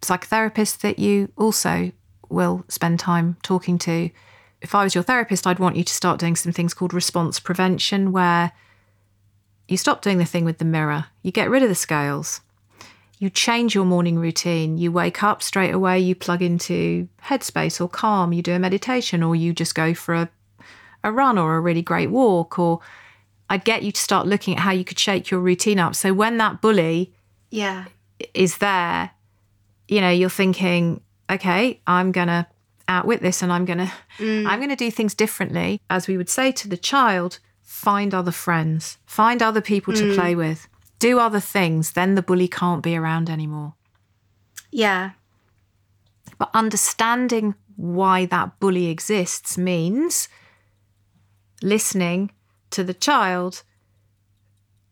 psychotherapist 0.00 0.78
that 0.78 0.98
you 0.98 1.32
also 1.36 1.92
will 2.28 2.64
spend 2.68 2.98
time 2.98 3.36
talking 3.42 3.78
to. 3.78 4.10
If 4.60 4.74
I 4.74 4.84
was 4.84 4.94
your 4.94 5.04
therapist, 5.04 5.46
I'd 5.46 5.58
want 5.58 5.76
you 5.76 5.84
to 5.84 5.92
start 5.92 6.20
doing 6.20 6.36
some 6.36 6.52
things 6.52 6.74
called 6.74 6.94
response 6.94 7.40
prevention, 7.40 8.12
where 8.12 8.52
you 9.68 9.76
stop 9.76 10.02
doing 10.02 10.18
the 10.18 10.24
thing 10.24 10.44
with 10.44 10.58
the 10.58 10.64
mirror, 10.64 11.06
you 11.22 11.32
get 11.32 11.50
rid 11.50 11.62
of 11.62 11.68
the 11.68 11.74
scales, 11.74 12.40
you 13.22 13.30
change 13.30 13.72
your 13.72 13.84
morning 13.84 14.18
routine. 14.18 14.78
You 14.78 14.90
wake 14.90 15.22
up 15.22 15.44
straight 15.44 15.70
away, 15.72 16.00
you 16.00 16.16
plug 16.16 16.42
into 16.42 17.08
Headspace 17.26 17.80
or 17.80 17.88
Calm, 17.88 18.32
you 18.32 18.42
do 18.42 18.52
a 18.52 18.58
meditation, 18.58 19.22
or 19.22 19.36
you 19.36 19.52
just 19.52 19.76
go 19.76 19.94
for 19.94 20.14
a, 20.14 20.28
a 21.04 21.12
run 21.12 21.38
or 21.38 21.54
a 21.54 21.60
really 21.60 21.82
great 21.82 22.10
walk. 22.10 22.58
Or 22.58 22.80
I'd 23.48 23.64
get 23.64 23.84
you 23.84 23.92
to 23.92 24.00
start 24.00 24.26
looking 24.26 24.56
at 24.56 24.62
how 24.62 24.72
you 24.72 24.84
could 24.84 24.98
shake 24.98 25.30
your 25.30 25.38
routine 25.38 25.78
up. 25.78 25.94
So 25.94 26.12
when 26.12 26.38
that 26.38 26.60
bully 26.60 27.12
Yeah. 27.50 27.84
Is 28.34 28.58
there, 28.58 29.10
you 29.88 30.00
know, 30.00 30.10
you're 30.10 30.30
thinking, 30.30 31.02
okay, 31.30 31.80
I'm 31.86 32.12
gonna 32.12 32.48
outwit 32.88 33.22
this 33.22 33.42
and 33.42 33.52
I'm 33.52 33.64
gonna 33.64 33.92
mm. 34.18 34.46
I'm 34.46 34.60
gonna 34.60 34.76
do 34.76 34.90
things 34.90 35.14
differently. 35.14 35.80
As 35.88 36.08
we 36.08 36.16
would 36.16 36.28
say 36.28 36.52
to 36.52 36.68
the 36.68 36.76
child, 36.76 37.38
find 37.62 38.14
other 38.14 38.32
friends, 38.32 38.98
find 39.06 39.42
other 39.42 39.60
people 39.60 39.94
to 39.94 40.04
mm. 40.04 40.14
play 40.14 40.34
with, 40.34 40.68
do 40.98 41.18
other 41.18 41.40
things, 41.40 41.92
then 41.92 42.14
the 42.14 42.22
bully 42.22 42.48
can't 42.48 42.82
be 42.82 42.96
around 42.96 43.30
anymore. 43.30 43.74
Yeah. 44.70 45.12
But 46.38 46.50
understanding 46.54 47.54
why 47.76 48.26
that 48.26 48.58
bully 48.60 48.86
exists 48.86 49.56
means 49.56 50.28
listening 51.62 52.30
to 52.70 52.84
the 52.84 52.94
child 52.94 53.62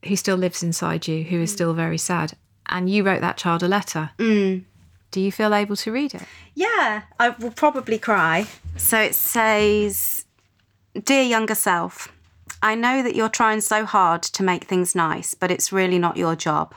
who 0.07 0.16
still 0.16 0.37
lives 0.37 0.62
inside 0.62 1.07
you, 1.07 1.24
who 1.24 1.41
is 1.41 1.51
mm. 1.51 1.55
still 1.55 1.74
very 1.74 1.99
sad. 1.99 2.33
And 2.71 2.89
you 2.89 3.03
wrote 3.03 3.21
that 3.21 3.37
child 3.37 3.62
a 3.62 3.68
letter. 3.68 4.11
Mm. 4.18 4.64
Do 5.11 5.21
you 5.21 5.33
feel 5.33 5.55
able 5.55 5.77
to 5.77 5.93
read 5.93 6.14
it? 6.14 6.23
Yeah, 6.55 7.03
I 7.18 7.31
will 7.31 7.51
probably 7.51 7.99
cry. 7.99 8.47
So 8.77 8.99
it 9.01 9.14
says, 9.14 10.25
Dear 10.95 11.25
younger 11.25 11.57
self, 11.57 12.12
I 12.62 12.75
know 12.75 13.03
that 13.03 13.16
you're 13.16 13.29
trying 13.29 13.61
so 13.61 13.85
hard 13.85 14.23
to 14.23 14.43
make 14.43 14.64
things 14.64 14.95
nice, 14.95 15.35
but 15.35 15.51
it's 15.51 15.73
really 15.73 15.99
not 15.99 16.16
your 16.16 16.37
job. 16.37 16.75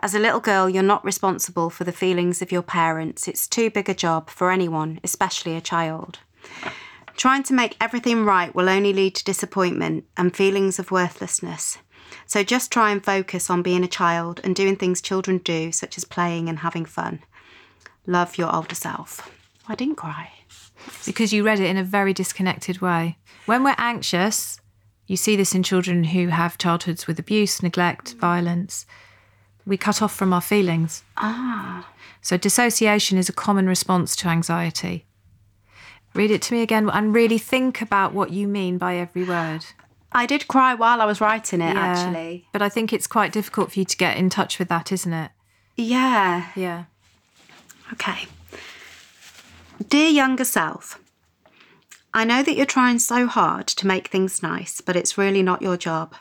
As 0.00 0.14
a 0.14 0.18
little 0.18 0.40
girl, 0.40 0.68
you're 0.68 0.82
not 0.82 1.04
responsible 1.04 1.70
for 1.70 1.84
the 1.84 1.92
feelings 1.92 2.42
of 2.42 2.52
your 2.52 2.62
parents. 2.62 3.26
It's 3.26 3.46
too 3.46 3.70
big 3.70 3.88
a 3.88 3.94
job 3.94 4.28
for 4.28 4.50
anyone, 4.50 5.00
especially 5.02 5.56
a 5.56 5.60
child. 5.60 6.18
Trying 7.16 7.44
to 7.44 7.54
make 7.54 7.76
everything 7.80 8.24
right 8.24 8.54
will 8.54 8.68
only 8.68 8.92
lead 8.92 9.14
to 9.14 9.24
disappointment 9.24 10.04
and 10.16 10.34
feelings 10.36 10.78
of 10.78 10.90
worthlessness. 10.90 11.78
So 12.34 12.42
just 12.42 12.72
try 12.72 12.90
and 12.90 13.00
focus 13.00 13.48
on 13.48 13.62
being 13.62 13.84
a 13.84 13.86
child 13.86 14.40
and 14.42 14.56
doing 14.56 14.74
things 14.74 15.00
children 15.00 15.38
do, 15.38 15.70
such 15.70 15.96
as 15.96 16.04
playing 16.04 16.48
and 16.48 16.58
having 16.58 16.84
fun. 16.84 17.20
Love 18.08 18.38
your 18.38 18.52
older 18.52 18.74
self. 18.74 19.30
I 19.68 19.76
didn't 19.76 19.94
cry. 19.94 20.32
Because 21.06 21.32
you 21.32 21.44
read 21.46 21.60
it 21.60 21.70
in 21.70 21.76
a 21.76 21.84
very 21.84 22.12
disconnected 22.12 22.80
way. 22.80 23.18
When 23.46 23.62
we're 23.62 23.76
anxious, 23.78 24.60
you 25.06 25.16
see 25.16 25.36
this 25.36 25.54
in 25.54 25.62
children 25.62 26.02
who 26.02 26.26
have 26.26 26.58
childhoods 26.58 27.06
with 27.06 27.20
abuse, 27.20 27.62
neglect, 27.62 28.14
violence. 28.14 28.84
We 29.64 29.76
cut 29.76 30.02
off 30.02 30.12
from 30.12 30.32
our 30.32 30.40
feelings. 30.40 31.04
Ah. 31.16 31.88
So 32.20 32.36
dissociation 32.36 33.16
is 33.16 33.28
a 33.28 33.32
common 33.32 33.68
response 33.68 34.16
to 34.16 34.26
anxiety. 34.26 35.06
Read 36.14 36.32
it 36.32 36.42
to 36.42 36.54
me 36.54 36.62
again 36.62 36.90
and 36.90 37.14
really 37.14 37.38
think 37.38 37.80
about 37.80 38.12
what 38.12 38.30
you 38.30 38.48
mean 38.48 38.76
by 38.76 38.96
every 38.96 39.22
word. 39.22 39.66
I 40.14 40.26
did 40.26 40.46
cry 40.46 40.74
while 40.74 41.00
I 41.02 41.06
was 41.06 41.20
writing 41.20 41.60
it, 41.60 41.74
Yeah. 41.74 41.80
actually. 41.80 42.46
But 42.52 42.62
I 42.62 42.68
think 42.68 42.92
it's 42.92 43.06
quite 43.08 43.32
difficult 43.32 43.72
for 43.72 43.80
you 43.80 43.84
to 43.84 43.96
get 43.96 44.16
in 44.16 44.30
touch 44.30 44.58
with 44.58 44.68
that, 44.68 44.92
isn't 44.92 45.12
it? 45.12 45.32
Yeah. 45.76 46.46
Yeah. 46.54 46.84
Okay. 47.92 48.26
Dear 49.88 50.08
younger 50.08 50.44
self, 50.44 51.00
I 52.14 52.24
know 52.24 52.42
that 52.44 52.54
you're 52.56 52.64
trying 52.64 53.00
so 53.00 53.26
hard 53.26 53.66
to 53.66 53.86
make 53.88 54.08
things 54.08 54.40
nice, 54.42 54.80
but 54.80 54.94
it's 54.94 55.18
really 55.18 55.42
not 55.42 55.62
your 55.62 55.76
job. 55.76 56.14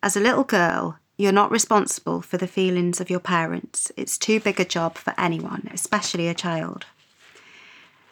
As 0.00 0.16
a 0.16 0.20
little 0.20 0.44
girl, 0.44 0.96
you're 1.16 1.32
not 1.32 1.50
responsible 1.50 2.22
for 2.22 2.36
the 2.38 2.46
feelings 2.46 3.00
of 3.00 3.10
your 3.10 3.18
parents. 3.18 3.90
It's 3.96 4.16
too 4.16 4.38
big 4.38 4.60
a 4.60 4.64
job 4.64 4.96
for 4.96 5.12
anyone, 5.18 5.68
especially 5.74 6.28
a 6.28 6.34
child. 6.34 6.86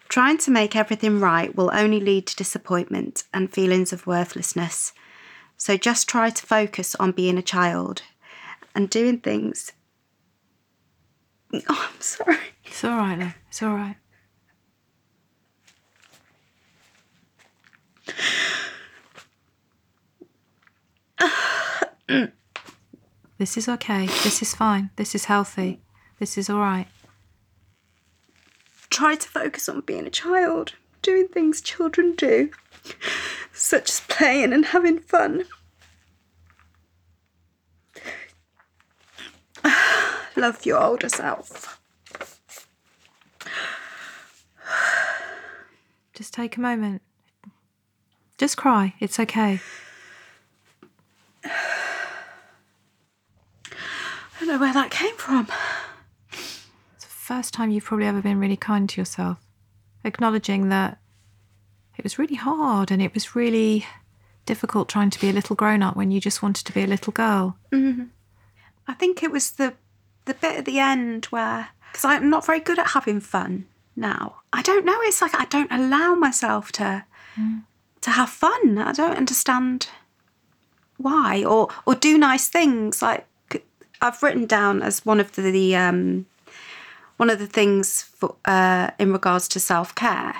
Trying 0.08 0.38
to 0.38 0.50
make 0.50 0.74
everything 0.76 1.20
right 1.20 1.54
will 1.54 1.70
only 1.74 2.00
lead 2.00 2.26
to 2.28 2.36
disappointment 2.36 3.24
and 3.34 3.52
feelings 3.52 3.92
of 3.92 4.06
worthlessness. 4.06 4.92
So 5.56 5.76
just 5.76 6.08
try 6.08 6.30
to 6.30 6.46
focus 6.46 6.94
on 6.96 7.12
being 7.12 7.38
a 7.38 7.42
child 7.42 8.02
and 8.74 8.88
doing 8.88 9.18
things. 9.18 9.72
Oh, 11.52 11.90
I'm 11.94 12.00
sorry. 12.00 12.38
It's 12.64 12.84
all 12.84 12.96
right, 12.96 13.18
love. 13.18 13.34
It's 13.48 13.62
all 13.62 13.74
right. 13.74 13.96
this 23.38 23.56
is 23.56 23.68
okay. 23.68 24.06
This 24.06 24.42
is 24.42 24.54
fine. 24.54 24.90
This 24.96 25.14
is 25.14 25.24
healthy. 25.24 25.80
This 26.18 26.36
is 26.36 26.50
all 26.50 26.60
right. 26.60 26.86
Try 28.96 29.14
to 29.14 29.28
focus 29.28 29.68
on 29.68 29.82
being 29.82 30.06
a 30.06 30.10
child, 30.10 30.72
doing 31.02 31.28
things 31.28 31.60
children 31.60 32.14
do, 32.14 32.50
such 33.52 33.90
as 33.90 34.00
playing 34.08 34.54
and 34.54 34.64
having 34.64 34.98
fun. 35.00 35.44
Love 40.36 40.64
your 40.64 40.82
older 40.82 41.10
self. 41.10 41.78
Just 46.14 46.32
take 46.32 46.56
a 46.56 46.60
moment. 46.60 47.02
Just 48.38 48.56
cry. 48.56 48.94
It's 48.98 49.20
okay. 49.20 49.60
I 51.44 51.50
don't 54.40 54.48
know 54.48 54.58
where 54.58 54.72
that 54.72 54.90
came 54.90 55.16
from. 55.16 55.48
First 57.26 57.52
time 57.54 57.72
you've 57.72 57.82
probably 57.82 58.06
ever 58.06 58.22
been 58.22 58.38
really 58.38 58.56
kind 58.56 58.88
to 58.88 59.00
yourself. 59.00 59.38
Acknowledging 60.04 60.68
that 60.68 60.98
it 61.98 62.04
was 62.04 62.20
really 62.20 62.36
hard 62.36 62.92
and 62.92 63.02
it 63.02 63.12
was 63.14 63.34
really 63.34 63.84
difficult 64.44 64.88
trying 64.88 65.10
to 65.10 65.20
be 65.20 65.28
a 65.28 65.32
little 65.32 65.56
grown 65.56 65.82
up 65.82 65.96
when 65.96 66.12
you 66.12 66.20
just 66.20 66.40
wanted 66.40 66.64
to 66.66 66.72
be 66.72 66.84
a 66.84 66.86
little 66.86 67.12
girl. 67.12 67.58
I 68.86 68.94
think 68.94 69.24
it 69.24 69.32
was 69.32 69.50
the 69.50 69.74
the 70.26 70.34
bit 70.34 70.58
at 70.58 70.66
the 70.66 70.78
end 70.78 71.24
where 71.24 71.70
because 71.90 72.04
I'm 72.04 72.30
not 72.30 72.46
very 72.46 72.60
good 72.60 72.78
at 72.78 72.90
having 72.90 73.18
fun 73.18 73.66
now. 73.96 74.36
I 74.52 74.62
don't 74.62 74.84
know. 74.84 74.98
It's 75.00 75.20
like 75.20 75.34
I 75.34 75.46
don't 75.46 75.72
allow 75.72 76.14
myself 76.14 76.70
to 76.78 77.06
to 78.02 78.10
have 78.12 78.30
fun. 78.30 78.78
I 78.78 78.92
don't 78.92 79.16
understand 79.16 79.88
why 80.96 81.42
or 81.42 81.70
or 81.86 81.96
do 81.96 82.18
nice 82.18 82.46
things. 82.46 83.02
Like 83.02 83.26
I've 84.00 84.22
written 84.22 84.46
down 84.46 84.80
as 84.80 85.04
one 85.04 85.18
of 85.18 85.32
the, 85.32 85.42
the 85.42 85.74
um 85.74 86.26
one 87.16 87.30
of 87.30 87.38
the 87.38 87.46
things 87.46 88.02
for 88.02 88.36
uh 88.44 88.90
in 88.98 89.12
regards 89.12 89.48
to 89.48 89.60
self 89.60 89.94
care. 89.94 90.34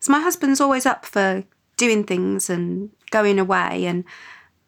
is 0.00 0.08
my 0.08 0.20
husband's 0.20 0.60
always 0.60 0.86
up 0.86 1.06
for 1.06 1.44
doing 1.76 2.04
things 2.04 2.50
and 2.50 2.90
going 3.10 3.38
away 3.38 3.86
and 3.86 4.04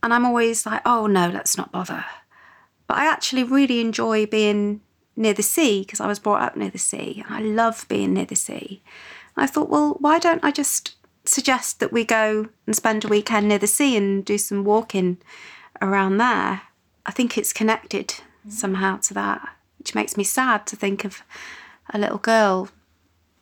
and 0.02 0.14
I'm 0.14 0.24
always 0.24 0.64
like, 0.64 0.82
oh 0.84 1.06
no, 1.06 1.28
let's 1.28 1.56
not 1.56 1.72
bother. 1.72 2.04
But 2.86 2.98
I 2.98 3.06
actually 3.06 3.44
really 3.44 3.80
enjoy 3.80 4.26
being 4.26 4.80
near 5.16 5.34
the 5.34 5.42
sea 5.42 5.80
because 5.80 6.00
I 6.00 6.06
was 6.06 6.20
brought 6.20 6.42
up 6.42 6.56
near 6.56 6.70
the 6.70 6.78
sea 6.78 7.24
and 7.26 7.34
I 7.34 7.40
love 7.40 7.84
being 7.88 8.14
near 8.14 8.24
the 8.24 8.36
sea. 8.36 8.82
And 9.36 9.44
I 9.44 9.46
thought, 9.46 9.68
well, 9.68 9.96
why 9.98 10.18
don't 10.18 10.44
I 10.44 10.52
just 10.52 10.94
suggest 11.24 11.80
that 11.80 11.92
we 11.92 12.04
go 12.04 12.48
and 12.66 12.76
spend 12.76 13.04
a 13.04 13.08
weekend 13.08 13.48
near 13.48 13.58
the 13.58 13.66
sea 13.66 13.96
and 13.96 14.24
do 14.24 14.38
some 14.38 14.64
walking 14.64 15.18
around 15.82 16.18
there? 16.18 16.62
I 17.04 17.10
think 17.10 17.36
it's 17.36 17.52
connected 17.52 18.14
somehow 18.48 18.98
to 18.98 19.14
that, 19.14 19.56
which 19.78 19.94
makes 19.94 20.16
me 20.16 20.24
sad 20.24 20.66
to 20.66 20.76
think 20.76 21.04
of 21.04 21.22
a 21.90 21.98
little 21.98 22.18
girl 22.18 22.68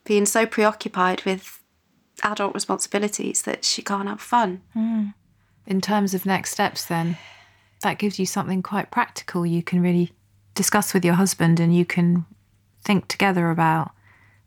being 0.05 0.27
so 0.27 0.47
preoccupied 0.47 1.25
with 1.25 1.63
adult 2.23 2.55
responsibilities 2.55 3.43
that 3.43 3.65
she 3.65 3.83
can't 3.83 4.09
have 4.09 4.21
fun. 4.21 4.63
Mm. 4.75 5.15
In 5.67 5.81
terms 5.81 6.15
of 6.15 6.25
next 6.25 6.53
steps, 6.53 6.85
then, 6.85 7.17
that 7.83 7.99
gives 7.99 8.19
you 8.19 8.27
something 8.27 8.63
quite 8.63 8.91
practical 8.91 9.45
you 9.45 9.63
can 9.63 9.83
really 9.83 10.13
discuss 10.55 10.95
with 10.95 11.05
your 11.05 11.15
husband 11.15 11.61
and 11.61 11.77
you 11.77 11.85
can 11.85 12.25
think 12.83 13.09
together 13.09 13.51
about 13.51 13.91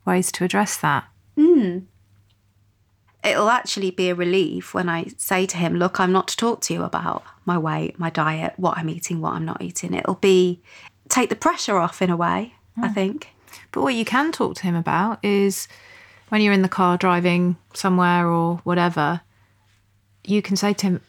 ways 0.04 0.32
to 0.32 0.44
address 0.44 0.76
that. 0.78 1.04
Hmm. 1.36 1.78
it'll 3.24 3.48
actually 3.48 3.90
be 3.90 4.10
a 4.10 4.14
relief 4.14 4.74
when 4.74 4.88
I 4.88 5.06
say 5.16 5.46
to 5.46 5.56
him, 5.56 5.76
Look, 5.76 6.00
I'm 6.00 6.12
not 6.12 6.28
to 6.28 6.36
talk 6.36 6.60
to 6.62 6.74
you 6.74 6.82
about 6.82 7.22
my 7.46 7.56
weight, 7.56 7.98
my 7.98 8.10
diet, 8.10 8.54
what 8.56 8.76
I'm 8.76 8.90
eating, 8.90 9.20
what 9.20 9.34
I'm 9.34 9.44
not 9.44 9.62
eating. 9.62 9.94
It'll 9.94 10.14
be 10.14 10.62
take 11.10 11.28
the 11.28 11.36
pressure 11.36 11.76
off 11.76 12.00
in 12.00 12.08
a 12.08 12.16
way, 12.16 12.54
I 12.76 12.88
mm. 12.88 12.94
think. 12.94 13.28
But 13.72 13.82
what 13.82 13.94
you 13.94 14.04
can 14.04 14.32
talk 14.32 14.56
to 14.56 14.62
him 14.62 14.74
about 14.74 15.22
is 15.24 15.68
when 16.30 16.40
you're 16.40 16.52
in 16.52 16.62
the 16.62 16.68
car 16.68 16.96
driving 16.96 17.56
somewhere 17.74 18.26
or 18.28 18.58
whatever, 18.64 19.20
you 20.24 20.40
can 20.40 20.56
say 20.56 20.72
to 20.72 20.86
him, 20.86 21.00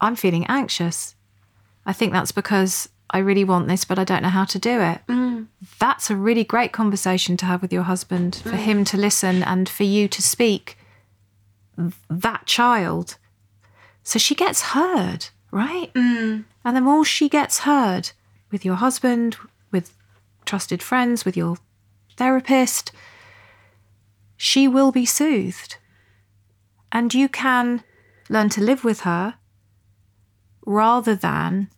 I'm 0.00 0.16
feeling 0.16 0.46
anxious. 0.46 1.14
I 1.84 1.92
think 1.92 2.12
that's 2.12 2.32
because 2.32 2.88
I 3.10 3.18
really 3.18 3.44
want 3.44 3.68
this, 3.68 3.84
but 3.84 3.98
I 3.98 4.04
don't 4.04 4.22
know 4.22 4.28
how 4.28 4.44
to 4.44 4.58
do 4.58 4.80
it. 4.80 5.00
Mm. 5.08 5.48
That's 5.78 6.10
a 6.10 6.16
really 6.16 6.44
great 6.44 6.72
conversation 6.72 7.36
to 7.38 7.46
have 7.46 7.60
with 7.60 7.72
your 7.72 7.82
husband, 7.82 8.36
for 8.36 8.50
mm. 8.50 8.58
him 8.58 8.84
to 8.84 8.96
listen 8.96 9.42
and 9.42 9.68
for 9.68 9.82
you 9.84 10.06
to 10.08 10.22
speak 10.22 10.78
that 12.08 12.46
child. 12.46 13.16
So 14.02 14.18
she 14.18 14.34
gets 14.34 14.62
heard, 14.62 15.26
right? 15.50 15.90
And 15.94 16.76
the 16.76 16.80
more 16.80 17.04
she 17.04 17.28
gets 17.28 17.60
heard 17.60 18.12
with 18.50 18.64
your 18.64 18.76
husband, 18.76 19.36
with 19.70 19.96
trusted 20.44 20.82
friends, 20.82 21.24
with 21.24 21.36
your 21.36 21.56
therapist, 22.16 22.92
she 24.36 24.66
will 24.66 24.92
be 24.92 25.06
soothed. 25.06 25.76
And 26.92 27.14
you 27.14 27.28
can 27.28 27.84
learn 28.28 28.48
to 28.50 28.60
live 28.60 28.84
with 28.84 29.00
her 29.00 29.34
rather 30.66 31.14
than 31.14 31.68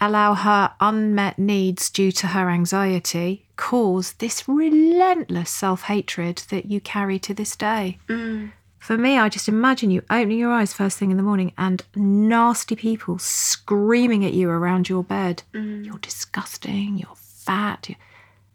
allow 0.00 0.34
her 0.34 0.74
unmet 0.80 1.38
needs 1.38 1.88
due 1.88 2.10
to 2.10 2.28
her 2.28 2.50
anxiety 2.50 3.46
cause 3.56 4.14
this 4.14 4.48
relentless 4.48 5.48
self 5.48 5.82
hatred 5.82 6.42
that 6.50 6.66
you 6.66 6.80
carry 6.80 7.18
to 7.20 7.32
this 7.32 7.54
day. 7.54 7.98
Mm. 8.08 8.50
For 8.82 8.98
me, 8.98 9.16
I 9.16 9.28
just 9.28 9.48
imagine 9.48 9.92
you 9.92 10.02
opening 10.10 10.40
your 10.40 10.50
eyes 10.50 10.72
first 10.72 10.98
thing 10.98 11.12
in 11.12 11.16
the 11.16 11.22
morning 11.22 11.52
and 11.56 11.84
nasty 11.94 12.74
people 12.74 13.16
screaming 13.16 14.24
at 14.24 14.32
you 14.32 14.50
around 14.50 14.88
your 14.88 15.04
bed. 15.04 15.44
Mm. 15.54 15.86
You're 15.86 15.98
disgusting, 15.98 16.98
you're 16.98 17.14
fat. 17.14 17.88
You... 17.88 17.94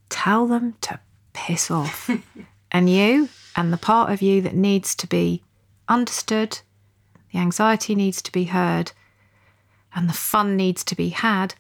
Tell 0.09 0.45
them 0.45 0.75
to 0.82 0.99
piss 1.32 1.71
off. 1.71 2.09
and 2.73 2.89
you 2.89 3.30
and 3.55 3.71
the 3.71 3.78
part 3.78 4.11
of 4.11 4.21
you 4.21 4.41
that 4.41 4.53
needs 4.53 4.95
to 4.95 5.07
be 5.07 5.43
understood, 5.88 6.59
the 7.32 7.39
anxiety 7.39 7.95
needs 7.95 8.21
to 8.23 8.32
be 8.34 8.43
heard, 8.43 8.91
and 9.95 10.09
the 10.09 10.13
fun 10.13 10.57
needs 10.57 10.84
to 10.84 10.95
be 10.95 11.07
had. 11.07 11.55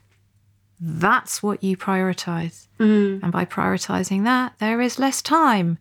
That's 0.77 1.41
what 1.41 1.63
you 1.63 1.77
prioritize. 1.77 2.67
Mm. 2.81 3.23
And 3.23 3.31
by 3.31 3.45
prioritizing 3.45 4.25
that, 4.25 4.59
there 4.59 4.81
is 4.81 4.99
less 4.99 5.21
time 5.21 5.77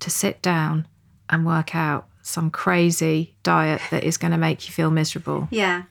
to 0.00 0.10
sit 0.10 0.42
down 0.42 0.86
and 1.30 1.46
work 1.46 1.74
out 1.74 2.07
some 2.28 2.50
crazy 2.50 3.34
diet 3.42 3.80
that 3.90 4.04
is 4.04 4.18
going 4.18 4.30
to 4.32 4.36
make 4.36 4.68
you 4.68 4.72
feel 4.72 4.90
miserable. 4.90 5.48
Yeah. 5.50 5.84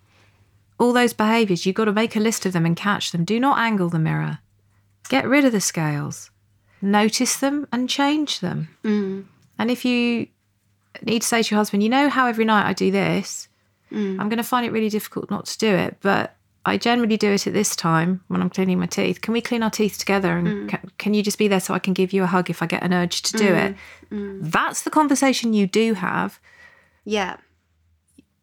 All 0.79 0.93
those 0.93 1.13
behaviors, 1.13 1.65
you've 1.65 1.75
got 1.75 1.85
to 1.85 1.91
make 1.91 2.15
a 2.15 2.19
list 2.19 2.45
of 2.45 2.53
them 2.53 2.65
and 2.65 2.77
catch 2.77 3.11
them. 3.11 3.25
Do 3.25 3.39
not 3.39 3.57
angle 3.57 3.89
the 3.89 3.99
mirror. 3.99 4.39
Get 5.09 5.27
rid 5.27 5.45
of 5.45 5.51
the 5.51 5.61
scales. 5.61 6.29
Notice 6.81 7.37
them 7.37 7.67
and 7.71 7.89
change 7.89 8.39
them. 8.39 8.69
Mm. 8.83 9.25
And 9.57 9.71
if 9.71 9.83
you 9.83 10.27
need 11.01 11.23
to 11.23 11.27
say 11.27 11.41
to 11.41 11.51
your 11.55 11.57
husband, 11.57 11.81
you 11.81 11.89
know 11.89 12.09
how 12.09 12.27
every 12.27 12.45
night 12.45 12.67
I 12.67 12.73
do 12.73 12.91
this, 12.91 13.47
mm. 13.91 14.19
I'm 14.19 14.29
going 14.29 14.37
to 14.37 14.43
find 14.43 14.65
it 14.65 14.71
really 14.71 14.89
difficult 14.89 15.31
not 15.31 15.47
to 15.47 15.57
do 15.57 15.73
it, 15.73 15.97
but 16.01 16.36
I 16.67 16.77
generally 16.77 17.17
do 17.17 17.31
it 17.31 17.47
at 17.47 17.53
this 17.53 17.75
time 17.75 18.23
when 18.27 18.41
I'm 18.41 18.49
cleaning 18.49 18.79
my 18.79 18.85
teeth. 18.85 19.21
Can 19.21 19.33
we 19.33 19.41
clean 19.41 19.63
our 19.63 19.69
teeth 19.69 19.97
together? 19.97 20.37
And 20.37 20.47
mm. 20.47 20.69
can, 20.69 20.91
can 20.97 21.13
you 21.13 21.23
just 21.23 21.37
be 21.37 21.47
there 21.47 21.59
so 21.59 21.73
I 21.73 21.79
can 21.79 21.93
give 21.93 22.11
you 22.11 22.23
a 22.23 22.27
hug 22.27 22.49
if 22.49 22.61
I 22.61 22.65
get 22.65 22.83
an 22.83 22.93
urge 22.93 23.21
to 23.23 23.37
do 23.37 23.53
it? 23.53 23.75
Mm. 24.11 24.41
Mm. 24.41 24.51
That's 24.51 24.81
the 24.81 24.89
conversation 24.89 25.53
you 25.53 25.65
do 25.65 25.93
have. 25.93 26.39
Yeah. 27.05 27.37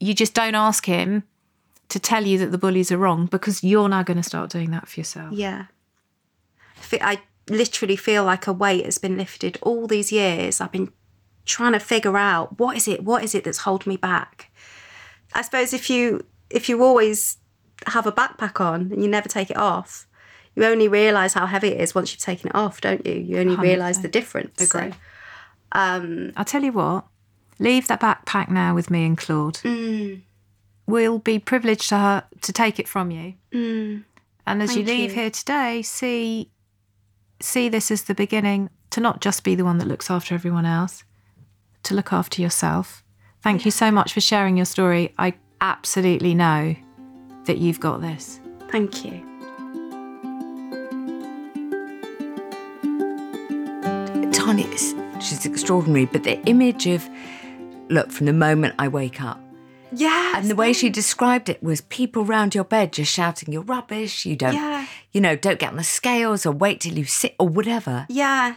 You 0.01 0.15
just 0.15 0.35
don't 0.35 0.55
ask 0.55 0.87
him 0.87 1.25
to 1.91 1.99
tell 1.99 2.25
you 2.25 2.39
that 2.39 2.51
the 2.51 2.59
bullies 2.59 2.91
are 2.91 2.99
wrong 2.99 3.27
because 3.27 3.63
you're 3.63 3.89
now 3.89 4.03
going 4.03 4.17
to 4.17 4.23
start 4.23 4.51
doing 4.51 4.71
that 4.71 4.89
for 4.89 5.01
yourself. 5.01 5.33
Yeah. 5.33 5.67
I 6.93 6.99
I 7.01 7.23
literally 7.49 7.97
feel 7.97 8.25
like 8.25 8.47
a 8.47 8.53
weight 8.53 8.85
has 8.85 8.99
been 8.99 9.19
lifted 9.19 9.59
all 9.61 9.87
these 9.87 10.11
years. 10.11 10.61
I've 10.61 10.73
been 10.73 10.93
trying 11.45 11.73
to 11.73 11.79
figure 11.81 12.17
out 12.17 12.59
what 12.59 12.77
is 12.77 12.89
it, 12.89 13.05
what 13.05 13.23
is 13.23 13.35
it 13.35 13.45
that's 13.45 13.59
holding 13.59 13.91
me 13.91 13.97
back. 13.97 14.51
I 15.35 15.43
suppose 15.43 15.73
if 15.73 15.91
you 15.91 16.25
if 16.51 16.69
you 16.69 16.83
always 16.83 17.39
have 17.89 18.07
a 18.07 18.13
backpack 18.13 18.61
on 18.61 18.93
and 18.93 19.03
you 19.03 19.09
never 19.09 19.29
take 19.29 19.51
it 19.51 19.57
off, 19.57 20.07
you 20.55 20.65
only 20.65 20.89
realise 20.89 21.35
how 21.35 21.47
heavy 21.47 21.69
it 21.69 21.81
is 21.81 21.95
once 21.95 22.13
you've 22.13 22.21
taken 22.21 22.49
it 22.49 22.55
off, 22.55 22.81
don't 22.81 23.05
you? 23.07 23.15
You 23.15 23.39
only 23.39 23.57
realise 23.57 23.99
the 23.99 24.09
difference. 24.09 24.69
So, 24.69 24.79
Agree. 24.79 24.95
Um, 25.73 26.33
I'll 26.37 26.45
tell 26.45 26.63
you 26.63 26.73
what, 26.73 27.07
leave 27.59 27.89
that 27.89 28.01
backpack 28.01 28.49
now 28.49 28.75
with 28.75 28.91
me 28.91 29.05
and 29.05 29.19
Claude. 29.19 29.55
Mm. 29.57 30.23
We'll 30.87 31.19
be 31.19 31.39
privileged 31.39 31.89
to, 31.89 31.99
her, 31.99 32.25
to 32.43 32.53
take 32.53 32.79
it 32.79 32.87
from 32.87 33.11
you. 33.11 33.35
Mm. 33.53 34.05
And 34.47 34.63
as 34.63 34.77
you 34.77 34.85
leave 34.85 35.11
you. 35.11 35.17
here 35.17 35.31
today, 35.31 35.83
see 35.83 36.51
see 37.41 37.69
this 37.69 37.91
as 37.91 38.05
the 38.05 38.15
beginning 38.15 38.71
to 38.91 39.01
not 39.01 39.21
just 39.21 39.43
be 39.43 39.55
the 39.55 39.65
one 39.65 39.79
that 39.79 39.89
looks 39.89 40.11
after 40.11 40.35
everyone 40.35 40.65
else, 40.65 41.05
to 41.83 41.95
look 41.95 42.13
after 42.13 42.41
yourself. 42.41 43.03
Thank 43.43 43.65
you 43.65 43.71
so 43.71 43.91
much 43.91 44.13
for 44.13 44.21
sharing 44.21 44.57
your 44.57 44.67
story. 44.67 45.13
I 45.19 45.35
absolutely 45.61 46.35
know 46.35 46.77
that 47.47 47.59
you've 47.59 47.81
got 47.81 48.01
this. 48.01 48.41
thank 48.71 49.05
you. 49.05 49.23
Tanya, 54.33 54.67
is- 54.69 54.95
she's 55.21 55.47
extraordinary, 55.47 56.05
but 56.07 56.25
the 56.25 56.41
image 56.47 56.87
of, 56.87 57.09
look, 57.89 58.11
from 58.11 58.27
the 58.27 58.33
moment 58.33 58.75
I 58.79 58.89
wake 58.89 59.21
up, 59.23 59.41
Yeah. 59.93 60.35
and 60.37 60.51
the 60.51 60.55
way 60.57 60.73
she 60.73 60.91
described 60.91 61.49
it 61.49 61.63
was 61.63 61.81
people 61.83 62.25
round 62.25 62.55
your 62.55 62.65
bed 62.65 62.93
just 62.93 63.13
shouting, 63.13 63.53
you're 63.53 63.63
rubbish, 63.63 64.27
you 64.27 64.37
don't, 64.37 64.55
Yeah. 64.55 64.87
you 65.13 65.21
know, 65.21 65.37
don't 65.37 65.59
get 65.59 65.71
on 65.71 65.77
the 65.77 65.85
scales 65.85 66.45
or 66.45 66.53
wait 66.53 66.81
till 66.81 66.95
you 66.99 67.05
sit 67.05 67.35
or 67.39 67.49
whatever. 67.49 68.07
Yeah. 68.09 68.57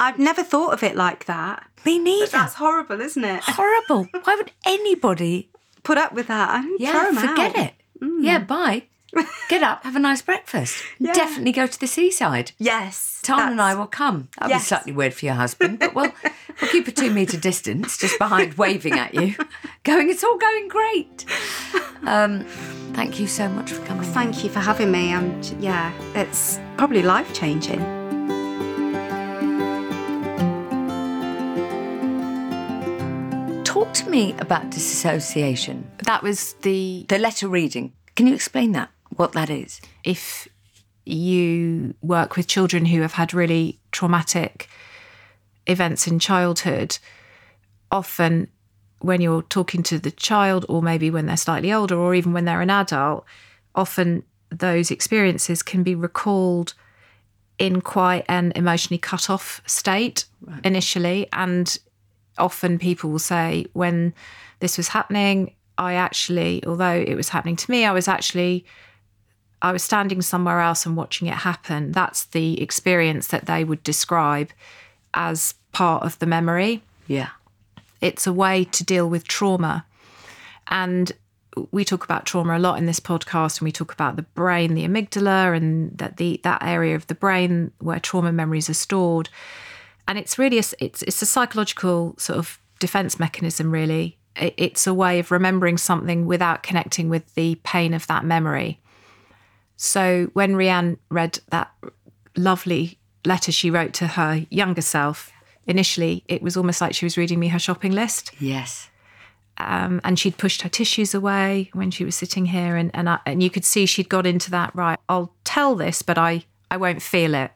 I've 0.00 0.18
never 0.18 0.42
thought 0.42 0.72
of 0.72 0.82
it 0.82 0.96
like 0.96 1.26
that. 1.26 1.64
Me 1.84 1.98
neither. 1.98 2.26
But 2.26 2.32
that's 2.32 2.54
horrible, 2.54 3.00
isn't 3.00 3.22
it? 3.24 3.42
horrible. 3.44 4.08
Why 4.24 4.34
would 4.34 4.50
anybody? 4.66 5.50
Put 5.84 5.98
up 5.98 6.12
with 6.12 6.26
that. 6.28 6.64
and 6.64 6.70
Yeah, 6.80 6.92
throw 6.92 7.08
'em 7.08 7.16
forget 7.16 7.56
out. 7.56 7.64
it. 7.66 7.74
Yeah, 8.20 8.38
bye. 8.40 8.84
Get 9.50 9.62
up, 9.62 9.84
have 9.84 9.94
a 9.94 9.98
nice 9.98 10.22
breakfast. 10.22 10.82
Definitely 11.02 11.52
go 11.52 11.66
to 11.66 11.78
the 11.78 11.86
seaside. 11.86 12.52
Yes. 12.58 13.20
Tan 13.22 13.52
and 13.52 13.60
I 13.60 13.74
will 13.74 13.86
come. 13.86 14.28
That'll 14.38 14.50
Yes. 14.50 14.62
be 14.62 14.66
slightly 14.68 14.92
weird 14.92 15.12
for 15.14 15.26
your 15.26 15.34
husband, 15.34 15.78
but 15.80 15.94
we'll 15.94 16.10
we'll 16.60 16.70
keep 16.70 16.88
a 16.88 16.92
two 16.92 17.10
metre 17.10 17.36
distance 17.36 17.98
just 17.98 18.18
behind 18.18 18.54
waving 18.54 18.94
at 18.98 19.14
you, 19.14 19.34
going, 19.84 20.08
it's 20.08 20.24
all 20.24 20.38
going 20.38 20.68
great. 20.68 21.26
Um, 22.04 22.44
thank 22.94 23.20
you 23.20 23.26
so 23.26 23.48
much 23.50 23.70
for 23.72 23.84
coming. 23.84 24.02
Thank 24.04 24.42
you 24.44 24.50
for 24.50 24.60
having 24.60 24.90
me. 24.90 25.12
I'm, 25.14 25.40
yeah, 25.60 25.92
it's 26.14 26.58
probably 26.78 27.02
life 27.02 27.32
changing. 27.34 28.01
Me 34.12 34.34
about 34.38 34.70
disassociation. 34.70 35.90
That 36.04 36.22
was 36.22 36.54
the 36.62 37.06
The 37.08 37.18
letter 37.18 37.48
reading. 37.48 37.92
Can 38.14 38.26
you 38.28 38.34
explain 38.34 38.72
that? 38.72 38.90
What 39.16 39.32
that 39.32 39.50
is? 39.50 39.80
if 40.04 40.48
you 41.04 41.94
work 42.00 42.36
with 42.36 42.46
children 42.46 42.86
who 42.86 43.00
have 43.00 43.14
had 43.14 43.34
really 43.34 43.78
traumatic 43.90 44.68
events 45.66 46.06
in 46.06 46.18
childhood, 46.18 46.98
often 47.90 48.48
when 49.00 49.20
you're 49.20 49.42
talking 49.42 49.82
to 49.82 49.98
the 49.98 50.10
child, 50.12 50.64
or 50.68 50.80
maybe 50.80 51.10
when 51.10 51.26
they're 51.26 51.36
slightly 51.36 51.72
older, 51.72 51.96
or 51.96 52.14
even 52.14 52.32
when 52.32 52.44
they're 52.44 52.60
an 52.60 52.70
adult, 52.70 53.24
often 53.74 54.22
those 54.50 54.90
experiences 54.90 55.62
can 55.62 55.82
be 55.82 55.94
recalled 55.94 56.74
in 57.58 57.80
quite 57.80 58.24
an 58.28 58.52
emotionally 58.54 58.98
cut 58.98 59.28
off 59.28 59.60
state 59.66 60.26
initially. 60.62 61.26
And 61.32 61.78
often 62.38 62.78
people 62.78 63.10
will 63.10 63.18
say, 63.18 63.66
when 63.72 64.14
this 64.60 64.76
was 64.76 64.88
happening, 64.88 65.54
I 65.78 65.94
actually, 65.94 66.64
although 66.66 66.94
it 66.94 67.14
was 67.14 67.30
happening 67.30 67.56
to 67.56 67.70
me, 67.70 67.84
I 67.84 67.92
was 67.92 68.08
actually 68.08 68.64
I 69.62 69.70
was 69.70 69.82
standing 69.84 70.20
somewhere 70.22 70.60
else 70.60 70.84
and 70.84 70.96
watching 70.96 71.28
it 71.28 71.34
happen. 71.34 71.92
That's 71.92 72.24
the 72.24 72.60
experience 72.60 73.28
that 73.28 73.46
they 73.46 73.62
would 73.62 73.82
describe 73.84 74.50
as 75.14 75.54
part 75.70 76.02
of 76.02 76.18
the 76.18 76.26
memory. 76.26 76.82
Yeah. 77.06 77.30
It's 78.00 78.26
a 78.26 78.32
way 78.32 78.64
to 78.64 78.84
deal 78.84 79.08
with 79.08 79.28
trauma. 79.28 79.86
And 80.66 81.12
we 81.70 81.84
talk 81.84 82.02
about 82.02 82.26
trauma 82.26 82.56
a 82.56 82.58
lot 82.58 82.78
in 82.78 82.86
this 82.86 82.98
podcast 82.98 83.60
and 83.60 83.66
we 83.66 83.72
talk 83.72 83.92
about 83.92 84.16
the 84.16 84.22
brain, 84.22 84.74
the 84.74 84.86
amygdala 84.86 85.56
and 85.56 85.96
that 85.96 86.16
the 86.16 86.40
that 86.42 86.62
area 86.62 86.96
of 86.96 87.06
the 87.06 87.14
brain 87.14 87.70
where 87.78 88.00
trauma 88.00 88.32
memories 88.32 88.68
are 88.68 88.74
stored. 88.74 89.28
And 90.08 90.18
it's 90.18 90.38
really 90.38 90.58
a, 90.58 90.62
it's 90.80 91.02
it's 91.02 91.22
a 91.22 91.26
psychological 91.26 92.14
sort 92.18 92.38
of 92.38 92.58
defense 92.80 93.18
mechanism 93.18 93.70
really. 93.70 94.18
It- 94.36 94.54
It's 94.56 94.86
a 94.86 94.94
way 94.94 95.18
of 95.18 95.30
remembering 95.30 95.78
something 95.78 96.26
without 96.26 96.62
connecting 96.62 97.08
with 97.08 97.34
the 97.34 97.56
pain 97.64 97.94
of 97.94 98.06
that 98.08 98.24
memory. 98.24 98.80
So 99.76 100.30
when 100.32 100.52
Rhian 100.54 100.98
read 101.08 101.40
that 101.50 101.70
lovely 102.36 102.98
letter 103.24 103.52
she 103.52 103.70
wrote 103.70 103.92
to 103.94 104.06
her 104.08 104.46
younger 104.50 104.82
self, 104.82 105.30
initially 105.66 106.24
it 106.28 106.42
was 106.42 106.56
almost 106.56 106.80
like 106.80 106.94
she 106.94 107.04
was 107.06 107.16
reading 107.16 107.38
me 107.40 107.48
her 107.48 107.58
shopping 107.58 107.92
list. 107.92 108.32
Yes. 108.38 108.88
Um, 109.58 110.00
and 110.02 110.18
she'd 110.18 110.38
pushed 110.38 110.62
her 110.62 110.68
tissues 110.68 111.14
away 111.14 111.70
when 111.74 111.90
she 111.90 112.04
was 112.04 112.16
sitting 112.16 112.46
here, 112.46 112.74
and 112.76 112.90
and, 112.94 113.08
I, 113.08 113.18
and 113.26 113.42
you 113.42 113.50
could 113.50 113.64
see 113.64 113.86
she'd 113.86 114.08
got 114.08 114.26
into 114.26 114.50
that. 114.50 114.74
Right, 114.74 114.98
I'll 115.08 115.34
tell 115.44 115.74
this, 115.76 116.00
but 116.02 116.16
I 116.18 116.44
I 116.70 116.78
won't 116.78 117.02
feel 117.02 117.34
it, 117.34 117.50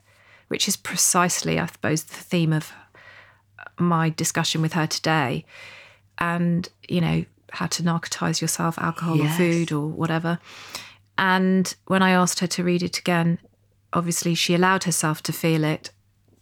which 0.49 0.69
is 0.69 0.77
precisely, 0.77 1.59
I 1.59 1.67
suppose, 1.67 2.05
the 2.05 2.15
theme 2.15 2.53
of 2.53 2.73
my 3.79 4.11
discussion 4.11 4.63
with 4.63 4.73
her 4.75 4.87
today. 4.87 5.45
And 6.19 6.69
you 6.89 7.01
know 7.01 7.25
how 7.53 7.67
to 7.67 7.83
narcotize 7.83 8.41
yourself, 8.41 8.79
alcohol 8.79 9.21
or 9.21 9.29
food 9.29 9.73
or 9.73 9.87
whatever. 9.89 10.39
And 11.19 11.75
when 11.87 12.03
I 12.03 12.11
asked 12.11 12.41
her 12.41 12.47
to 12.47 12.65
read 12.65 12.83
it 12.83 12.99
again, 12.99 13.39
obviously 13.93 14.35
she 14.35 14.55
allowed 14.55 14.85
herself 14.85 15.23
to 15.25 15.33
feel 15.33 15.65
it. 15.65 15.91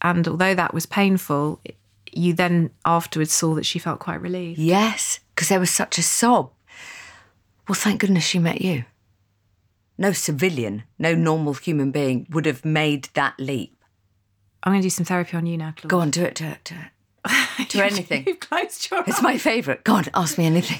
And 0.02 0.26
although 0.28 0.54
that 0.54 0.74
was 0.74 0.86
painful, 0.86 1.60
you 2.12 2.34
then 2.34 2.70
afterwards 2.84 3.32
saw 3.32 3.54
that 3.54 3.66
she 3.66 3.78
felt 3.78 4.00
quite 4.00 4.20
relieved. 4.20 4.58
Yes, 4.58 5.20
because 5.34 5.48
there 5.48 5.60
was 5.60 5.70
such 5.70 5.98
a 5.98 6.02
sob. 6.02 6.50
Well, 7.68 7.74
thank 7.74 8.00
goodness 8.00 8.24
she 8.24 8.38
met 8.38 8.60
you. 8.60 8.84
no 9.96 10.12
civilian, 10.12 10.82
no 10.98 11.14
normal 11.14 11.54
human 11.54 11.90
being 11.90 12.26
would 12.30 12.46
have 12.46 12.64
made 12.64 13.08
that 13.14 13.34
leap. 13.38 13.76
I'm 14.64 14.72
going 14.72 14.80
to 14.80 14.86
do 14.86 14.90
some 14.90 15.04
therapy 15.04 15.36
on 15.36 15.46
you 15.46 15.56
now, 15.58 15.74
Claude. 15.76 15.90
Go 15.90 16.00
on, 16.00 16.10
do 16.10 16.24
it, 16.24 16.34
do 16.34 16.46
it, 16.46 16.58
do 16.64 16.74
it. 16.74 16.90
Do 17.70 17.80
anything. 17.80 18.24
You've 18.26 18.40
closed 18.40 18.90
your 18.90 19.02
It's 19.06 19.22
my 19.22 19.38
favourite. 19.38 19.82
Go 19.84 19.94
on, 19.94 20.04
ask 20.14 20.36
me 20.36 20.44
anything. 20.44 20.78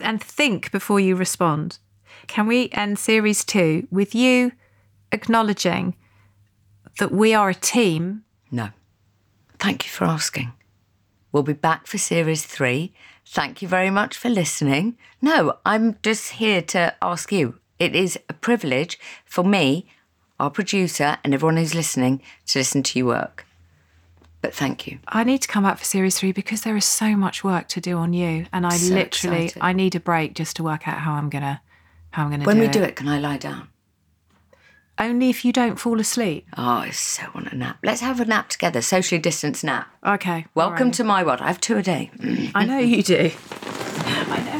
and 0.00 0.22
think 0.22 0.70
before 0.70 1.00
you 1.00 1.16
respond. 1.16 1.78
Can 2.28 2.46
we 2.46 2.70
end 2.72 2.98
series 2.98 3.44
two 3.44 3.86
with 3.90 4.14
you 4.14 4.52
acknowledging 5.12 5.96
that 6.98 7.12
we 7.12 7.34
are 7.34 7.50
a 7.50 7.54
team? 7.54 8.24
No. 8.50 8.70
Thank 9.58 9.84
you 9.84 9.90
for 9.90 10.04
asking. 10.04 10.52
We'll 11.30 11.42
be 11.42 11.52
back 11.52 11.86
for 11.86 11.98
series 11.98 12.46
three. 12.46 12.94
Thank 13.26 13.60
you 13.60 13.68
very 13.68 13.90
much 13.90 14.16
for 14.16 14.30
listening. 14.30 14.96
No, 15.20 15.58
I'm 15.66 15.98
just 16.02 16.32
here 16.32 16.62
to 16.62 16.94
ask 17.02 17.30
you. 17.32 17.58
It 17.78 17.94
is 17.94 18.18
a 18.30 18.32
privilege 18.32 18.98
for 19.26 19.44
me, 19.44 19.86
our 20.38 20.50
producer, 20.50 21.18
and 21.24 21.32
everyone 21.34 21.56
who's 21.56 21.74
listening 21.74 22.20
to 22.46 22.58
listen 22.58 22.82
to 22.84 22.98
your 22.98 23.08
work. 23.08 23.46
But 24.42 24.54
thank 24.54 24.86
you. 24.86 24.98
I 25.08 25.24
need 25.24 25.42
to 25.42 25.48
come 25.48 25.64
back 25.64 25.78
for 25.78 25.84
series 25.84 26.18
three 26.18 26.30
because 26.32 26.62
there 26.62 26.76
is 26.76 26.84
so 26.84 27.16
much 27.16 27.42
work 27.42 27.68
to 27.68 27.80
do 27.80 27.96
on 27.96 28.12
you, 28.12 28.46
and 28.52 28.66
I 28.66 28.76
So 28.76 28.94
literally 28.94 29.44
excited. 29.46 29.62
I 29.62 29.72
need 29.72 29.94
a 29.94 30.00
break 30.00 30.34
just 30.34 30.56
to 30.56 30.62
work 30.62 30.86
out 30.86 30.98
how 30.98 31.14
I'm 31.14 31.30
gonna 31.30 31.60
how 32.10 32.24
I'm 32.24 32.30
gonna 32.30 32.44
When 32.44 32.56
do 32.56 32.60
we 32.62 32.66
it. 32.68 32.72
do 32.72 32.82
it, 32.82 32.96
can 32.96 33.08
I 33.08 33.18
lie 33.18 33.38
down? 33.38 33.68
Only 34.98 35.28
if 35.28 35.44
you 35.44 35.52
don't 35.52 35.76
fall 35.78 36.00
asleep. 36.00 36.46
Oh, 36.56 36.62
I 36.62 36.90
so 36.90 37.24
want 37.34 37.52
a 37.52 37.56
nap. 37.56 37.78
Let's 37.82 38.00
have 38.00 38.18
a 38.20 38.24
nap 38.24 38.48
together, 38.48 38.80
socially 38.80 39.20
distanced 39.20 39.62
nap. 39.62 39.88
Okay. 40.06 40.46
Welcome 40.54 40.90
to 40.92 41.04
my 41.04 41.22
world. 41.22 41.40
I 41.42 41.48
have 41.48 41.60
two 41.60 41.76
a 41.76 41.82
day. 41.82 42.10
I 42.54 42.64
know 42.64 42.78
you 42.78 43.02
do. 43.02 43.30
I 43.98 44.42
know 44.50 44.55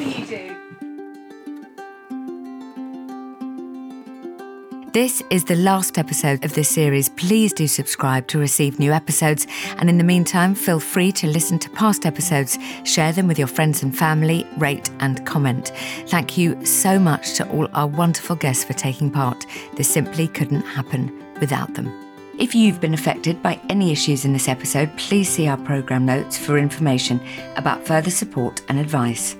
This 4.96 5.22
is 5.28 5.44
the 5.44 5.56
last 5.56 5.98
episode 5.98 6.42
of 6.42 6.54
this 6.54 6.70
series. 6.70 7.10
Please 7.10 7.52
do 7.52 7.66
subscribe 7.66 8.26
to 8.28 8.38
receive 8.38 8.78
new 8.78 8.92
episodes. 8.92 9.46
And 9.76 9.90
in 9.90 9.98
the 9.98 10.04
meantime, 10.04 10.54
feel 10.54 10.80
free 10.80 11.12
to 11.12 11.26
listen 11.26 11.58
to 11.58 11.68
past 11.68 12.06
episodes, 12.06 12.58
share 12.84 13.12
them 13.12 13.28
with 13.28 13.38
your 13.38 13.46
friends 13.46 13.82
and 13.82 13.94
family, 13.94 14.46
rate 14.56 14.88
and 15.00 15.26
comment. 15.26 15.72
Thank 16.06 16.38
you 16.38 16.64
so 16.64 16.98
much 16.98 17.34
to 17.34 17.46
all 17.50 17.68
our 17.74 17.86
wonderful 17.86 18.36
guests 18.36 18.64
for 18.64 18.72
taking 18.72 19.10
part. 19.10 19.44
This 19.74 19.92
simply 19.92 20.28
couldn't 20.28 20.62
happen 20.62 21.12
without 21.40 21.74
them. 21.74 21.92
If 22.38 22.54
you've 22.54 22.80
been 22.80 22.94
affected 22.94 23.42
by 23.42 23.60
any 23.68 23.92
issues 23.92 24.24
in 24.24 24.32
this 24.32 24.48
episode, 24.48 24.96
please 24.96 25.28
see 25.28 25.46
our 25.46 25.58
programme 25.58 26.06
notes 26.06 26.38
for 26.38 26.56
information 26.56 27.20
about 27.56 27.86
further 27.86 28.10
support 28.10 28.62
and 28.70 28.78
advice. 28.78 29.36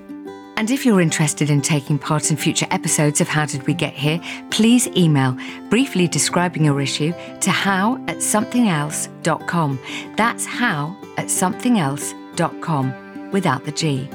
And 0.57 0.71
if 0.71 0.87
you're 0.87 1.03
interested 1.03 1.51
in 1.51 1.61
taking 1.61 1.99
part 1.99 2.31
in 2.31 2.39
future 2.39 2.67
episodes 2.71 3.21
of 3.21 3.29
How 3.29 3.45
Did 3.45 3.67
We 3.67 3.75
Get 3.75 3.93
Here, 3.93 4.19
please 4.51 4.89
email 4.97 5.37
briefly 5.69 6.09
describing 6.09 6.65
your 6.65 6.81
issue 6.81 7.13
to 7.41 7.51
how 7.51 7.97
at 8.09 8.19
somethingelse.com. 8.19 9.79
That's 10.17 10.47
how 10.47 10.97
at 11.19 11.27
somethingelse.com 11.27 13.31
without 13.33 13.65
the 13.65 13.73
G. 13.73 14.09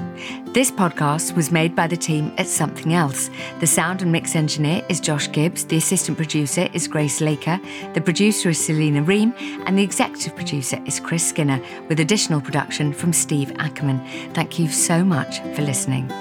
This 0.47 0.71
podcast 0.71 1.35
was 1.35 1.51
made 1.51 1.75
by 1.75 1.85
the 1.85 1.95
team 1.95 2.33
at 2.37 2.47
Somethin' 2.47 2.91
Else. 2.91 3.29
The 3.59 3.67
sound 3.67 4.01
and 4.01 4.11
mix 4.11 4.35
engineer 4.35 4.83
is 4.89 4.99
Josh 4.99 5.31
Gibbs, 5.31 5.65
the 5.65 5.77
assistant 5.77 6.17
producer 6.17 6.67
is 6.73 6.87
Grace 6.87 7.21
Laker, 7.21 7.59
the 7.93 8.01
producer 8.01 8.49
is 8.49 8.65
Selena 8.65 9.03
Ream, 9.03 9.33
and 9.65 9.77
the 9.77 9.83
executive 9.83 10.35
producer 10.35 10.81
is 10.85 10.99
Chris 10.99 11.27
Skinner, 11.27 11.61
with 11.87 11.99
additional 11.99 12.41
production 12.41 12.93
from 12.93 13.13
Steve 13.13 13.53
Ackerman. 13.59 14.03
Thank 14.33 14.57
you 14.57 14.69
so 14.69 15.05
much 15.05 15.39
for 15.55 15.61
listening. 15.61 16.11